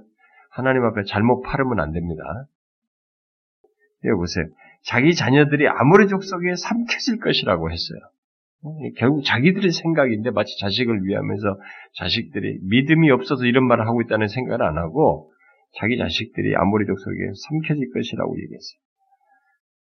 하나님 0.51 0.83
앞에 0.83 1.03
잘못 1.07 1.41
팔으면 1.41 1.79
안 1.79 1.91
됩니다. 1.91 2.23
여기 4.05 4.17
보세요. 4.17 4.45
자기 4.83 5.15
자녀들이 5.15 5.67
아무리 5.67 6.07
족속에 6.07 6.55
삼켜질 6.55 7.19
것이라고 7.19 7.71
했어요. 7.71 7.99
결국 8.97 9.23
자기들의 9.23 9.71
생각인데 9.71 10.31
마치 10.31 10.57
자식을 10.59 11.03
위하면서 11.03 11.57
자식들이 11.95 12.59
믿음이 12.63 13.09
없어서 13.11 13.45
이런 13.45 13.65
말을 13.65 13.87
하고 13.87 14.01
있다는 14.01 14.27
생각을 14.27 14.63
안 14.63 14.77
하고 14.77 15.31
자기 15.79 15.97
자식들이 15.97 16.55
아모리족 16.55 16.99
속에 16.99 17.15
삼켜질 17.47 17.91
것이라고 17.93 18.35
얘기했어요. 18.37 18.79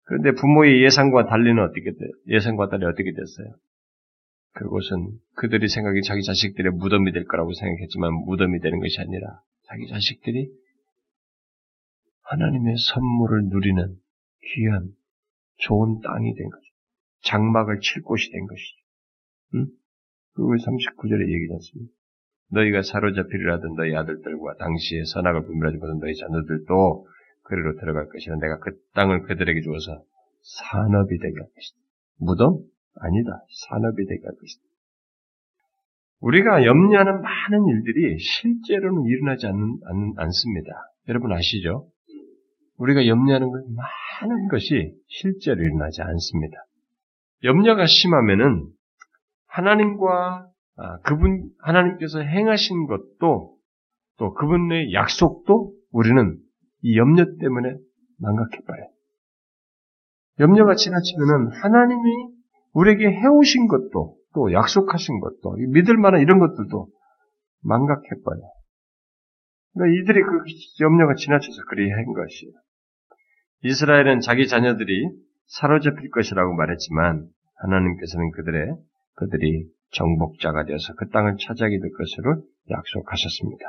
그런데 0.04 0.32
부모의 0.34 0.84
예상과 0.84 1.26
달리는 1.26 1.62
어떻게 1.62 1.92
돼? 1.92 1.98
예상과 2.28 2.70
달리 2.70 2.86
어떻게 2.86 3.12
됐어요? 3.12 3.56
그것은 4.54 5.10
그들이 5.36 5.68
생각이 5.68 6.02
자기 6.04 6.22
자식들의 6.24 6.74
무덤이 6.74 7.14
될 7.14 7.26
거라고 7.26 7.54
생각했지만 7.54 8.12
무덤이 8.26 8.60
되는 8.60 8.80
것이 8.80 9.00
아니라 9.00 9.42
자기 9.72 9.88
자식들이 9.88 10.52
하나님의 12.24 12.76
선물을 12.78 13.46
누리는 13.46 13.96
귀한 14.54 14.92
좋은 15.60 16.02
땅이 16.02 16.36
된 16.36 16.50
거죠. 16.50 16.66
장막을 17.24 17.80
칠 17.80 18.02
곳이 18.02 18.30
된 18.32 18.48
것이죠. 18.48 18.78
응? 19.56 19.68
그걸 20.34 20.58
39절에 20.58 21.22
얘기하지 21.24 21.54
않습니까? 21.54 21.94
너희가 22.52 22.82
사로잡히리라든 22.84 23.76
너희 23.76 23.96
아들들과 23.96 24.56
당시에 24.60 25.06
선악을 25.06 25.46
분별하지 25.46 25.78
못한 25.78 26.00
너희 26.00 26.16
자녀들도 26.16 27.08
그리로 27.44 27.80
들어갈 27.80 28.10
것이라 28.10 28.36
내가 28.38 28.60
그 28.60 28.78
땅을 28.94 29.24
그들에게 29.24 29.62
주어서 29.62 30.04
산업이 30.42 31.18
되게 31.18 31.34
할 31.40 31.48
것이다. 31.48 31.80
무덤? 32.18 32.60
아니다. 32.96 33.46
산업이 33.70 34.06
되게 34.06 34.22
할 34.26 34.36
것이다. 34.36 34.71
우리가 36.22 36.66
염려하는 36.66 37.22
많은 37.22 37.68
일들이 37.68 38.18
실제로는 38.20 39.06
일어나지 39.06 39.48
않는, 39.48 39.80
않, 39.86 40.14
않습니다. 40.18 40.72
여러분 41.08 41.34
아시죠? 41.34 41.88
우리가 42.78 43.06
염려하는 43.08 43.50
것 43.50 43.64
많은 44.22 44.48
것이 44.48 44.94
실제로 45.08 45.62
일어나지 45.62 46.02
않습니다. 46.02 46.58
염려가 47.44 47.86
심하면은 47.86 48.68
하나님과 49.48 50.48
아, 50.78 51.00
그분 51.00 51.50
하나님께서 51.60 52.22
행하신 52.22 52.88
것도 52.88 53.58
또 54.18 54.34
그분의 54.34 54.94
약속도 54.94 55.74
우리는 55.92 56.38
이 56.82 56.98
염려 56.98 57.26
때문에 57.40 57.76
망각해봐요. 58.20 58.88
염려가 60.40 60.76
지나치면은 60.76 61.52
하나님이 61.62 62.30
우리에게 62.74 63.12
해오신 63.12 63.68
것도 63.68 64.21
또 64.34 64.54
약속하신 64.54 65.20
것도 65.20 65.58
믿을 65.70 65.98
만한 65.98 66.22
이런 66.22 66.40
것들도 66.40 66.88
망각해봐요. 67.64 68.42
그러니까 69.74 70.02
이들이 70.02 70.22
그 70.24 70.84
염려가 70.84 71.16
지나쳐서 71.16 71.64
그리 71.70 71.90
한 71.92 72.06
것이에요. 72.14 72.54
이스라엘은 73.64 74.22
자기 74.22 74.48
자녀들이 74.48 75.10
사로잡힐 75.48 76.10
것이라고 76.10 76.54
말했지만 76.56 77.28
하나님께서는 77.62 78.32
그들의 78.32 78.76
그들이 79.16 79.66
정복자가 79.92 80.66
되어서 80.66 80.94
그 80.96 81.10
땅을 81.10 81.36
차지하게 81.40 81.80
될 81.80 81.92
것으로 81.92 82.44
약속하셨습니다. 82.70 83.66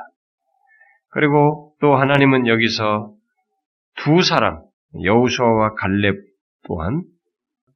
그리고 1.09 1.75
또 1.79 1.95
하나님은 1.95 2.47
여기서 2.47 3.13
두 3.97 4.23
사람 4.23 4.63
여우수아와 5.03 5.75
갈렙 5.75 6.15
또한 6.65 7.03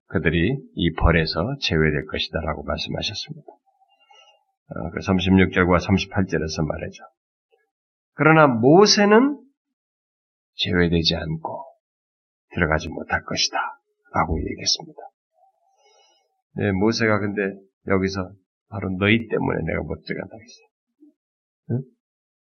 그들이 0.08 0.58
이 0.74 0.94
벌에서 0.94 1.56
제외될 1.62 2.06
것이다 2.06 2.40
라고 2.42 2.64
말씀하셨습니다. 2.64 3.52
어, 4.70 4.90
그 4.92 5.00
36절과 5.00 5.80
38절에서 5.80 6.66
말하죠. 6.66 7.04
그러나 8.14 8.48
모세는 8.48 9.40
제외되지 10.56 11.16
않고 11.16 11.66
들어가지 12.54 12.90
못할 12.90 13.24
것이다. 13.24 13.58
라고 14.14 14.40
얘기했습니다. 14.40 15.00
네, 16.56 16.72
모세가 16.72 17.20
근데 17.20 17.42
여기서 17.88 18.32
바로 18.70 18.90
너희 18.98 19.28
때문에 19.28 19.60
내가 19.66 19.84
못 19.84 20.04
들어간다고 20.04 20.42
했어요. 20.42 20.68
응? 21.72 21.84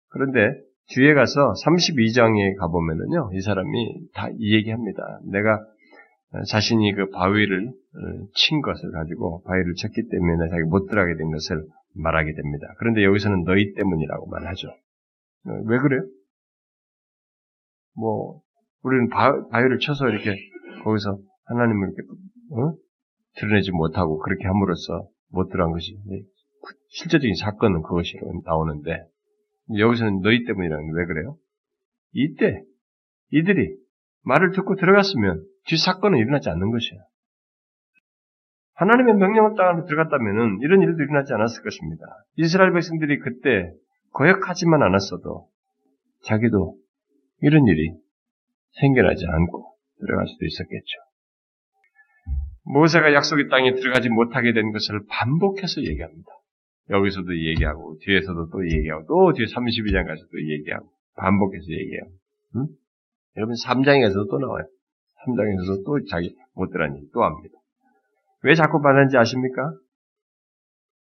그런데 0.09 0.61
뒤에 0.89 1.13
가서 1.13 1.53
32장에 1.65 2.57
가보면은요, 2.59 3.31
이 3.33 3.41
사람이 3.41 4.09
다 4.13 4.27
이 4.37 4.55
얘기합니다. 4.55 5.01
내가 5.31 5.65
자신이 6.47 6.93
그 6.93 7.09
바위를 7.09 7.67
어, 7.67 8.27
친 8.35 8.61
것을 8.61 8.91
가지고 8.91 9.43
바위를 9.43 9.73
쳤기 9.75 10.09
때문에 10.09 10.49
자기 10.49 10.63
못 10.63 10.87
들어가게 10.87 11.15
된 11.15 11.29
것을 11.31 11.63
말하게 11.95 12.33
됩니다. 12.33 12.67
그런데 12.79 13.03
여기서는 13.03 13.43
너희 13.43 13.73
때문이라고 13.73 14.27
말하죠. 14.27 14.67
어, 14.67 15.51
왜 15.65 15.77
그래요? 15.79 16.01
뭐 17.95 18.41
우리는 18.81 19.09
바, 19.09 19.47
바위를 19.49 19.79
쳐서 19.79 20.09
이렇게 20.09 20.35
거기서 20.83 21.19
하나님을 21.45 21.89
이렇게 21.89 22.01
어? 22.51 22.73
드러내지 23.35 23.71
못하고 23.71 24.19
그렇게 24.19 24.45
함으로써 24.45 25.07
못 25.29 25.49
들어간 25.49 25.73
것이 25.73 25.97
실제적인 26.89 27.35
사건은 27.35 27.81
그것이 27.83 28.17
나오는데 28.45 29.05
여기서는 29.77 30.21
너희 30.21 30.45
때문이라는 30.45 30.91
게왜 30.91 31.05
그래요? 31.05 31.37
이때 32.11 32.63
이들이 33.31 33.75
말을 34.23 34.51
듣고 34.51 34.75
들어갔으면 34.75 35.43
뒤 35.65 35.77
사건은 35.77 36.17
일어나지 36.17 36.49
않는 36.49 36.71
것이에요. 36.71 37.01
하나님의 38.75 39.15
명령을 39.15 39.55
따라 39.55 39.85
들어갔다면 39.85 40.59
이런 40.61 40.81
일도 40.81 41.03
일어나지 41.03 41.33
않았을 41.33 41.63
것입니다. 41.63 42.05
이스라엘 42.37 42.73
백성들이 42.73 43.19
그때 43.19 43.71
거역하지만 44.13 44.81
않았어도 44.81 45.47
자기도 46.23 46.75
이런 47.41 47.67
일이 47.67 47.93
생겨나지 48.79 49.25
않고 49.27 49.75
들어갈 49.99 50.27
수도 50.27 50.45
있었겠죠. 50.45 50.99
모세가 52.65 53.13
약속의 53.13 53.49
땅에 53.49 53.73
들어가지 53.73 54.09
못하게 54.09 54.53
된 54.53 54.71
것을 54.71 55.01
반복해서 55.09 55.81
얘기합니다. 55.81 56.29
여기서도 56.89 57.37
얘기하고 57.37 57.97
뒤에서도 58.01 58.49
또 58.49 58.69
얘기하고 58.69 59.05
또 59.07 59.33
뒤에 59.33 59.45
32장 59.45 60.07
가서 60.07 60.21
또 60.31 60.41
얘기하고 60.41 60.89
반복해서 61.15 61.65
얘기해요. 61.71 62.01
응? 62.55 62.67
여러분 63.37 63.55
3장에서도 63.55 64.29
또 64.29 64.39
나와요. 64.39 64.65
3장에서도 65.25 65.85
또 65.85 66.05
자기 66.09 66.35
못 66.53 66.69
들어간 66.71 66.95
얘기 66.97 67.07
또 67.13 67.23
합니다. 67.23 67.55
왜 68.43 68.55
자꾸 68.55 68.79
말하는지 68.79 69.17
아십니까? 69.17 69.73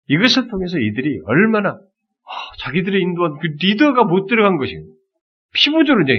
이것을 0.08 0.48
통해서 0.48 0.78
이들이 0.78 1.20
얼마나 1.26 1.70
아, 1.70 2.30
자기들의 2.60 3.00
인도한 3.00 3.38
그 3.38 3.46
리더가 3.60 4.04
못 4.04 4.26
들어간 4.26 4.56
것이 4.58 4.74
피부적으로 5.54 6.02
이제 6.04 6.14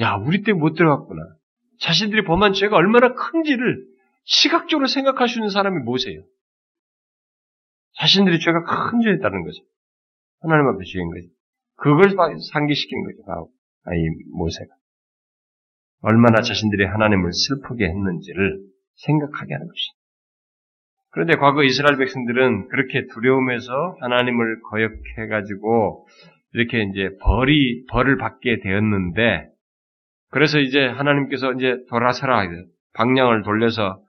야 0.00 0.14
우리 0.16 0.42
때 0.42 0.52
못 0.52 0.74
들어갔구나. 0.74 1.22
자신들이 1.80 2.24
범한 2.24 2.52
죄가 2.52 2.76
얼마나 2.76 3.14
큰지를 3.14 3.84
시각적으로 4.24 4.86
생각할 4.86 5.28
수 5.28 5.38
있는 5.38 5.48
사람이 5.50 5.82
모세예요. 5.84 6.22
자신들이 7.98 8.38
죄가 8.40 8.64
큰 8.90 9.00
죄였다는 9.00 9.44
거죠. 9.44 9.62
하나님 10.40 10.66
앞에 10.68 10.84
죄인 10.84 11.08
거죠. 11.10 11.26
그걸 11.76 12.10
상기시킨 12.52 13.04
거죠. 13.04 13.22
아 13.84 13.92
이 13.94 14.08
모세가. 14.36 14.68
얼마나 16.02 16.40
자신들이 16.40 16.84
하나님을 16.86 17.32
슬프게 17.32 17.86
했는지를 17.86 18.60
생각하게 18.96 19.54
하는 19.54 19.66
것이죠. 19.66 20.00
그런데 21.10 21.36
과거 21.36 21.64
이스라엘 21.64 21.96
백성들은 21.98 22.68
그렇게 22.68 23.06
두려움에서 23.08 23.96
하나님을 24.00 24.60
거역해가지고 24.70 26.06
이렇게 26.52 26.82
이제 26.82 27.16
벌이, 27.20 27.84
벌을 27.90 28.16
받게 28.16 28.60
되었는데, 28.60 29.48
그래서 30.30 30.58
이제 30.58 30.86
하나님께서 30.86 31.52
이제 31.54 31.84
돌아서라, 31.88 32.46
방향을 32.94 33.42
돌려서 33.42 34.02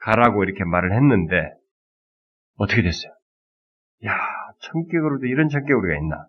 가라고 0.00 0.42
이렇게 0.44 0.64
말을 0.64 0.92
했는데, 0.92 1.50
어떻게 2.56 2.82
됐어요? 2.82 3.12
야, 4.06 4.16
성격으로도 4.58 5.26
이런 5.26 5.48
성격 5.48 5.78
우리가 5.78 5.98
있나? 5.98 6.26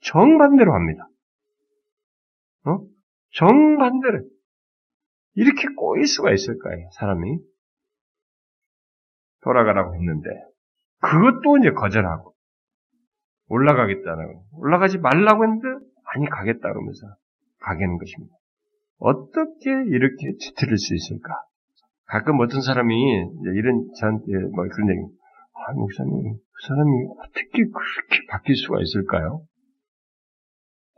정반대로 0.00 0.74
합니다. 0.74 1.08
어? 2.66 2.80
정반대로. 3.32 4.28
이렇게 5.34 5.68
꼬일 5.76 6.06
수가 6.06 6.32
있을까요, 6.32 6.88
사람이? 6.98 7.38
돌아가라고 9.42 9.94
했는데, 9.94 10.28
그것도 11.00 11.58
이제 11.58 11.70
거절하고, 11.70 12.34
올라가겠다고, 13.48 14.46
올라가지 14.52 14.98
말라고 14.98 15.44
했는데, 15.44 15.66
아니, 16.04 16.28
가겠다 16.28 16.68
그러면서 16.68 17.06
가게는 17.60 17.98
것입니다. 17.98 18.34
어떻게 18.98 19.70
이렇게 19.70 20.32
뒤틀릴 20.40 20.76
수 20.76 20.94
있을까? 20.94 21.34
가끔 22.06 22.40
어떤 22.40 22.62
사람이 22.62 22.94
이런 23.54 23.90
저한테 24.00 24.24
뭐 24.54 24.66
그런 24.66 24.90
얘기, 24.90 25.00
아 25.52 25.72
목사님 25.74 26.34
그 26.34 26.66
사람이 26.66 26.90
어떻게 27.18 27.64
그렇게 27.64 28.26
바뀔 28.30 28.56
수가 28.56 28.80
있을까요? 28.80 29.42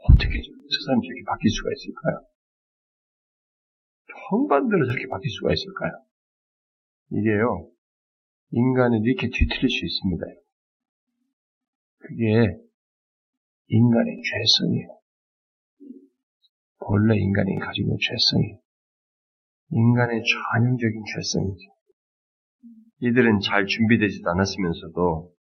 어떻게 0.08 0.40
저 0.40 0.49
사람이 0.84 1.06
저렇게 1.06 1.22
바뀔 1.26 1.50
수가 1.50 1.70
있을까요? 1.72 2.26
정반대로 4.30 4.86
저렇게 4.86 5.06
바뀔 5.08 5.30
수가 5.30 5.52
있을까요? 5.52 5.92
이게요 7.12 7.70
인간은 8.52 9.04
이렇게 9.04 9.28
뒤틀릴 9.28 9.68
수 9.70 9.84
있습니다. 9.84 10.26
그게 11.98 12.56
인간의 13.68 14.22
죄성이에요. 14.22 15.00
본래 16.80 17.16
인간이 17.16 17.56
가지고 17.60 17.86
있는 17.86 17.98
죄성이에요. 18.00 18.60
인간의 19.72 20.22
전형적인 20.24 21.02
죄성이죠. 21.14 21.70
이들은 23.02 23.40
잘 23.40 23.66
준비되지도 23.66 24.28
않았으면서도 24.30 25.32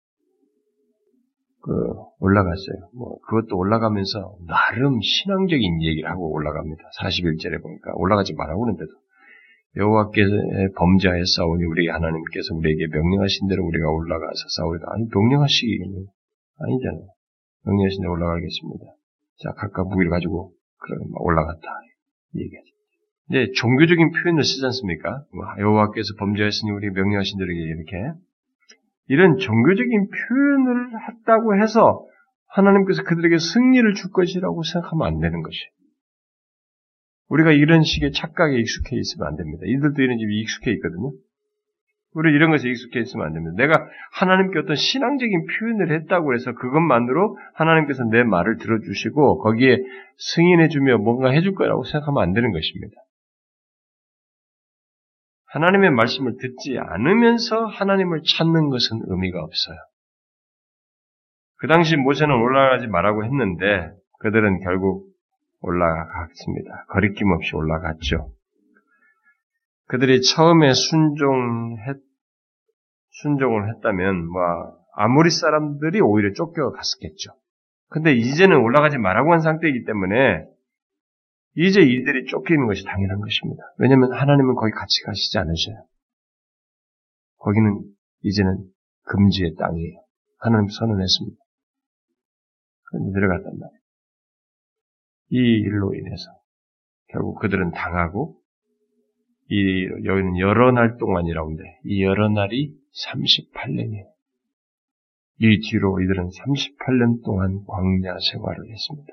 그 1.62 1.94
올라갔어요. 2.18 2.88
뭐 2.94 3.18
그것도 3.20 3.56
올라가면서 3.56 4.36
나름 4.46 5.00
신앙적인 5.00 5.82
얘기를 5.82 6.10
하고 6.10 6.32
올라갑니다. 6.32 6.82
41절에 7.00 7.62
보니까 7.62 7.92
올라가지 7.94 8.34
말라고 8.34 8.66
하는데도 8.66 8.90
여호와께서 9.76 10.30
범죄하여 10.76 11.22
싸우니 11.24 11.64
우리 11.64 11.88
하나님께서 11.88 12.54
우리에게 12.54 12.86
명령하신 12.88 13.48
대로 13.48 13.64
우리가 13.66 13.88
올라가서 13.90 14.42
싸우리다. 14.56 14.86
아니 14.90 15.06
명령하시기 15.14 15.78
아니잖아요. 16.58 17.06
명령하신 17.66 18.02
대로 18.02 18.12
올라가겠습니다. 18.12 18.84
자 19.42 19.52
각각 19.56 19.88
무기를 19.88 20.10
가지고 20.10 20.52
올라갔다 21.20 21.68
얘기하죠. 22.34 22.70
이제 23.30 23.52
종교적인 23.54 24.10
표현을 24.10 24.42
쓰지 24.42 24.64
않습니까? 24.66 25.24
뭐, 25.32 25.44
여호와께서 25.58 26.14
범죄하시니 26.18 26.70
우리 26.72 26.90
명령하신 26.90 27.38
대로 27.38 27.52
이렇게 27.52 28.12
이런 29.10 29.38
종교적인 29.38 30.06
표현을 30.08 30.90
했다고 31.08 31.60
해서 31.60 32.06
하나님께서 32.46 33.02
그들에게 33.02 33.38
승리를 33.38 33.94
줄 33.94 34.12
것이라고 34.12 34.62
생각하면 34.62 35.04
안 35.04 35.18
되는 35.18 35.42
것이. 35.42 35.58
우리가 37.28 37.50
이런 37.50 37.82
식의 37.82 38.12
착각에 38.12 38.56
익숙해 38.56 38.96
있으면 38.96 39.26
안 39.26 39.36
됩니다. 39.36 39.62
이들도 39.66 40.00
이런 40.00 40.16
집이 40.16 40.40
익숙해 40.42 40.70
있거든요. 40.74 41.10
우리 42.14 42.32
이런 42.32 42.52
것에 42.52 42.68
익숙해 42.68 43.00
있으면 43.00 43.26
안 43.26 43.32
됩니다. 43.32 43.54
내가 43.56 43.84
하나님께 44.12 44.60
어떤 44.60 44.76
신앙적인 44.76 45.46
표현을 45.58 45.92
했다고 45.92 46.32
해서 46.34 46.54
그것만으로 46.54 47.36
하나님께서 47.54 48.04
내 48.04 48.22
말을 48.22 48.58
들어주시고 48.58 49.38
거기에 49.38 49.76
승인해주며 50.18 50.98
뭔가 50.98 51.30
해줄 51.30 51.54
거라고 51.54 51.82
생각하면 51.82 52.22
안 52.22 52.32
되는 52.32 52.52
것입니다. 52.52 52.94
하나님의 55.52 55.90
말씀을 55.90 56.36
듣지 56.38 56.78
않으면서 56.78 57.66
하나님을 57.66 58.22
찾는 58.24 58.70
것은 58.70 59.02
의미가 59.06 59.42
없어요. 59.42 59.76
그 61.56 61.66
당시 61.66 61.96
모세는 61.96 62.34
올라가지 62.34 62.86
말라고 62.86 63.24
했는데 63.24 63.90
그들은 64.20 64.60
결국 64.60 65.10
올라갔습니다. 65.60 66.86
거리낌 66.88 67.30
없이 67.32 67.54
올라갔죠. 67.54 68.32
그들이 69.88 70.22
처음에 70.22 70.72
순종했, 70.72 71.96
순종을 73.10 73.74
했다면, 73.74 74.28
뭐, 74.28 74.40
아무리 74.94 75.30
사람들이 75.30 76.00
오히려 76.00 76.32
쫓겨갔었겠죠. 76.32 77.32
근데 77.88 78.12
이제는 78.12 78.56
올라가지 78.56 78.98
말라고 78.98 79.32
한 79.32 79.40
상태이기 79.40 79.84
때문에 79.84 80.44
이제 81.56 81.80
이들이 81.80 82.26
쫓기는 82.26 82.66
것이 82.66 82.84
당연한 82.84 83.20
것입니다. 83.20 83.62
왜냐하면 83.78 84.12
하나님은 84.12 84.54
거기 84.54 84.72
같이 84.72 85.02
가시지 85.04 85.38
않으셔요. 85.38 85.84
거기는 87.38 87.82
이제는 88.22 88.64
금지의 89.04 89.56
땅이에요. 89.56 90.00
하나님 90.38 90.68
선언했습니다. 90.68 91.36
그런데 92.84 93.12
들어갔단 93.12 93.58
말이에요. 93.58 93.80
이 95.32 95.36
일로 95.36 95.94
인해서 95.94 96.24
결국 97.08 97.38
그들은 97.40 97.72
당하고 97.72 98.40
이 99.48 99.86
여기는 100.04 100.38
여러 100.38 100.70
날 100.70 100.96
동안이라고 100.96 101.50
하는데 101.50 101.78
이 101.84 102.04
여러 102.04 102.28
날이 102.28 102.72
38년이에요. 103.08 104.06
이 105.42 105.60
뒤로 105.70 106.00
이들은 106.00 106.28
38년 106.28 107.24
동안 107.24 107.64
광야 107.66 108.16
생활을 108.30 108.70
했습니다. 108.70 109.12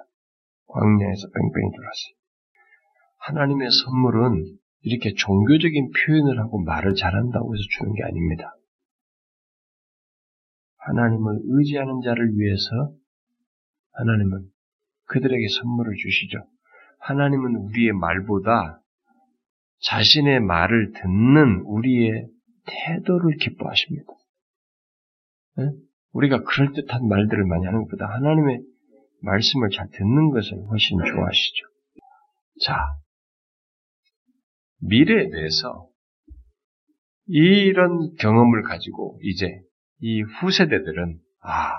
광야에서 0.68 1.28
뺑뺑이 1.30 1.72
돌았어요. 1.76 2.17
하나님의 3.18 3.70
선물은 3.72 4.58
이렇게 4.82 5.14
종교적인 5.14 5.92
표현을 5.92 6.40
하고 6.40 6.64
말을 6.64 6.96
잘한다고 6.96 7.56
해서 7.56 7.64
주는 7.78 7.94
게 7.94 8.04
아닙니다. 8.04 8.56
하나님을 10.78 11.40
의지하는 11.44 12.02
자를 12.02 12.38
위해서 12.38 12.94
하나님은 13.94 14.48
그들에게 15.06 15.46
선물을 15.60 15.94
주시죠. 15.98 16.38
하나님은 17.00 17.56
우리의 17.56 17.94
말보다 17.94 18.82
자신의 19.80 20.40
말을 20.42 20.94
듣는 20.94 21.62
우리의 21.66 22.28
태도를 22.66 23.38
기뻐하십니다. 23.38 24.14
네? 25.58 25.72
우리가 26.14 26.44
그럴듯한 26.44 27.08
말들을 27.08 27.46
많이 27.46 27.66
하는 27.66 27.84
것보다 27.84 28.08
하나님의 28.08 28.62
말씀을 29.22 29.70
잘 29.70 29.88
듣는 29.92 30.32
것을 30.32 30.58
훨씬 30.70 30.98
좋아하시죠. 30.98 31.66
자, 32.64 32.78
미래에 34.80 35.30
대해서 35.30 35.88
이런 37.28 38.16
경험을 38.20 38.64
가지고 38.64 39.20
이제 39.24 39.48
이 40.00 40.22
후세대들은 40.22 41.20
아, 41.42 41.72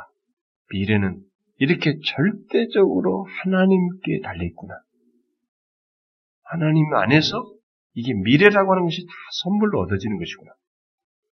미래는 0.73 1.23
이렇게 1.59 1.99
절대적으로 2.05 3.27
하나님께 3.43 4.21
달려 4.23 4.45
있구나. 4.45 4.75
하나님 6.43 6.93
안에서 6.95 7.53
이게 7.95 8.13
미래라고 8.15 8.73
하는 8.73 8.85
것이 8.85 9.05
다 9.07 9.13
선물로 9.43 9.81
얻어지는 9.81 10.19
것이구나. 10.19 10.53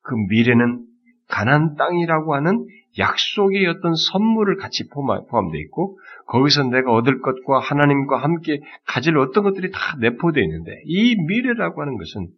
그 0.02 0.14
미래는 0.28 0.86
가난 1.28 1.74
땅이라고 1.76 2.34
하는 2.34 2.66
약속의 2.98 3.66
어떤 3.66 3.94
선물을 3.94 4.56
같이 4.56 4.88
포함되어 4.88 5.60
있고 5.60 5.98
거기서 6.26 6.64
내가 6.64 6.92
얻을 6.92 7.20
것과 7.20 7.60
하나님과 7.60 8.16
함께 8.18 8.60
가질 8.86 9.16
어떤 9.18 9.44
것들이 9.44 9.70
다 9.70 9.96
내포되어 10.00 10.42
있는데 10.42 10.82
이 10.86 11.16
미래라고 11.16 11.80
하는 11.80 11.96
것은 11.96 12.28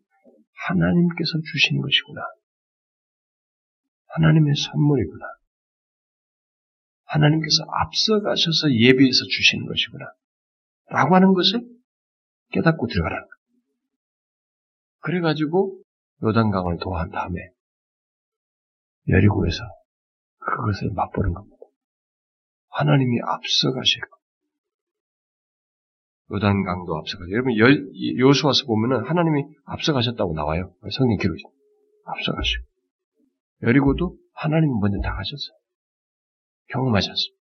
하나님께서 0.69 1.31
주신 1.53 1.81
것이구나. 1.81 2.21
하나님의 4.09 4.55
선물이구나. 4.55 5.25
하나님께서 7.07 7.65
앞서가셔서 7.81 8.73
예비해서 8.75 9.25
주시는 9.25 9.67
것이구나. 9.67 10.05
라고 10.91 11.15
하는 11.15 11.33
것을 11.33 11.61
깨닫고 12.53 12.87
들어가라는 12.87 13.23
거예요. 13.23 13.33
그래가지고 15.01 15.79
요단강을 16.23 16.79
도한 16.81 17.11
다음에 17.11 17.35
여리고에서 19.09 19.63
그것을 20.45 20.91
맛보는 20.95 21.33
겁니다. 21.33 21.57
하나님이 22.71 23.21
앞서가시고 23.25 24.07
요단강도 26.33 26.97
앞서가시고 26.97 27.33
여러분 27.33 27.53
요수와서 28.19 28.67
보면은 28.67 29.07
하나님이 29.07 29.45
앞서가셨다고 29.65 30.35
나와요. 30.35 30.75
성경 30.91 31.17
기록이 31.19 31.43
앞서가시고 32.05 32.65
여리고도 33.63 34.17
하나님이 34.35 34.73
먼저 34.81 34.99
다 35.01 35.15
가셨어요. 35.15 35.57
경험하셨습니다. 36.69 37.43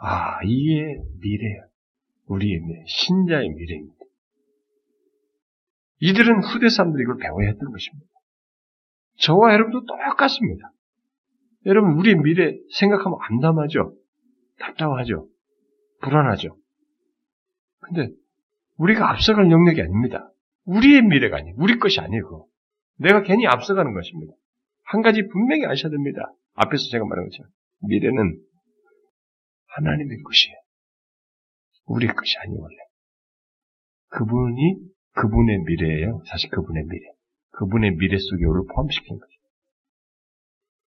아 0.00 0.42
이게 0.44 0.96
미래야. 1.20 1.68
우리의 2.28 2.60
미래, 2.60 2.84
신자의 2.86 3.48
미래입니다. 3.48 3.96
이들은 6.00 6.44
후대 6.44 6.68
사람들이 6.68 7.02
이걸 7.02 7.16
배워야 7.16 7.48
했던 7.48 7.72
것입니다. 7.72 8.06
저와 9.20 9.54
여러분도 9.54 9.84
똑같습니다. 9.86 10.70
여러분, 11.68 11.92
우리의 11.98 12.16
미래 12.16 12.58
생각하면 12.72 13.18
암담하죠? 13.20 13.94
답답하죠? 14.58 15.28
불안하죠? 16.00 16.56
근데 17.80 18.10
우리가 18.78 19.10
앞서갈 19.10 19.50
영역이 19.50 19.80
아닙니다. 19.80 20.30
우리의 20.64 21.02
미래가 21.02 21.36
아니에요. 21.36 21.54
우리 21.58 21.78
것이 21.78 22.00
아니에요. 22.00 22.46
내가 22.98 23.22
괜히 23.22 23.46
앞서가는 23.46 23.92
것입니다. 23.92 24.32
한 24.84 25.02
가지 25.02 25.26
분명히 25.26 25.66
아셔야 25.66 25.90
됩니다. 25.90 26.32
앞에서 26.54 26.84
제가 26.90 27.04
말한 27.04 27.26
것처럼 27.26 27.50
미래는 27.82 28.40
하나님의 29.66 30.22
것이에요. 30.22 30.56
우리 31.86 32.06
것이 32.06 32.34
아니에요, 32.38 32.60
원래. 32.60 32.76
그분이 34.08 34.76
그분의 35.12 35.58
미래예요. 35.64 36.22
사실 36.26 36.50
그분의 36.50 36.84
미래. 36.84 37.04
그분의 37.50 37.96
미래 37.96 38.16
속에 38.18 38.44
우리를 38.44 38.66
포함시킨 38.74 39.18
거죠. 39.18 39.37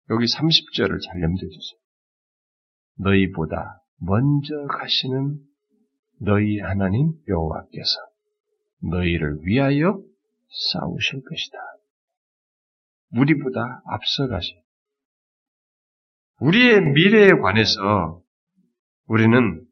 여기 0.09 0.25
30절을 0.25 1.01
잘 1.01 1.21
염두해 1.21 1.49
주세요. 1.49 1.79
너희보다 2.99 3.81
먼저 3.99 4.55
가시는 4.67 5.39
너희 6.19 6.59
하나님 6.59 7.13
여호와께서 7.27 7.99
너희를 8.81 9.39
위하여 9.43 10.01
싸우실 10.71 11.21
것이다. 11.23 11.57
우리보다 13.11 13.81
앞서 13.85 14.27
가시. 14.27 14.53
우리의 16.39 16.81
미래에 16.81 17.31
관해서 17.41 18.21
우리는 19.07 19.65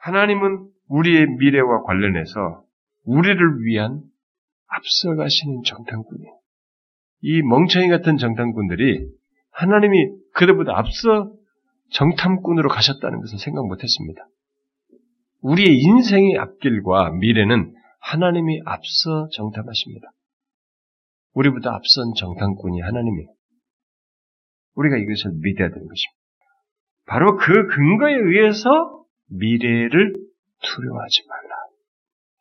하나님은 0.00 0.68
우리의 0.88 1.26
미래와 1.38 1.82
관련해서 1.84 2.64
우리를 3.04 3.64
위한 3.64 4.02
앞서가시는 4.66 5.62
정탐꾼이에요. 5.64 6.40
이 7.20 7.42
멍청이 7.42 7.88
같은 7.88 8.16
정탐꾼들이 8.16 9.08
하나님이 9.54 10.10
그들보다 10.34 10.76
앞서 10.76 11.32
정탐꾼으로 11.90 12.68
가셨다는 12.68 13.20
것을 13.20 13.38
생각 13.38 13.66
못했습니다. 13.66 14.26
우리의 15.42 15.78
인생의 15.78 16.38
앞길과 16.38 17.12
미래는 17.12 17.74
하나님이 18.00 18.62
앞서 18.64 19.28
정탐하십니다. 19.32 20.10
우리보다 21.34 21.74
앞선 21.74 22.12
정탐꾼이 22.18 22.80
하나님이에요. 22.80 23.28
우리가 24.74 24.96
이것을 24.96 25.32
믿어야 25.40 25.68
되는 25.68 25.86
것입니다. 25.86 26.24
바로 27.06 27.36
그 27.36 27.66
근거에 27.68 28.14
의해서 28.14 29.04
미래를 29.28 30.14
두려워하지 30.62 31.22
말라. 31.28 31.54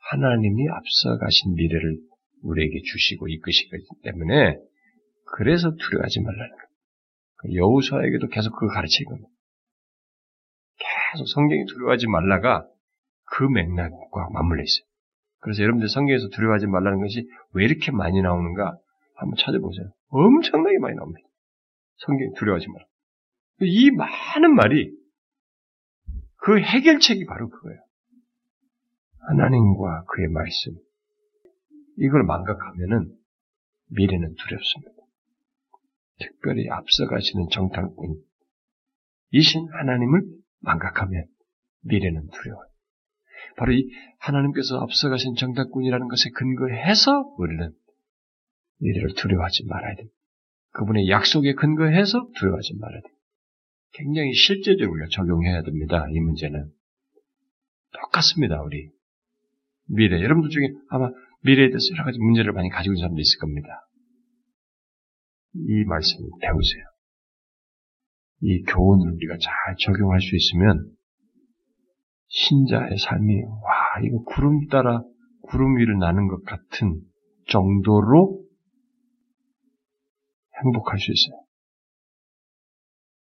하나님이 0.10 0.68
앞서 0.70 1.18
가신 1.20 1.54
미래를 1.56 1.98
우리에게 2.44 2.82
주시고 2.84 3.28
이끄시기 3.28 3.70
때문에 4.04 4.58
그래서 5.36 5.72
두려워하지 5.72 6.22
말라는. 6.22 6.56
그 6.58 6.73
여우수아에게도 7.52 8.28
계속 8.28 8.56
가르치는 8.56 9.10
겁니다. 9.10 9.30
계속 11.14 11.28
성경이 11.28 11.66
두려워하지 11.66 12.08
말라가 12.08 12.68
그 13.26 13.44
맥락과 13.44 14.30
맞물려 14.32 14.64
있어요. 14.64 14.86
그래서 15.40 15.62
여러분들 15.64 15.90
성경에서 15.90 16.30
두려워하지 16.30 16.68
말라는 16.68 17.00
것이 17.02 17.28
왜 17.54 17.66
이렇게 17.66 17.92
많이 17.92 18.22
나오는가 18.22 18.78
한번 19.16 19.36
찾아보세요. 19.38 19.92
엄청나게 20.10 20.80
많이 20.80 20.96
나옵니다. 20.96 21.28
성경이 21.98 22.34
두려워하지 22.36 22.68
말라. 22.70 22.86
이 23.62 23.92
많은 23.92 24.56
말이 24.56 24.92
그 26.38 26.60
해결책이 26.60 27.26
바로 27.26 27.50
그거예요. 27.50 27.80
하나님과 29.28 30.06
그의 30.06 30.28
말씀. 30.30 30.74
이걸 31.98 32.24
망각하면은 32.24 33.16
미래는 33.90 34.36
두렵습니다. 34.36 35.03
특별히 36.20 36.70
앞서가시는 36.70 37.48
정탐꾼, 37.52 38.16
이신 39.32 39.68
하나님을 39.72 40.22
망각하면 40.62 41.26
미래는 41.84 42.28
두려워요. 42.30 42.68
바로 43.58 43.74
이 43.74 43.90
하나님께서 44.20 44.80
앞서가신 44.80 45.36
정탐꾼이라는 45.36 46.08
것에 46.08 46.30
근거해서 46.32 47.34
우리는 47.38 47.72
미래를 48.80 49.16
두려워하지 49.16 49.66
말아야 49.66 49.96
됩니다. 49.96 50.16
그분의 50.72 51.10
약속에 51.10 51.54
근거해서 51.54 52.28
두려워하지 52.36 52.76
말아야 52.80 53.02
됩니다. 53.02 53.22
굉장히 53.94 54.34
실제적으로 54.34 55.08
적용해야 55.10 55.62
됩니다. 55.62 56.08
이 56.10 56.20
문제는. 56.20 56.72
똑같습니다, 57.94 58.62
우리. 58.62 58.90
미래. 59.88 60.22
여러분들 60.24 60.50
중에 60.50 60.70
아마 60.90 61.12
미래에 61.44 61.68
대해서 61.68 61.86
여러 61.94 62.06
가지 62.06 62.18
문제를 62.18 62.54
많이 62.54 62.70
가지고 62.70 62.94
있는 62.94 63.02
사람도 63.02 63.22
있을 63.22 63.40
겁니다. 63.40 63.88
이 65.56 65.84
말씀을 65.86 66.30
배우세요. 66.42 66.84
이 68.42 68.64
교훈을 68.64 69.14
우리가 69.14 69.38
잘 69.38 69.76
적용할 69.80 70.20
수 70.20 70.36
있으면 70.36 70.96
신자의 72.28 72.98
삶이 72.98 73.44
와 73.44 74.02
이거 74.04 74.24
구름 74.24 74.68
따라 74.68 75.02
구름 75.44 75.78
위를 75.78 75.98
나는 76.00 76.28
것 76.28 76.44
같은 76.44 77.02
정도로 77.50 78.44
행복할 80.64 81.00
수 81.00 81.12
있어요. 81.12 81.44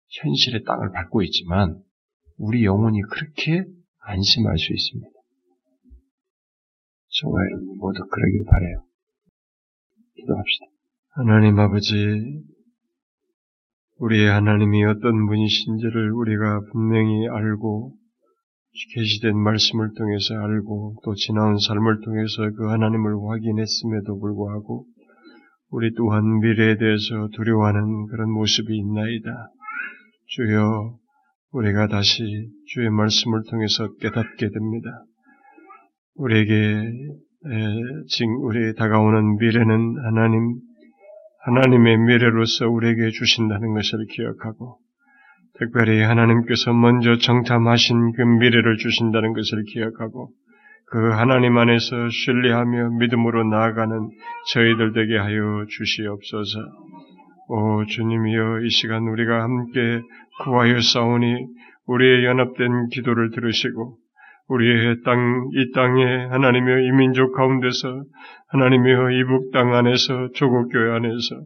현실의 0.08 0.64
땅을 0.64 0.92
밟고 0.92 1.22
있지만 1.22 1.82
우리 2.36 2.64
영혼이 2.64 3.00
그렇게 3.02 3.64
안심할 4.00 4.58
수 4.58 4.72
있습니다. 4.72 5.20
저와 7.08 7.34
여러분 7.50 7.78
모두 7.78 8.04
그러길 8.06 8.44
바래요. 8.44 8.84
기도합시다. 10.14 10.69
하나님 11.12 11.58
아버지, 11.58 12.40
우리의 13.98 14.30
하나님이 14.30 14.84
어떤 14.84 15.26
분이신지를 15.26 16.12
우리가 16.12 16.60
분명히 16.70 17.26
알고 17.28 17.96
계시된 18.94 19.36
말씀을 19.36 19.90
통해서 19.98 20.34
알고 20.34 21.00
또 21.04 21.14
지나온 21.16 21.58
삶을 21.58 22.02
통해서 22.04 22.48
그 22.56 22.68
하나님을 22.68 23.12
확인했음에도 23.28 24.20
불구하고 24.20 24.86
우리 25.70 25.92
또한 25.94 26.38
미래에 26.38 26.76
대해서 26.78 27.28
두려워하는 27.34 28.06
그런 28.06 28.30
모습이 28.30 28.72
있나이다. 28.72 29.50
주여, 30.26 30.96
우리가 31.50 31.88
다시 31.88 32.22
주의 32.66 32.88
말씀을 32.88 33.42
통해서 33.50 33.92
깨닫게 33.96 34.48
됩니다. 34.48 35.04
우리에게 36.14 36.92
지금 38.06 38.44
우리 38.44 38.76
다가오는 38.76 39.38
미래는 39.38 40.04
하나님 40.04 40.60
하나님의 41.42 41.98
미래로서 41.98 42.68
우리에게 42.68 43.10
주신다는 43.10 43.72
것을 43.74 44.06
기억하고 44.10 44.78
특별히 45.58 46.02
하나님께서 46.02 46.72
먼저 46.72 47.16
정탐하신 47.16 48.12
그 48.12 48.22
미래를 48.22 48.76
주신다는 48.76 49.32
것을 49.32 49.64
기억하고 49.64 50.30
그 50.90 51.10
하나님 51.10 51.56
안에서 51.56 52.08
신뢰하며 52.08 52.98
믿음으로 52.98 53.44
나아가는 53.44 54.10
저희들 54.52 54.92
되게 54.92 55.16
하여 55.16 55.64
주시옵소서. 55.68 56.58
오 57.48 57.84
주님이여 57.84 58.60
이 58.64 58.70
시간 58.70 59.02
우리가 59.04 59.42
함께 59.42 60.00
구하여 60.42 60.80
싸우니 60.80 61.46
우리의 61.86 62.24
연합된 62.24 62.88
기도를 62.92 63.30
들으시고 63.30 63.96
우리의 64.48 65.02
땅, 65.04 65.48
이 65.52 65.70
땅에 65.72 66.26
하나님의 66.30 66.86
이민족 66.86 67.34
가운데서 67.34 68.02
하나님이여 68.52 69.10
이북 69.12 69.52
땅 69.52 69.74
안에서 69.74 70.28
조국 70.34 70.72
교회 70.72 70.90
안에서 70.90 71.36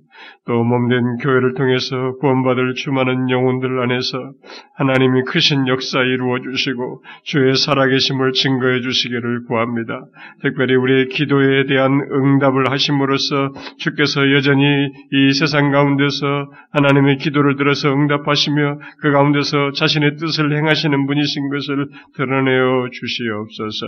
또 0.46 0.64
몸된 0.64 1.18
교회를 1.18 1.52
통해서 1.52 2.16
구원받을 2.20 2.74
주많은 2.74 3.28
영혼들 3.28 3.82
안에서 3.82 4.32
하나님이 4.76 5.22
크신 5.24 5.68
역사 5.68 6.00
이루어 6.00 6.40
주시고 6.40 7.02
주의 7.24 7.54
살아계심을 7.54 8.32
증거해 8.32 8.80
주시기를 8.80 9.44
구합니다. 9.44 10.06
특별히 10.40 10.76
우리의 10.76 11.08
기도에 11.08 11.66
대한 11.66 11.92
응답을 11.92 12.70
하심으로써 12.70 13.52
주께서 13.78 14.32
여전히 14.32 14.64
이 15.12 15.32
세상 15.34 15.72
가운데서 15.72 16.50
하나님의 16.72 17.18
기도를 17.18 17.56
들어서 17.56 17.92
응답하시며 17.92 18.78
그 19.00 19.12
가운데서 19.12 19.72
자신의 19.72 20.16
뜻을 20.16 20.56
행하시는 20.56 21.06
분이신 21.06 21.50
것을 21.50 21.88
드러내어 22.16 22.88
주시옵소서. 22.90 23.86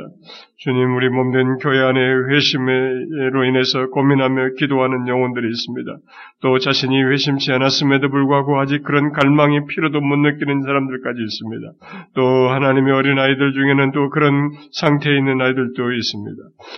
주님 0.58 0.96
우리 0.96 1.08
몸된 1.08 1.58
교회 1.62 1.80
안에 1.80 2.00
회심 2.30 2.66
으로 3.12 3.44
인해서 3.44 3.86
고민하며 3.90 4.54
기도하는 4.58 5.08
영혼들이 5.08 5.48
있습니다. 5.48 5.96
또 6.42 6.58
자신이 6.58 7.02
회심치 7.04 7.52
않았음에도 7.52 8.10
불구하고 8.10 8.58
아직 8.58 8.82
그런 8.82 9.12
갈망이 9.12 9.66
필요도 9.66 10.00
못 10.00 10.16
느끼는 10.16 10.62
사람들까지 10.62 11.20
있습니다. 11.22 11.72
또 12.14 12.22
하나님의 12.50 12.92
어린 12.92 13.18
아이들 13.18 13.52
중에는 13.52 13.92
또 13.92 14.10
그런 14.10 14.50
상태에 14.72 15.16
있는 15.16 15.40
아이들도 15.40 15.92
있습니다. 15.92 16.36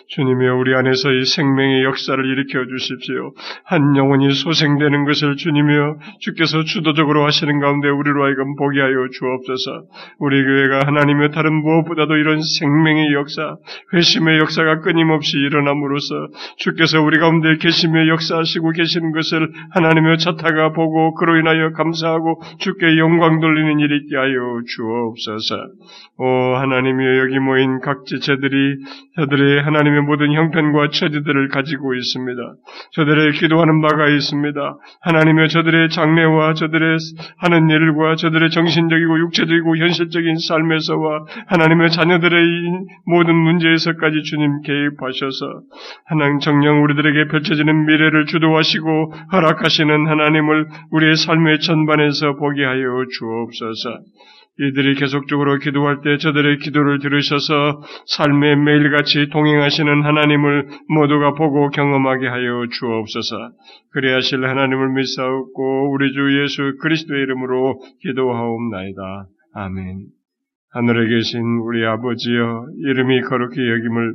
주님이 0.09 0.49
우리 0.49 0.75
안에서 0.75 1.13
이 1.13 1.25
생명의 1.25 1.85
역사를 1.85 2.23
일으켜 2.25 2.67
주십시오. 2.67 3.33
한 3.65 3.97
영혼이 3.97 4.33
소생되는 4.33 5.05
것을 5.05 5.37
주님이여 5.37 5.97
주께서 6.21 6.65
주도적으로 6.65 7.25
하시는 7.25 7.59
가운데 7.61 7.89
우리로 7.89 8.25
하여금 8.25 8.55
보게 8.57 8.81
하여 8.81 9.09
주옵소서. 9.11 9.85
우리 10.19 10.45
교회가 10.45 10.87
하나님의 10.87 11.31
다른 11.33 11.55
무엇보다도 11.55 12.17
이런 12.17 12.41
생명의 12.43 13.13
역사, 13.15 13.57
회심의 13.95 14.39
역사가 14.41 14.81
끊임없이 14.81 15.39
일어남으로써 15.39 16.18
주께서 16.57 17.01
우리 17.03 17.19
가운데 17.19 17.57
계시며 17.59 18.09
역사하시고 18.09 18.73
계시는 18.73 19.13
것을 19.13 19.53
하나님의 19.71 20.19
자타가 20.19 20.73
보고 20.73 21.15
그로 21.15 21.37
인하여 21.39 21.73
감사하고 21.73 22.41
주께 22.59 22.99
영광 22.99 23.41
돌리는 23.41 23.81
일이 23.81 23.97
있게 23.99 24.17
하여 24.17 24.61
주옵소서. 24.67 25.57
오 26.19 26.57
하나님이여 26.57 27.19
여기 27.19 27.39
모인 27.39 27.81
각 27.81 28.05
지체들이 28.07 28.77
저들의 29.17 29.63
하나님의 29.63 30.03
모든 30.03 30.33
형편과 30.33 30.91
처지들을 30.91 31.49
가지고 31.49 31.95
있습니다. 31.95 32.41
저들의 32.93 33.33
기도하는 33.33 33.81
바가 33.83 34.09
있습니다. 34.09 34.79
하나님의 35.03 35.49
저들의 35.49 35.91
장래와 35.91 36.55
저들의 36.55 36.99
하는 37.39 37.71
일과 37.71 38.17
저들의 38.17 38.51
정신적이고 38.51 39.19
육체적이고 39.21 39.77
현실적인 39.77 40.37
삶에서와 40.39 41.25
하나님의 41.47 41.91
자녀들의 41.91 42.45
모든 43.07 43.35
문제에서까지 43.35 44.23
주님 44.25 44.63
개입하셔서 44.63 45.63
하나님 46.09 46.39
정령 46.39 46.83
우리들에게 46.85 47.29
펼쳐지는 47.29 47.85
미래를 47.85 48.25
주도하시고 48.27 49.13
허락하시는 49.31 50.07
하나님을 50.07 50.67
우리의 50.91 51.17
삶의 51.17 51.61
전반에서 51.61 52.37
보게 52.37 52.65
하여 52.65 53.05
주옵소서. 53.19 54.01
이들이 54.61 54.95
계속적으로 54.97 55.59
기도할 55.59 56.01
때 56.03 56.17
저들의 56.17 56.59
기도를 56.59 56.99
들으셔서 56.99 57.83
삶의 58.07 58.57
매일같이 58.57 59.29
동행하시는 59.31 60.03
하나님을 60.03 60.69
모두가 60.89 61.35
보고 61.35 61.69
경험하게 61.71 62.27
하여 62.27 62.67
주옵소서. 62.73 63.37
그래야 63.93 64.17
하실 64.17 64.45
하나님을 64.45 64.95
믿사옵고 64.95 65.93
우리 65.93 66.13
주 66.13 66.43
예수 66.43 66.77
그리스도의 66.81 67.23
이름으로 67.23 67.81
기도하옵나이다. 68.01 69.27
아멘. 69.55 70.07
하늘에 70.71 71.09
계신 71.09 71.41
우리 71.63 71.85
아버지여 71.87 72.67
이름이 72.85 73.23
거룩히 73.23 73.57
여김을 73.59 74.15